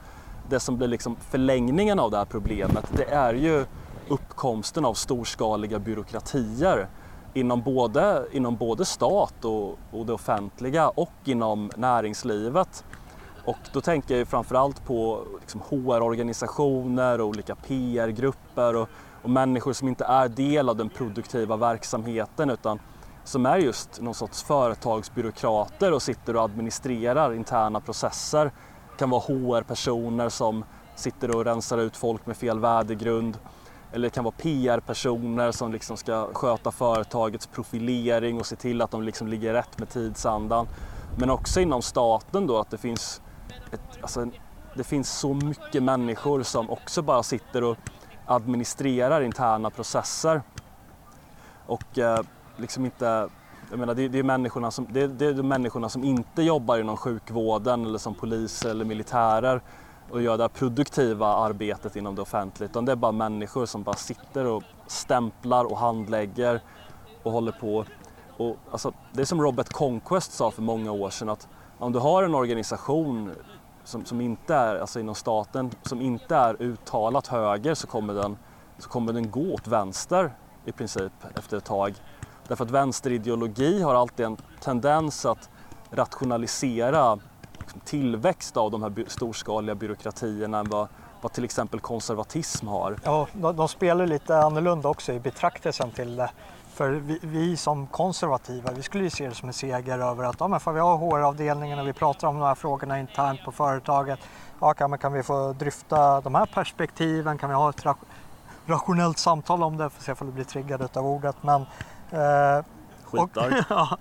det 0.50 0.60
som 0.60 0.78
blir 0.78 0.88
liksom 0.88 1.16
förlängningen 1.16 2.00
av 2.00 2.12
det 2.12 2.18
här 2.18 2.26
problemet 2.26 2.86
det 2.96 3.04
är 3.04 3.34
ju 3.34 3.66
uppkomsten 4.10 4.86
av 4.86 4.94
storskaliga 4.94 5.80
byråkratier 5.80 6.88
inom 7.34 7.62
både, 7.62 8.28
inom 8.32 8.56
både 8.56 8.86
stat 8.86 9.46
och, 9.46 9.80
och 9.92 10.06
det 10.06 10.14
offentliga 10.14 10.90
och 10.90 11.14
inom 11.26 11.72
näringslivet. 11.76 12.84
Och 13.48 13.58
då 13.74 13.82
tänker 13.82 14.18
jag 14.18 14.28
framförallt 14.28 14.86
på 14.86 15.24
liksom 15.40 15.62
HR-organisationer 15.62 17.22
och 17.22 17.28
olika 17.28 17.56
PR-grupper 17.56 18.76
och, 18.76 18.90
och, 19.22 19.30
människor 19.30 19.74
som 19.74 19.88
inte 19.88 20.06
är 20.06 20.30
del 20.30 20.70
av 20.70 20.76
den 20.76 20.90
produktiva 20.90 21.58
verksamheten 21.58 22.50
utan 22.50 22.80
som 23.24 23.46
är 23.46 23.58
just 23.58 24.02
någon 24.02 24.14
sorts 24.14 24.44
företagsbyråkrater 24.44 25.94
och 25.94 26.02
sitter 26.02 26.36
och 26.36 26.44
administrerar 26.44 27.34
interna 27.34 27.82
processer. 27.82 28.46
Det 28.92 28.98
kan 28.98 29.10
vara 29.10 29.22
HR-personer 29.22 30.30
som 30.30 30.66
sitter 30.96 31.36
och 31.36 31.46
rensar 31.46 31.78
ut 31.78 31.98
folk 31.98 32.26
med 32.26 32.38
fel 32.38 32.60
värdegrund 32.60 33.38
eller 33.92 34.08
det 34.08 34.14
kan 34.14 34.24
vara 34.24 34.36
PR-personer 34.38 35.52
som 35.52 35.72
liksom 35.72 35.98
ska 35.98 36.34
sköta 36.34 36.72
företagets 36.72 37.48
profilering 37.48 38.40
och 38.40 38.46
se 38.46 38.56
till 38.56 38.82
att 38.82 38.92
de 38.92 39.04
liksom 39.04 39.28
ligger 39.28 39.54
rätt 39.54 39.80
med 39.80 39.90
tidsandan. 39.90 40.68
Men 41.20 41.30
också 41.30 41.62
inom 41.62 41.82
staten 41.82 42.48
då 42.48 42.60
att 42.60 42.70
det 42.70 42.78
finns, 42.78 43.22
ett, 43.72 43.82
alltså, 44.02 44.26
det 44.76 44.84
finns 44.84 45.20
så 45.20 45.34
mycket 45.34 45.84
människor 45.84 46.44
som 46.44 46.70
också 46.70 47.02
bara 47.02 47.24
sitter 47.24 47.64
och 47.64 47.78
administrerar 48.26 49.22
interna 49.22 49.70
processer. 49.70 50.42
Och 51.66 51.98
eh, 51.98 52.20
liksom 52.58 52.86
inte, 52.86 53.30
jag 53.70 53.80
menar, 53.80 53.96
det, 53.96 54.08
det, 54.08 54.20
är 54.20 54.24
människorna 54.24 54.72
som, 54.72 54.88
det, 54.90 55.08
det 55.08 55.26
är 55.26 55.34
de 55.34 55.48
människorna 55.48 55.90
som 55.90 56.04
inte 56.04 56.42
jobbar 56.42 56.78
inom 56.78 56.98
sjukvården 56.98 57.86
eller 57.86 57.98
som 57.98 58.14
poliser 58.14 58.70
eller 58.70 58.86
militärer 58.86 59.62
och 60.10 60.22
gör 60.22 60.38
det 60.38 60.50
produktiva 60.50 61.28
arbetet 61.28 61.96
inom 61.96 62.16
det 62.16 62.22
offentliga 62.22 62.70
utan 62.70 62.86
det 62.86 62.92
är 62.92 62.96
bara 62.96 63.12
människor 63.12 63.66
som 63.66 63.84
bara 63.84 63.96
sitter 63.96 64.46
och 64.46 64.64
stämplar 64.88 65.66
och 65.66 65.78
handlägger 65.78 66.62
och 67.24 67.32
håller 67.32 67.52
på. 67.52 67.86
Och, 68.38 68.58
alltså, 68.72 68.94
det 69.14 69.22
är 69.22 69.26
som 69.26 69.42
Robert 69.42 69.70
Conquest 69.70 70.32
sa 70.34 70.52
för 70.52 70.62
många 70.62 70.92
år 70.92 71.10
sedan 71.10 71.30
att 71.30 71.48
om 71.80 71.92
du 71.92 72.00
har 72.00 72.24
en 72.24 72.36
organisation 72.36 73.32
som, 73.84 74.06
som 74.06 74.22
inte 74.22 74.56
är, 74.56 74.80
alltså 74.80 75.00
inom 75.00 75.16
staten, 75.16 75.72
som 75.84 76.02
inte 76.02 76.36
är 76.36 76.62
uttalat 76.62 77.28
höger 77.28 77.74
så 77.74 77.88
kommer 77.88 78.14
den, 78.14 78.38
så 78.78 78.90
kommer 78.90 79.14
den 79.14 79.32
gå 79.32 79.54
åt 79.54 79.68
vänster 79.68 80.32
i 80.66 80.72
princip 80.72 81.12
efter 81.36 81.58
ett 81.58 81.66
tag. 81.66 81.94
Därför 82.48 82.66
att 82.66 82.72
vänsterideologi 82.72 83.82
har 83.82 83.96
alltid 83.96 84.26
en 84.26 84.38
tendens 84.62 85.26
att 85.26 85.50
rationalisera 85.92 87.20
liksom, 87.60 87.80
tillväxt 87.80 88.58
av 88.58 88.72
de 88.72 88.84
här 88.84 89.06
storskaliga 89.08 89.76
byråkratierna 89.76 90.60
än 90.60 90.70
vad, 90.70 90.88
vad 91.22 91.34
till 91.34 91.44
exempel 91.44 91.80
konservatism 91.80 92.68
har. 92.68 92.98
Ja, 93.04 93.28
de, 93.34 93.56
de 93.56 93.68
spelar 93.68 94.08
lite 94.08 94.38
annorlunda 94.38 94.90
också 94.90 95.14
i 95.14 95.20
betraktelsen 95.20 95.92
till 95.92 96.16
det. 96.16 96.30
För 96.78 96.90
vi, 96.90 97.20
vi, 97.22 97.58
som 97.58 97.88
konservativa, 97.88 98.72
vi 98.72 98.84
skulle 98.84 99.04
ju 99.04 99.10
se 99.10 99.30
det 99.30 99.36
som 99.36 99.50
en 99.50 99.54
seger 99.54 100.00
över 100.00 100.24
att 100.24 100.36
ja, 100.40 100.48
men 100.48 100.60
för 100.60 100.74
vi 100.74 100.80
har 100.80 100.98
HR-avdelningen 100.98 101.80
och 101.80 101.88
vi 101.88 101.94
pratar 101.94 102.28
om 102.28 102.40
de 102.40 102.46
här 102.46 102.56
frågorna 102.56 103.00
internt 103.00 103.44
på 103.46 103.52
företaget. 103.52 104.20
Ja, 104.62 104.74
kan, 104.74 104.98
kan 104.98 105.14
vi 105.14 105.24
få 105.24 105.54
dryfta 105.54 106.22
de 106.22 106.36
här 106.36 106.46
perspektiven? 106.46 107.38
Kan 107.38 107.50
vi 107.50 107.56
ha 107.56 107.70
ett 107.70 107.84
rationellt 108.66 109.18
samtal 109.18 109.64
om 109.64 109.78
det? 109.78 109.90
Får 109.90 110.04
se 110.04 110.12
om 110.12 110.28
det 110.28 110.34
blir 110.34 110.44
triggad 110.44 110.98
av 110.98 111.06
ordet. 111.06 111.36
Men, 111.42 111.62
eh. 112.12 112.66
Och, 113.06 113.30
ja, 113.70 113.98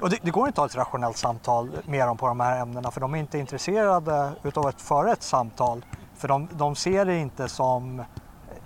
och 0.00 0.10
det, 0.10 0.18
det, 0.22 0.30
går 0.30 0.46
inte 0.46 0.62
att 0.62 0.74
ha 0.74 0.80
ett 0.80 0.86
rationellt 0.86 1.16
samtal 1.16 1.70
med 1.86 2.08
dem 2.08 2.16
på 2.16 2.26
de 2.26 2.40
här 2.40 2.60
ämnena 2.62 2.90
för 2.90 3.00
de 3.00 3.14
är 3.14 3.18
inte 3.18 3.38
intresserade 3.38 4.32
utav 4.42 4.66
att 4.66 4.80
föra 4.80 5.12
ett 5.12 5.22
samtal. 5.22 5.84
För 6.16 6.28
de, 6.28 6.48
de 6.52 6.76
ser 6.76 7.04
det 7.04 7.16
inte 7.16 7.48
som 7.48 8.04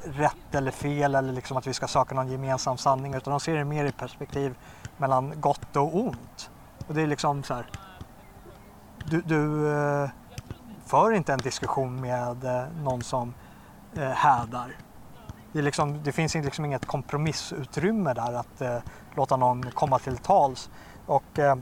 rätt 0.04 0.54
eller 0.54 0.70
fel 0.70 1.14
eller 1.14 1.32
liksom 1.32 1.56
att 1.56 1.66
vi 1.66 1.74
ska 1.74 1.88
söka 1.88 2.14
någon 2.14 2.30
gemensam 2.30 2.78
sanning 2.78 3.14
utan 3.14 3.30
de 3.30 3.40
ser 3.40 3.54
det 3.54 3.64
mer 3.64 3.84
i 3.84 3.92
perspektiv 3.92 4.54
mellan 4.96 5.40
gott 5.40 5.76
och 5.76 5.96
ont. 5.96 6.50
Och 6.86 6.94
det 6.94 7.02
är 7.02 7.06
liksom 7.06 7.42
så 7.42 7.54
här, 7.54 7.66
du, 9.04 9.20
du 9.20 9.72
eh, 9.72 10.10
för 10.86 11.12
inte 11.12 11.32
en 11.32 11.38
diskussion 11.38 12.00
med 12.00 12.44
eh, 12.44 12.64
någon 12.82 13.02
som 13.02 13.34
eh, 13.96 14.10
hädar 14.10 14.76
det, 15.52 15.62
liksom, 15.62 16.02
det 16.02 16.12
finns 16.12 16.34
liksom 16.34 16.64
inget 16.64 16.86
kompromissutrymme 16.86 18.14
där 18.14 18.32
att 18.32 18.60
eh, 18.60 18.78
låta 19.16 19.36
någon 19.36 19.70
komma 19.70 19.98
till 19.98 20.16
tals. 20.16 20.70
Och, 21.06 21.38
eh, 21.38 21.56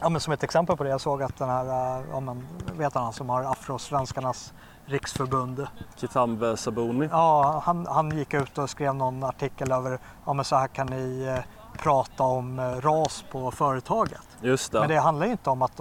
ja, 0.00 0.08
men 0.08 0.20
som 0.20 0.32
ett 0.32 0.42
exempel 0.42 0.76
på 0.76 0.84
det, 0.84 0.90
jag 0.90 1.00
såg 1.00 1.22
att 1.22 1.36
den 1.36 1.48
här, 1.48 1.66
ja, 2.10 2.20
men, 2.20 2.46
vet 2.76 2.94
han 2.94 3.12
som 3.12 3.28
har 3.28 3.42
Afrosvenskarnas 3.42 4.52
riksförbund. 4.86 5.66
Kitambe 5.96 6.56
Sabuni? 6.56 7.08
Ja, 7.10 7.62
han, 7.64 7.86
han 7.86 8.18
gick 8.18 8.34
ut 8.34 8.58
och 8.58 8.70
skrev 8.70 8.94
någon 8.94 9.24
artikel 9.24 9.72
över, 9.72 9.98
ja 10.26 10.32
men 10.32 10.44
så 10.44 10.56
här 10.56 10.68
kan 10.68 10.86
ni 10.86 11.34
eh, 11.36 11.44
prata 11.78 12.22
om 12.22 12.58
eh, 12.58 12.62
ras 12.64 13.24
på 13.30 13.50
företaget. 13.50 14.28
Just 14.40 14.72
det. 14.72 14.80
Men 14.80 14.88
det 14.88 15.00
handlar 15.00 15.26
inte 15.26 15.50
om 15.50 15.62
att 15.62 15.80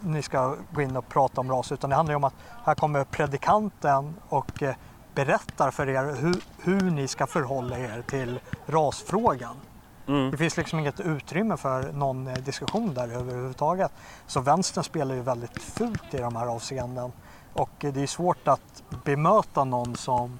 ni 0.00 0.22
ska 0.22 0.56
gå 0.72 0.82
in 0.82 0.96
och 0.96 1.08
prata 1.08 1.40
om 1.40 1.50
ras 1.50 1.72
utan 1.72 1.90
det 1.90 1.96
handlar 1.96 2.12
ju 2.12 2.16
om 2.16 2.24
att 2.24 2.34
här 2.64 2.74
kommer 2.74 3.04
predikanten 3.04 4.14
och 4.28 4.62
eh, 4.62 4.74
berättar 5.14 5.70
för 5.70 5.88
er 5.88 6.14
hur, 6.20 6.42
hur 6.58 6.90
ni 6.90 7.08
ska 7.08 7.26
förhålla 7.26 7.78
er 7.78 8.02
till 8.02 8.40
rasfrågan. 8.66 9.56
Mm. 10.08 10.30
Det 10.30 10.36
finns 10.36 10.56
liksom 10.56 10.78
inget 10.78 11.00
utrymme 11.00 11.56
för 11.56 11.92
någon 11.92 12.26
eh, 12.26 12.34
diskussion 12.34 12.94
där 12.94 13.08
överhuvudtaget. 13.08 13.92
Så 14.26 14.40
vänstern 14.40 14.84
spelar 14.84 15.14
ju 15.14 15.20
väldigt 15.20 15.62
fult 15.62 16.14
i 16.14 16.18
de 16.18 16.36
här 16.36 16.46
avseenden. 16.46 17.12
Och 17.58 17.70
det 17.78 18.02
är 18.02 18.06
svårt 18.06 18.48
att 18.48 18.82
bemöta 19.04 19.64
någon 19.64 19.96
som 19.96 20.38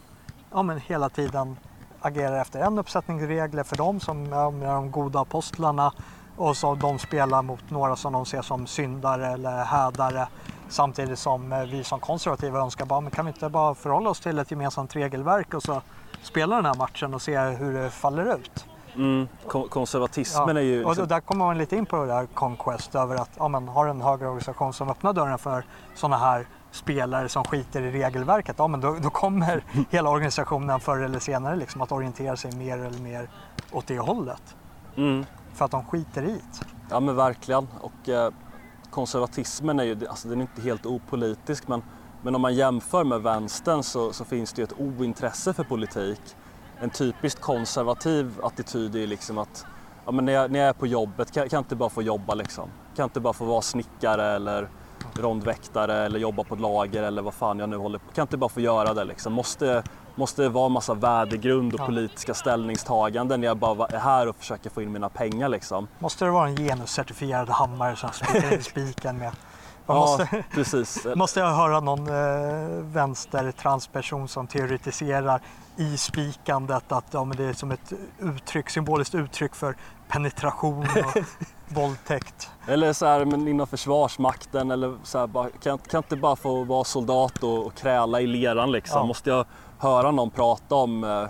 ja, 0.52 0.62
men 0.62 0.81
hela 0.81 1.09
tiden 1.09 1.57
agerar 2.00 2.40
efter 2.40 2.61
en 2.61 2.78
uppsättning 2.78 3.28
regler 3.28 3.62
för 3.62 3.76
dem 3.76 4.00
som 4.00 4.26
ja, 4.26 4.46
är 4.46 4.74
de 4.74 4.90
goda 4.90 5.20
apostlarna 5.20 5.92
och 6.37 6.57
så 6.57 6.74
de 6.74 6.98
spelar 6.98 7.42
mot 7.42 7.70
några 7.70 7.96
som 7.96 8.12
de 8.12 8.26
ser 8.26 8.42
som 8.42 8.66
syndare 8.66 9.26
eller 9.26 9.64
hädare. 9.64 10.28
Samtidigt 10.68 11.18
som 11.18 11.52
eh, 11.52 11.62
vi 11.62 11.85
som 11.85 12.00
konservativa 12.00 12.59
önskar 12.59 12.85
bara, 12.85 13.00
men 13.00 13.11
kan 13.11 13.24
vi 13.24 13.31
inte 13.33 13.48
bara 13.48 13.74
förhålla 13.74 14.11
oss 14.11 14.20
till 14.20 14.38
ett 14.38 14.50
gemensamt 14.50 14.96
regelverk 14.96 15.54
och 15.54 15.62
så 15.62 15.83
spela 16.22 16.57
den 16.57 16.64
här 16.64 16.74
matchen 16.74 17.14
och 17.14 17.22
se 17.22 17.38
hur 17.38 17.72
det 17.74 17.90
faller 17.90 18.35
ut. 18.35 18.66
Mm. 18.94 19.28
Kon- 19.48 19.68
konservatismen 19.68 20.57
är 20.57 20.61
ju... 20.61 20.85
Och 20.85 20.90
Liksom, 20.90 21.09
där 21.09 21.20
kommer 21.20 21.44
man 21.44 21.59
lite 21.59 21.76
in 21.76 21.87
på 21.87 21.96
det 21.96 22.07
där 22.07 22.26
Conquest 22.26 22.94
över 22.94 23.16
att 23.16 23.31
ja, 23.38 23.48
men, 23.48 23.68
har 23.68 23.87
en 23.87 24.00
högre 24.00 24.26
organisation 24.26 24.72
som 24.72 24.90
öppnar 24.90 25.12
dörren 25.12 25.38
för 25.38 25.64
sådana 25.94 26.16
här 26.16 26.46
spelare 26.70 27.28
som 27.28 27.44
skiter 27.44 27.83
i 27.83 27.90
regelverket, 27.90 28.54
ja, 28.59 28.68
men 28.68 28.81
då, 28.81 28.96
då 29.02 29.11
kommer 29.11 29.64
hela 29.90 30.11
organisationen 30.11 30.81
förr 30.81 30.98
eller 30.98 31.18
senare 31.18 31.57
liksom 31.57 31.81
att 31.81 31.92
orientera 31.92 32.37
sig 32.37 32.52
mer 32.52 32.78
eller 32.78 32.98
mer 32.98 33.31
åt 33.72 33.87
det 33.87 33.98
hållet. 33.98 34.57
mm. 34.96 35.24
För 35.54 35.64
att 35.64 35.70
de 35.70 35.85
skiter 35.85 36.22
i 36.22 36.33
det. 36.33 36.66
Ja 36.90 37.00
men 37.00 37.16
verkligen. 37.16 37.68
Och 37.81 38.09
eh, 38.09 38.33
konservatismen 38.90 39.81
är 39.81 39.85
ju, 39.85 40.07
alltså 40.09 40.28
den 40.28 40.38
är 40.38 40.42
inte 40.42 40.62
helt 40.62 40.87
opolitisk 40.87 41.68
men, 41.68 41.83
men 42.22 42.35
om 42.35 42.40
man 42.42 42.54
jämför 42.54 43.04
med 43.04 43.22
vänstern 43.22 43.83
så, 43.83 44.12
så 44.12 44.24
finns 44.24 44.52
det 44.52 44.62
ju 44.62 44.64
ett 44.64 44.81
ointresse 44.81 45.52
för 45.52 45.64
politik. 45.64 46.20
En 46.81 46.90
typiskt 46.90 47.40
konservativ 47.40 48.40
attityd 48.42 48.94
är 48.94 48.98
ju 48.98 49.07
liksom 49.07 49.38
att 49.38 49.66
ja, 50.04 50.12
men 50.12 50.24
när, 50.24 50.33
jag, 50.33 50.50
när 50.50 50.59
jag 50.59 50.68
är 50.68 50.72
på 50.72 50.87
jobbet 50.87 51.33
kan, 51.33 51.48
kan 51.48 51.57
jag 51.57 51.61
inte 51.61 51.76
bara 51.76 51.90
få 51.90 52.02
jobba 52.02 52.35
liksom. 52.35 52.64
Kan 52.64 53.02
jag 53.02 53.07
inte 53.07 53.20
bara 53.20 53.33
få 53.33 53.44
vara 53.44 53.62
snickare 53.62 54.26
eller 54.26 54.68
rondväktare 55.14 55.94
eller 56.04 56.18
jobba 56.18 56.44
på 56.44 56.54
ett 56.54 56.61
lager 56.61 57.02
eller 57.02 57.22
vad 57.22 57.34
fan 57.34 57.58
jag 57.58 57.68
nu 57.68 57.76
håller 57.76 57.98
på 57.98 58.12
Kan 58.14 58.22
inte 58.22 58.37
bara 58.37 58.48
få 58.48 58.61
göra 58.61 58.94
det 58.94 59.04
liksom. 59.04 59.32
Måste, 59.32 59.82
måste 60.14 60.42
det 60.42 60.48
vara 60.48 60.66
en 60.66 60.72
massa 60.72 60.94
värdegrund 60.94 61.74
och 61.74 61.80
Ja. 61.80 61.87
politiska 61.87 62.34
ställningstaganden 62.34 63.40
när 63.40 63.46
jag 63.48 63.56
bara 63.56 63.87
är 63.87 63.98
här 63.98 64.28
och 64.28 64.37
försöker 64.37 64.70
få 64.70 64.82
in 64.82 64.92
mina 64.92 65.08
pengar 65.08 65.48
liksom. 65.48 65.88
Måste 65.98 66.24
det 66.24 66.30
vara 66.30 66.48
en 66.48 66.56
genuscertifierad 66.56 67.48
hammare 67.48 67.96
som 67.96 68.11
spikar 68.12 68.52
in 68.54 68.62
spiken 68.62 69.18
med? 69.18 69.32
Man 69.87 69.96
Ja, 69.96 70.00
måste, 70.00 70.44
precis. 70.50 71.06
måste 71.16 71.40
jag 71.40 71.50
höra 71.50 71.80
någon 71.80 72.06
eh, 72.08 72.82
vänster 72.82 73.52
transperson 73.52 74.28
som 74.28 74.46
teoretiserar 74.46 75.40
i 75.76 75.96
spikandet 75.96 76.92
att 76.92 77.04
ja, 77.11 77.24
men 77.24 77.37
det 77.37 77.44
är 77.44 77.52
som 77.52 77.70
ett 77.70 77.92
uttryck, 78.18 78.70
symboliskt 78.70 79.14
uttryck 79.14 79.54
för 79.54 79.76
penetration 80.08 80.82
och 81.04 81.22
våldtäkt. 81.74 82.50
Eller 82.68 82.92
så 82.92 83.07
här, 83.07 83.24
men 83.24 83.48
inom 83.48 83.66
Försvarsmakten 83.66 84.70
eller 84.70 84.96
så 85.02 85.18
här, 85.18 85.26
bara, 85.26 85.50
kan, 85.50 85.78
kan 85.78 85.78
jag 85.90 86.00
inte 86.00 86.16
bara 86.16 86.37
få 86.37 86.64
vara 86.64 86.85
soldat 86.85 87.42
och, 87.42 87.66
och 87.66 87.74
kräla 87.74 88.20
i 88.20 88.26
leran 88.26 88.72
liksom? 88.72 88.98
Ja. 88.98 89.07
Måste 89.07 89.31
jag 89.31 89.46
höra 89.78 90.11
någon 90.11 90.31
prata 90.31 90.74
om 90.74 91.04
eh, 91.04 91.28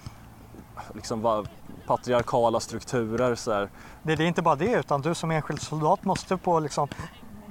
liksom, 0.95 1.23
vad, 1.23 1.49
patriarkala 1.87 2.61
strukturer? 2.61 3.35
Så 3.35 3.53
här. 3.53 3.71
Det, 4.03 4.17
det 4.17 4.25
är 4.25 4.29
inte 4.29 4.43
bara 4.43 4.57
det 4.57 4.73
utan 4.73 5.03
du 5.03 5.15
som 5.15 5.31
enskild 5.31 5.61
soldat 5.61 6.05
måste 6.05 6.37
på 6.37 6.61
liksom, 6.61 6.89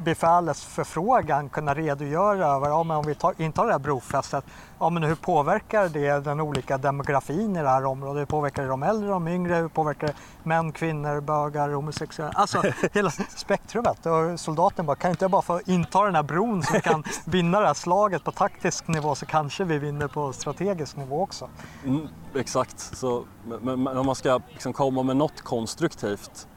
befälets 0.03 0.65
förfrågan 0.65 1.49
kunna 1.49 1.73
redogöra 1.73 2.47
över 2.47 2.69
ja, 2.69 2.83
men 2.83 2.97
om 2.97 3.05
vi 3.05 3.15
tar, 3.15 3.33
intar 3.37 3.65
det 3.65 3.71
här 3.71 3.79
brofästet, 3.79 4.45
ja, 4.79 4.89
men 4.89 5.03
hur 5.03 5.15
påverkar 5.15 5.89
det 5.89 6.23
den 6.23 6.39
olika 6.39 6.77
demografin 6.77 7.55
i 7.55 7.61
det 7.61 7.69
här 7.69 7.85
området? 7.85 8.21
Hur 8.21 8.25
påverkar 8.25 8.63
det 8.63 8.69
de 8.69 8.83
äldre, 8.83 9.09
de 9.09 9.27
yngre? 9.27 9.55
Hur 9.55 9.67
påverkar 9.67 10.07
det 10.07 10.13
män, 10.43 10.71
kvinnor, 10.71 11.21
bögar, 11.21 11.69
homosexuella? 11.69 12.31
Alltså 12.35 12.63
hela 12.93 13.09
spektrumet. 13.09 14.05
Och 14.05 14.39
soldaten 14.39 14.85
bara, 14.85 14.95
kan 14.95 15.11
inte 15.11 15.23
jag 15.23 15.31
bara 15.31 15.41
få 15.41 15.61
inta 15.65 16.05
den 16.05 16.15
här 16.15 16.23
bron 16.23 16.63
så 16.63 16.73
vi 16.73 16.81
kan 16.81 17.03
vinna 17.25 17.59
det 17.59 17.67
här 17.67 17.73
slaget 17.73 18.23
på 18.23 18.31
taktisk 18.31 18.87
nivå 18.87 19.15
så 19.15 19.25
kanske 19.25 19.63
vi 19.63 19.77
vinner 19.77 20.07
på 20.07 20.33
strategisk 20.33 20.97
nivå 20.97 21.21
också. 21.21 21.49
Mm, 21.85 22.07
exakt, 22.35 22.79
så, 22.79 23.23
men, 23.61 23.83
men 23.83 23.97
om 23.97 24.05
man 24.05 24.15
ska 24.15 24.39
liksom 24.49 24.73
komma 24.73 25.03
med 25.03 25.17
något 25.17 25.41
konstruktivt 25.41 26.47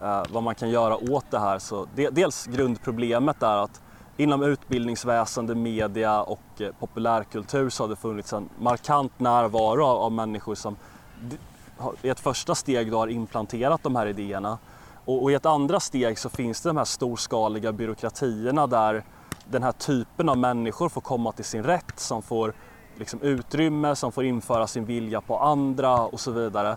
eh, 0.00 0.22
vad 0.30 0.42
man 0.42 0.54
kan 0.54 0.70
göra 0.70 0.96
åt 0.96 1.30
det 1.30 1.38
här 1.38 1.58
så 1.58 1.86
de, 1.94 2.10
dels 2.10 2.46
grundproblemet 2.46 3.42
är 3.42 3.56
att 3.56 3.80
inom 4.16 4.42
utbildningsväsende, 4.42 5.54
media 5.54 6.22
och 6.22 6.60
eh, 6.60 6.70
populärkultur 6.78 7.70
så 7.70 7.82
har 7.82 7.88
det 7.88 7.96
funnits 7.96 8.32
en 8.32 8.48
markant 8.58 9.20
närvaro 9.20 9.84
av, 9.84 9.96
av 9.96 10.12
människor 10.12 10.54
som 10.54 10.76
i 12.02 12.08
ett 12.08 12.20
första 12.20 12.54
steg 12.54 12.90
då 12.90 12.98
har 12.98 13.08
implanterat 13.08 13.82
de 13.82 13.96
här 13.96 14.06
idéerna 14.06 14.58
och, 15.04 15.22
och 15.22 15.32
i 15.32 15.34
ett 15.34 15.46
andra 15.46 15.80
steg 15.80 16.18
så 16.18 16.28
finns 16.28 16.60
det 16.60 16.68
de 16.68 16.76
här 16.76 16.84
storskaliga 16.84 17.72
byråkratierna 17.72 18.66
där 18.66 19.04
den 19.50 19.62
här 19.62 19.72
typen 19.72 20.28
av 20.28 20.38
människor 20.38 20.88
får 20.88 21.00
komma 21.00 21.32
till 21.32 21.44
sin 21.44 21.62
rätt 21.62 22.00
som 22.00 22.22
får 22.22 22.52
liksom 22.96 23.22
utrymme, 23.22 23.96
som 23.96 24.12
får 24.12 24.24
införa 24.24 24.66
sin 24.66 24.84
vilja 24.84 25.20
på 25.20 25.38
andra 25.38 26.00
och 26.00 26.20
så 26.20 26.30
vidare. 26.30 26.76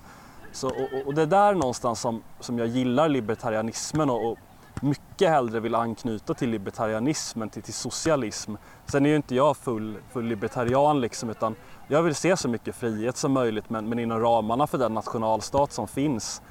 Så, 0.54 0.68
och, 0.68 1.08
och 1.08 1.14
det 1.14 1.22
är 1.22 1.26
där 1.26 1.54
någonstans 1.54 2.00
som, 2.00 2.24
som 2.40 2.60
jag 2.60 2.68
gillar 2.68 3.10
libertarianismen 3.10 4.10
och, 4.10 4.32
och 4.32 4.38
mycket 4.82 5.30
hellre 5.30 5.60
vill 5.60 5.76
anknyta 5.76 6.34
till 6.34 6.50
libertarianismen, 6.50 7.50
till, 7.50 7.64
till 7.64 7.74
socialism. 7.74 8.56
Sen 8.86 9.06
är 9.06 9.10
ju 9.10 9.16
inte 9.16 9.36
jag 9.36 9.58
full, 9.58 9.98
full 10.12 10.26
libertarian 10.26 11.02
liksom, 11.02 11.30
utan 11.30 11.56
jag 11.88 12.04
vill 12.04 12.16
se 12.16 12.38
så 12.38 12.50
mycket 12.50 12.76
frihet 12.76 13.18
som 13.18 13.32
möjligt 13.32 13.70
men, 13.70 13.90
men 13.90 14.00
inom 14.00 14.20
ramarna 14.20 14.68
för 14.68 14.78
den 14.78 14.94
nationalstat 14.94 15.72
som 15.72 15.88
finns. 15.88 16.42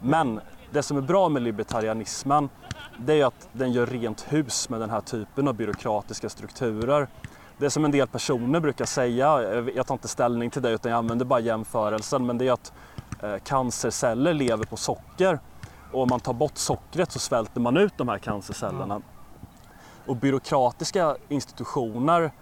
Men 0.00 0.40
det 0.70 0.82
som 0.82 0.96
är 0.96 1.00
bra 1.00 1.28
med 1.28 1.42
libertarianismen 1.42 2.48
det 2.98 3.12
är 3.12 3.16
ju 3.16 3.22
att 3.22 3.48
den 3.52 3.72
gör 3.72 3.86
rent 3.86 4.32
hus 4.32 4.68
med 4.68 4.80
den 4.80 4.90
här 4.90 5.00
typen 5.00 5.48
av 5.48 5.54
byråkratiska 5.54 6.28
strukturer. 6.28 7.08
Det 7.58 7.70
som 7.70 7.84
en 7.84 7.90
del 7.90 8.08
personer 8.08 8.60
brukar 8.60 8.84
säga, 8.84 9.42
jag 9.74 9.86
tar 9.86 9.94
inte 9.94 10.08
ställning 10.08 10.50
till 10.50 10.62
det 10.62 10.70
utan 10.70 10.90
jag 10.90 10.98
använder 10.98 11.24
bara 11.24 11.40
jämförelsen, 11.40 12.26
men 12.26 12.38
det 12.38 12.48
är 12.48 12.52
att 12.52 12.72
Eh, 13.22 13.38
cancerceller 13.38 14.34
lever 14.34 14.64
på 14.64 14.76
socker 14.76 15.38
och 15.92 16.02
om 16.02 16.08
man 16.10 16.20
tar 16.20 16.32
bort 16.32 16.56
sockret 16.56 17.12
så 17.12 17.18
svälter 17.18 17.60
man 17.60 17.76
ut 17.76 17.92
de 17.96 18.08
här 18.08 18.18
cancercellerna. 18.18 19.00
Och 20.06 20.16
byråkratiska 20.16 21.16
institutioner, 21.28 22.32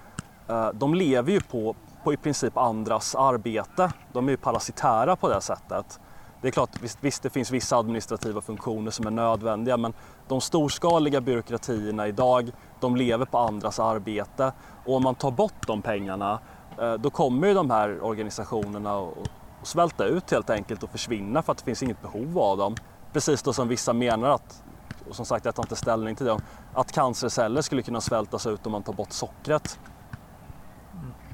eh, 0.49 0.69
de 0.75 0.95
lever 0.95 1.33
ju 1.33 1.41
på, 1.41 1.77
på 2.05 2.13
i 2.13 2.17
princip 2.17 2.57
andras 2.57 3.15
arbete. 3.15 3.93
De 4.13 4.27
är 4.27 4.31
ju 4.31 4.37
parasitära 4.37 5.17
på 5.17 5.29
det 5.29 5.41
sättet. 5.41 6.01
Det 6.41 6.49
är 6.49 6.53
klart, 6.53 6.83
visst, 6.83 6.99
visst 7.01 7.23
det 7.23 7.31
finns 7.31 7.51
vissa 7.51 7.77
administrativa 7.77 8.41
funktioner 8.41 8.91
som 8.91 9.07
är 9.07 9.11
nödvändiga 9.11 9.77
men 9.77 9.93
de 10.29 10.41
storskaliga 10.41 11.21
byråkratierna 11.21 12.09
idag, 12.09 12.51
de 12.81 12.97
lever 12.97 13.27
på 13.27 13.39
andras 13.39 13.79
arbete. 13.79 14.53
Och 14.85 14.97
om 14.97 15.03
man 15.03 15.15
tar 15.15 15.31
bort 15.31 15.67
de 15.67 15.83
pengarna, 15.83 16.39
eh, 16.79 16.95
då 16.95 17.11
kommer 17.11 17.49
ju 17.49 17.55
de 17.55 17.71
här 17.71 18.05
organisationerna 18.05 18.97
och 18.97 19.29
svälta 19.63 20.05
ut 20.05 20.31
helt 20.31 20.51
enkelt 20.51 20.83
och 20.83 20.91
försvinna 20.91 21.43
för 21.43 21.53
att 21.53 21.59
det 21.59 21.65
finns 21.65 21.83
inget 21.83 22.03
behov 22.03 22.39
av 22.39 22.59
dem. 22.59 22.75
Precis 23.13 23.43
då 23.43 23.53
som 23.53 23.69
vissa 23.69 23.93
menar 23.93 24.31
att, 24.31 24.63
och 25.09 25.17
som 25.17 25.25
sagt 25.25 25.45
jag 25.45 25.55
tar 25.55 25.63
inte 25.63 25.77
ställning 25.77 26.17
till 26.17 26.27
det, 26.27 26.39
att 26.75 26.93
cancerceller 26.93 27.63
skulle 27.63 27.83
kunna 27.83 28.01
svältas 28.01 28.47
ut 28.47 28.67
om 28.67 28.73
man 28.73 28.83
tar 28.83 28.93
bort 28.93 29.13
sockret. 29.13 29.79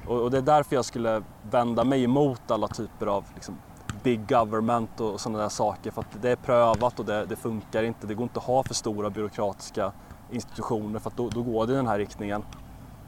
Och, 0.07 0.21
och 0.21 0.31
det 0.31 0.37
är 0.37 0.41
därför 0.41 0.75
jag 0.75 0.85
skulle 0.85 1.23
vända 1.51 1.83
mig 1.83 2.03
emot 2.03 2.51
alla 2.51 2.67
typer 2.67 3.05
av 3.05 3.25
liksom, 3.35 3.57
big 4.03 4.29
government 4.29 4.99
och 4.99 5.21
sådana 5.21 5.39
där 5.39 5.49
saker. 5.49 5.91
För 5.91 6.01
att 6.01 6.21
det 6.21 6.31
är 6.31 6.35
prövat 6.35 6.99
och 6.99 7.05
det, 7.05 7.25
det 7.25 7.35
funkar 7.35 7.83
inte. 7.83 8.07
Det 8.07 8.13
går 8.13 8.23
inte 8.23 8.39
att 8.39 8.45
ha 8.45 8.63
för 8.63 8.73
stora 8.73 9.09
byråkratiska 9.09 9.91
institutioner 10.31 10.99
för 10.99 11.09
att 11.09 11.17
då, 11.17 11.29
då 11.29 11.43
går 11.43 11.67
det 11.67 11.73
i 11.73 11.75
den 11.75 11.87
här 11.87 11.97
riktningen. 11.97 12.43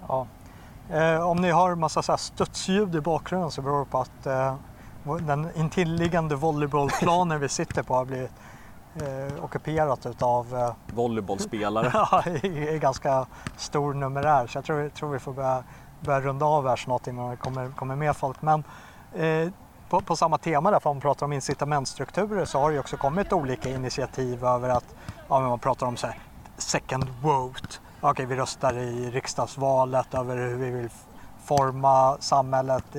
Ja. 0.07 0.27
Eh, 0.89 1.29
om 1.29 1.37
ni 1.37 1.49
har 1.49 1.75
massa 1.75 2.01
så 2.01 2.11
här 2.11 2.17
studsljud 2.17 2.95
i 2.95 3.01
bakgrunden 3.01 3.51
så 3.51 3.61
beror 3.61 3.79
det 3.79 3.91
på 3.91 3.97
att 3.97 4.25
eh, 4.25 4.55
den 5.17 5.49
intilliggande 5.55 6.35
volleybollplanen 6.35 7.39
vi 7.39 7.49
sitter 7.49 7.83
på 7.83 7.95
har 7.95 8.05
blivit 8.05 8.31
eh, 8.95 9.43
ockuperat 9.43 10.05
utav 10.05 10.55
eh, 10.55 10.95
Volleybollspelare. 10.95 11.91
ja, 12.11 12.23
i, 12.43 12.69
i 12.69 12.79
ganska 12.79 13.25
stor 13.57 13.93
numerär. 13.93 14.47
Så 14.47 14.57
jag 14.57 14.65
tror, 14.65 14.89
tror 14.89 15.09
vi 15.09 15.19
får 15.19 15.33
börja, 15.33 15.63
börja 15.99 16.21
runda 16.21 16.45
av 16.45 16.67
här 16.67 16.75
snart 16.75 17.07
innan 17.07 17.29
det 17.29 17.37
kommer, 17.37 17.69
kommer 17.69 17.95
mer 17.95 18.13
folk. 18.13 18.41
Men 18.41 18.63
eh, 19.15 19.49
på, 19.89 20.01
på 20.01 20.15
samma 20.15 20.37
tema 20.37 20.71
där, 20.71 20.79
för 20.79 20.89
man 20.89 21.01
pratar 21.01 21.25
om 21.25 21.33
incitamentstrukturer 21.33 22.45
så 22.45 22.59
har 22.59 22.69
det 22.69 22.73
ju 22.73 22.79
också 22.79 22.97
kommit 22.97 23.33
olika 23.33 23.69
initiativ 23.69 24.45
över 24.45 24.69
att 24.69 24.95
ja, 25.27 25.39
man 25.39 25.59
pratar 25.59 25.87
om 25.87 25.97
så 25.97 26.07
här, 26.07 26.17
second 26.57 27.07
vote. 27.21 27.67
Okej, 28.01 28.25
vi 28.25 28.35
röstar 28.35 28.77
i 28.77 29.11
riksdagsvalet 29.11 30.13
över 30.13 30.37
hur 30.37 30.55
vi 30.55 30.71
vill 30.71 30.89
forma 31.43 32.17
samhället, 32.19 32.95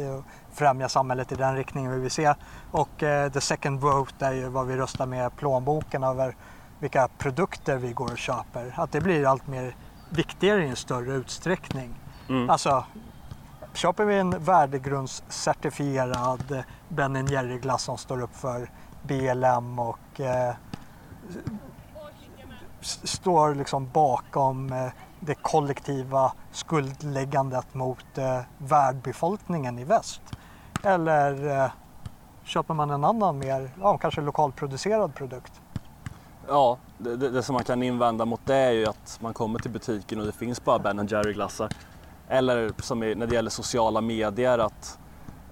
främja 0.52 0.88
samhället 0.88 1.32
i 1.32 1.34
den 1.34 1.56
riktningen 1.56 1.92
vi 1.92 2.00
vill 2.00 2.10
se. 2.10 2.34
Och 2.70 3.02
eh, 3.02 3.32
the 3.32 3.40
second 3.40 3.80
vote 3.80 4.26
är 4.26 4.32
ju 4.32 4.48
vad 4.48 4.66
vi 4.66 4.76
röstar 4.76 5.06
med 5.06 5.36
plånboken 5.36 6.04
över 6.04 6.36
vilka 6.78 7.08
produkter 7.18 7.76
vi 7.76 7.92
går 7.92 8.12
och 8.12 8.18
köper. 8.18 8.74
Att 8.76 8.92
det 8.92 9.00
blir 9.00 9.26
allt 9.26 9.46
mer 9.46 9.76
viktigare 10.10 10.64
i 10.64 10.68
en 10.68 10.76
större 10.76 11.12
utsträckning. 11.12 11.94
Mm. 12.28 12.50
Alltså, 12.50 12.84
köper 13.74 14.04
vi 14.04 14.18
en 14.18 14.44
värdegrundscertifierad 14.44 16.62
Ben 16.88 17.26
Jerry-glass 17.26 17.82
som 17.82 17.98
står 17.98 18.22
upp 18.22 18.36
för 18.36 18.70
BLM 19.02 19.78
och 19.78 20.20
eh, 20.20 20.54
står 22.80 23.54
liksom 23.54 23.90
bakom 23.92 24.72
eh, 24.72 24.88
det 25.20 25.34
kollektiva 25.34 26.32
skuldläggandet 26.52 27.74
mot 27.74 28.18
eh, 28.18 28.40
värdbefolkningen 28.58 29.78
i 29.78 29.84
väst. 29.84 30.22
Eller 30.82 31.62
eh, 31.64 31.70
köper 32.44 32.74
man 32.74 32.90
en 32.90 33.04
annan 33.04 33.38
mer, 33.38 33.70
ja, 33.80 33.98
kanske 33.98 34.20
lokalproducerad 34.20 35.14
produkt. 35.14 35.60
Ja, 36.48 36.78
det, 36.98 37.16
det, 37.16 37.30
det 37.30 37.42
som 37.42 37.54
man 37.54 37.64
kan 37.64 37.82
invända 37.82 38.24
mot 38.24 38.40
det 38.44 38.56
är 38.56 38.72
ju 38.72 38.86
att 38.86 39.18
man 39.22 39.34
kommer 39.34 39.58
till 39.58 39.70
butiken 39.70 40.20
och 40.20 40.26
det 40.26 40.32
finns 40.32 40.64
bara 40.64 40.78
Ben 40.78 41.06
Jerry 41.06 41.32
glassar. 41.32 41.72
Eller 42.28 42.72
som 42.82 43.02
är, 43.02 43.14
när 43.14 43.26
det 43.26 43.34
gäller 43.34 43.50
sociala 43.50 44.00
medier 44.00 44.58
att 44.58 44.98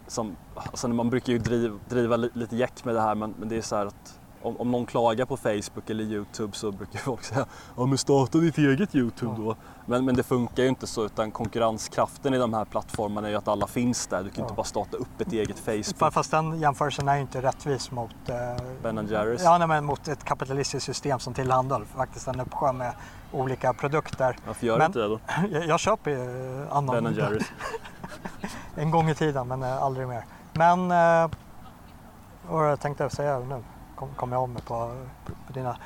som, 0.06 0.36
alltså 0.54 0.88
man 0.88 1.10
brukar 1.10 1.32
ju 1.32 1.38
driva, 1.38 1.78
driva 1.88 2.16
lite 2.16 2.56
jäck 2.56 2.84
med 2.84 2.94
det 2.94 3.00
här 3.00 3.14
men, 3.14 3.34
men 3.38 3.48
det 3.48 3.56
är 3.56 3.62
så 3.62 3.76
här 3.76 3.86
att 3.86 4.17
om, 4.42 4.56
om 4.56 4.70
någon 4.70 4.86
klagar 4.86 5.24
på 5.26 5.36
Facebook 5.36 5.90
eller 5.90 6.04
Youtube 6.04 6.56
så 6.56 6.72
brukar 6.72 6.98
folk 6.98 7.22
säga 7.24 7.46
ja 7.76 7.86
men 7.86 7.98
starta 7.98 8.38
ditt 8.38 8.58
eget 8.58 8.94
Youtube 8.94 9.34
då. 9.36 9.56
Men, 9.86 10.04
men 10.04 10.16
det 10.16 10.22
funkar 10.22 10.62
ju 10.62 10.68
inte 10.68 10.86
så 10.86 11.04
utan 11.04 11.30
konkurrenskraften 11.30 12.34
i 12.34 12.38
de 12.38 12.54
här 12.54 12.64
plattformarna 12.64 13.26
är 13.26 13.30
ju 13.30 13.36
att 13.38 13.48
alla 13.48 13.66
finns 13.66 14.06
där. 14.06 14.22
Du 14.22 14.30
kan 14.30 14.38
Ja. 14.38 14.42
inte 14.44 14.54
bara 14.54 14.64
starta 14.64 14.96
upp 14.96 15.20
ett 15.20 15.32
eget 15.32 15.56
Fa- 15.66 15.82
Facebook. 15.98 16.12
Fast 16.12 16.30
den 16.30 16.60
jämförelsen 16.60 17.08
är 17.08 17.14
ju 17.14 17.20
inte 17.20 17.42
rättvis 17.42 17.90
mot 17.90 18.10
eh, 18.28 18.36
Ben 18.82 19.06
Jerrys. 19.10 19.42
Ja, 19.44 19.58
nej, 19.58 19.68
men 19.68 19.84
mot 19.84 20.08
ett 20.08 20.24
kapitalistiskt 20.24 20.86
system 20.86 21.18
som 21.18 21.34
tillhandahåller 21.34 21.86
faktiskt 21.86 22.28
en 22.28 22.40
uppsjö 22.40 22.72
med 22.72 22.92
olika 23.32 23.72
produkter. 23.72 24.36
Varför 24.46 24.66
gör 24.66 24.78
du 24.78 24.84
inte 24.84 24.98
det 24.98 25.08
då? 25.08 25.20
Jag, 25.50 25.66
jag 25.66 25.80
köper 25.80 26.10
ju 26.10 26.62
eh, 26.62 26.76
annan 26.76 27.04
Ben 27.04 27.14
Jerrys. 27.14 27.46
en 28.76 28.90
gång 28.90 29.08
i 29.10 29.14
tiden 29.14 29.48
men 29.48 29.62
eh, 29.62 29.82
aldrig 29.82 30.08
mer. 30.08 30.24
Men 30.52 30.90
eh, 30.90 31.30
vad 32.50 32.70
jag 32.70 32.80
tänkte 32.80 33.04
jag 33.04 33.12
säga 33.12 33.38
nu? 33.38 33.62
Kom, 33.98 34.08
kom 34.16 34.32
jag 34.32 34.42
om 34.42 34.52
mig 34.52 34.62
på, 34.62 35.06
på 35.46 35.52
dina 35.52 35.76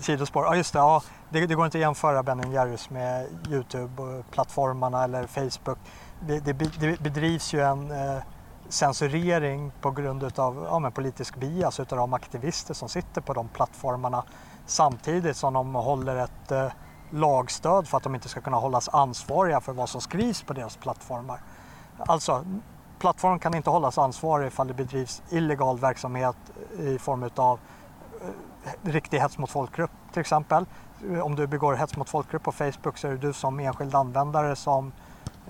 sidospår. 0.00 0.44
Ja 0.44 0.56
just 0.56 0.72
det, 0.72 0.78
ja, 0.78 1.02
det, 1.30 1.46
det 1.46 1.54
går 1.54 1.64
inte 1.64 1.78
att 1.78 1.82
jämföra 1.82 2.22
Ben 2.22 2.52
Jerrys 2.52 2.90
med 2.90 3.26
Youtube-plattformarna 3.48 5.04
eller 5.04 5.26
Facebook. 5.26 5.78
Det, 6.20 6.40
det, 6.40 6.52
det 6.52 7.00
bedrivs 7.00 7.54
ju 7.54 7.60
en 7.60 7.90
eh, 7.90 8.22
censurering 8.68 9.72
på 9.80 9.90
grund 9.90 10.38
av 10.38 10.66
ja, 10.70 10.78
men 10.78 10.92
politisk 10.92 11.36
bias 11.36 11.80
utav 11.80 11.98
de 11.98 12.14
aktivister 12.14 12.74
som 12.74 12.88
sitter 12.88 13.20
på 13.20 13.32
de 13.32 13.48
plattformarna 13.48 14.24
samtidigt 14.66 15.36
som 15.36 15.54
de 15.54 15.74
håller 15.74 16.16
ett 16.16 16.52
eh, 16.52 16.68
lagstöd 17.10 17.88
för 17.88 17.96
att 17.96 18.02
de 18.02 18.14
inte 18.14 18.28
ska 18.28 18.40
kunna 18.40 18.56
hållas 18.56 18.88
ansvariga 18.88 19.60
för 19.60 19.72
vad 19.72 19.88
som 19.88 20.00
skrivs 20.00 20.42
på 20.42 20.52
deras 20.52 20.76
plattformar. 20.76 21.40
Alltså, 21.98 22.44
plattformen 23.02 23.38
kan 23.38 23.54
inte 23.54 23.70
hållas 23.70 23.98
ansvarig 23.98 24.46
ifall 24.46 24.68
det 24.68 24.74
bedrivs 24.74 25.22
illegal 25.30 25.78
verksamhet 25.78 26.36
eh, 26.78 26.86
i 26.86 26.98
form 26.98 27.30
av 27.36 27.58
eh, 28.20 28.90
riktig 28.90 29.18
hets 29.18 29.38
mot 29.38 29.50
folkgrupp 29.50 29.90
till 30.12 30.20
exempel. 30.20 30.66
Eh, 31.10 31.20
om 31.20 31.34
du 31.34 31.46
begår 31.46 31.74
hets 31.74 31.96
mot 31.96 32.08
folkgrupp 32.08 32.42
på 32.42 32.52
Facebook 32.52 32.98
så 32.98 33.08
är 33.08 33.10
det 33.10 33.16
du 33.16 33.32
som 33.32 33.60
enskild 33.60 33.94
användare 33.94 34.56
som 34.56 34.92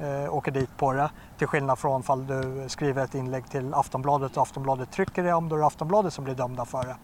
eh, 0.00 0.34
åker 0.34 0.52
dit 0.52 0.76
på 0.76 0.92
det. 0.92 1.10
Till 1.38 1.46
skillnad 1.46 1.78
från 1.78 2.02
om 2.06 2.26
du 2.26 2.68
skriver 2.68 3.04
ett 3.04 3.14
inlägg 3.14 3.50
till 3.50 3.74
Aftonbladet 3.74 4.36
och 4.36 4.42
Aftonbladet 4.42 4.90
trycker 4.90 5.22
det 5.22 5.32
om 5.32 5.48
då 5.48 5.56
är 5.56 5.60
det 5.60 5.66
Aftonbladet 5.66 6.12
som 6.12 6.24
blir 6.24 6.34
dömda 6.34 6.64
för 6.64 6.84
det. 6.84 6.96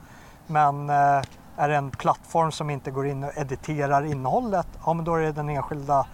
Men 0.46 0.90
eh, 0.90 1.22
är 1.56 1.68
det 1.68 1.76
en 1.76 1.90
plattform 1.90 2.52
som 2.52 2.70
inte 2.70 2.90
går 2.90 3.06
in 3.06 3.24
och 3.24 3.36
editerar 3.36 4.04
innehållet, 4.04 4.68
ja 4.84 4.94
men 4.94 5.04
då 5.04 5.14
är 5.14 5.20
det 5.20 5.32
den 5.32 5.48
enskilda 5.48 6.06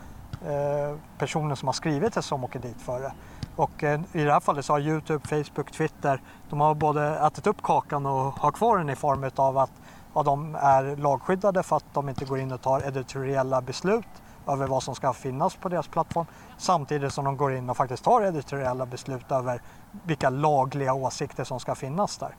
eh, 0.47 0.97
personen 1.19 1.57
som 1.57 1.69
har 1.69 1.73
skrivit 1.73 2.15
det 2.15 2.23
som 2.23 2.45
åker 2.45 2.59
dit 2.59 2.81
för 2.81 3.01
det. 3.01 3.13
Och 3.57 3.85
eh, 3.85 4.01
i 4.13 4.25
det 4.25 4.33
här 4.33 4.41
fallet 4.41 4.65
så 4.65 4.73
har 4.73 4.81
Youtube, 4.81 5.29
Facebook, 5.29 5.71
Twitter, 5.71 6.21
de 6.51 6.61
har 6.61 6.75
både 6.75 7.19
ätit 7.19 7.47
upp 7.47 7.63
kakan 7.63 8.07
och 8.07 8.33
har 8.33 8.53
kvar 8.53 8.79
den 8.79 8.91
i 8.91 8.97
form 8.97 9.31
av 9.37 9.59
att 9.59 9.73
ja, 10.15 10.23
de 10.23 10.55
är 10.55 10.97
lagskyddade 10.97 11.63
för 11.63 11.77
att 11.77 11.85
de 11.93 12.09
inte 12.09 12.25
går 12.25 12.39
in 12.39 12.53
och 12.53 12.63
tar 12.63 12.81
editoriella 12.81 13.61
beslut 13.61 14.07
över 14.47 14.67
vad 14.67 14.83
som 14.83 14.95
ska 14.95 15.13
finnas 15.13 15.57
på 15.57 15.69
deras 15.69 15.89
plattform. 15.89 16.27
Samtidigt 16.59 17.13
som 17.13 17.25
de 17.25 17.37
går 17.37 17.55
in 17.55 17.71
och 17.71 17.77
faktiskt 17.77 18.05
tar 18.05 18.23
editoriella 18.23 18.87
beslut 18.87 19.33
över 19.33 19.63
vilka 20.05 20.31
lagliga 20.31 20.95
åsikter 20.95 21.45
som 21.45 21.61
ska 21.61 21.75
finnas 21.75 22.19
där. 22.19 22.37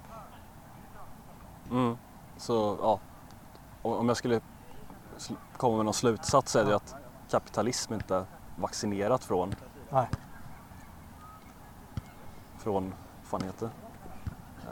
Mm. 1.72 1.97
Så 2.38 2.78
ja, 2.82 2.99
om 3.82 4.07
jag 4.07 4.18
skulle 4.18 4.41
komma 5.57 5.76
med 5.76 5.86
någon 5.86 5.93
slutsats 5.93 6.51
så 6.51 6.59
är 6.59 6.66
det 6.66 6.76
att 6.76 6.95
kapitalism 7.30 7.93
inte 7.93 8.16
är 8.16 8.26
vaccinerat 8.55 9.24
från, 9.24 9.55
Nej. 9.89 10.07
Från 12.66 12.93
vad 13.32 13.41
fan 13.41 13.41
heter 13.47 13.66
eh, 13.66 14.70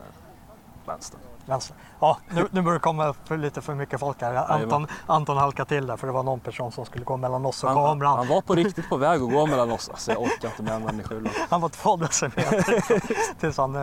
vänster. 0.85 1.19
Vänster. 1.45 1.75
Ja, 1.99 2.17
nu, 2.29 2.47
nu 2.51 2.61
börjar 2.61 2.73
det 2.73 2.83
komma 2.83 3.13
för 3.25 3.37
lite 3.37 3.61
för 3.61 3.75
mycket 3.75 3.99
folk 3.99 4.21
här. 4.21 4.35
Anton, 4.51 4.87
Anton 5.05 5.37
halkade 5.37 5.69
till 5.69 5.87
där 5.87 5.97
för 5.97 6.07
det 6.07 6.13
var 6.13 6.23
någon 6.23 6.39
person 6.39 6.71
som 6.71 6.85
skulle 6.85 7.05
gå 7.05 7.17
mellan 7.17 7.45
oss 7.45 7.63
och 7.63 7.69
Han, 7.69 7.77
kameran. 7.77 8.17
han 8.17 8.27
var 8.27 8.41
på 8.41 8.55
riktigt 8.63 8.89
på 8.89 8.97
väg 8.97 9.21
att 9.21 9.31
gå 9.31 9.45
mellan 9.45 9.71
oss. 9.71 9.89
Alltså 9.89 10.11
jag 10.11 10.21
orkar 10.21 10.47
inte 10.47 10.63
med 10.63 10.81
människor. 10.81 11.29
Han 11.49 11.61
var 11.61 11.69
två 11.69 11.95
decimeter 11.95 12.83
tills 13.39 13.57
han 13.57 13.75
eh, 13.75 13.81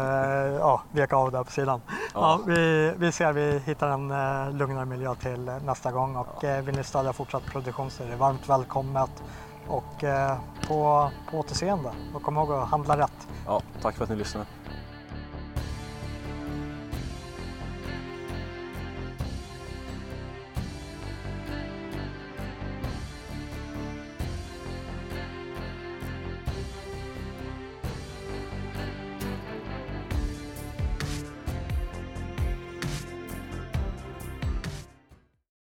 ja, 0.59 0.83
vek 0.93 1.13
av 1.13 1.33
där 1.33 1.45
på 1.45 1.53
sidan. 1.53 1.81
Ja. 1.89 2.01
Ja. 2.15 2.41
vi, 2.47 2.93
vi 2.97 3.13
ser 3.13 3.33
vi 3.33 3.59
hittar 3.59 3.89
en 3.89 4.11
eh, 4.11 4.53
lugnare 4.53 4.85
miljö 4.85 5.15
till 5.15 5.45
nästa 5.65 5.93
gång 5.93 6.17
och 6.17 6.45
eh, 6.45 6.65
vill 6.65 6.77
ni 6.77 6.85
stödja 6.85 7.13
fortsatt 7.13 7.45
produktion 7.45 7.91
så 7.91 8.03
är 8.03 8.09
det 8.09 8.17
varmt 8.17 8.49
välkommet 8.49 9.11
och 9.71 10.05
eh, 10.05 10.39
på, 10.69 11.11
på 11.31 11.39
återseende. 11.39 11.91
Och 12.15 12.23
kom 12.23 12.37
ihåg 12.37 12.53
att 12.53 12.69
handla 12.69 12.99
rätt. 12.99 13.29
Ja, 13.47 13.63
tack 13.83 13.97
för 13.97 14.05
att 14.05 14.11
ni 14.11 14.17
lyssnade. 14.17 14.47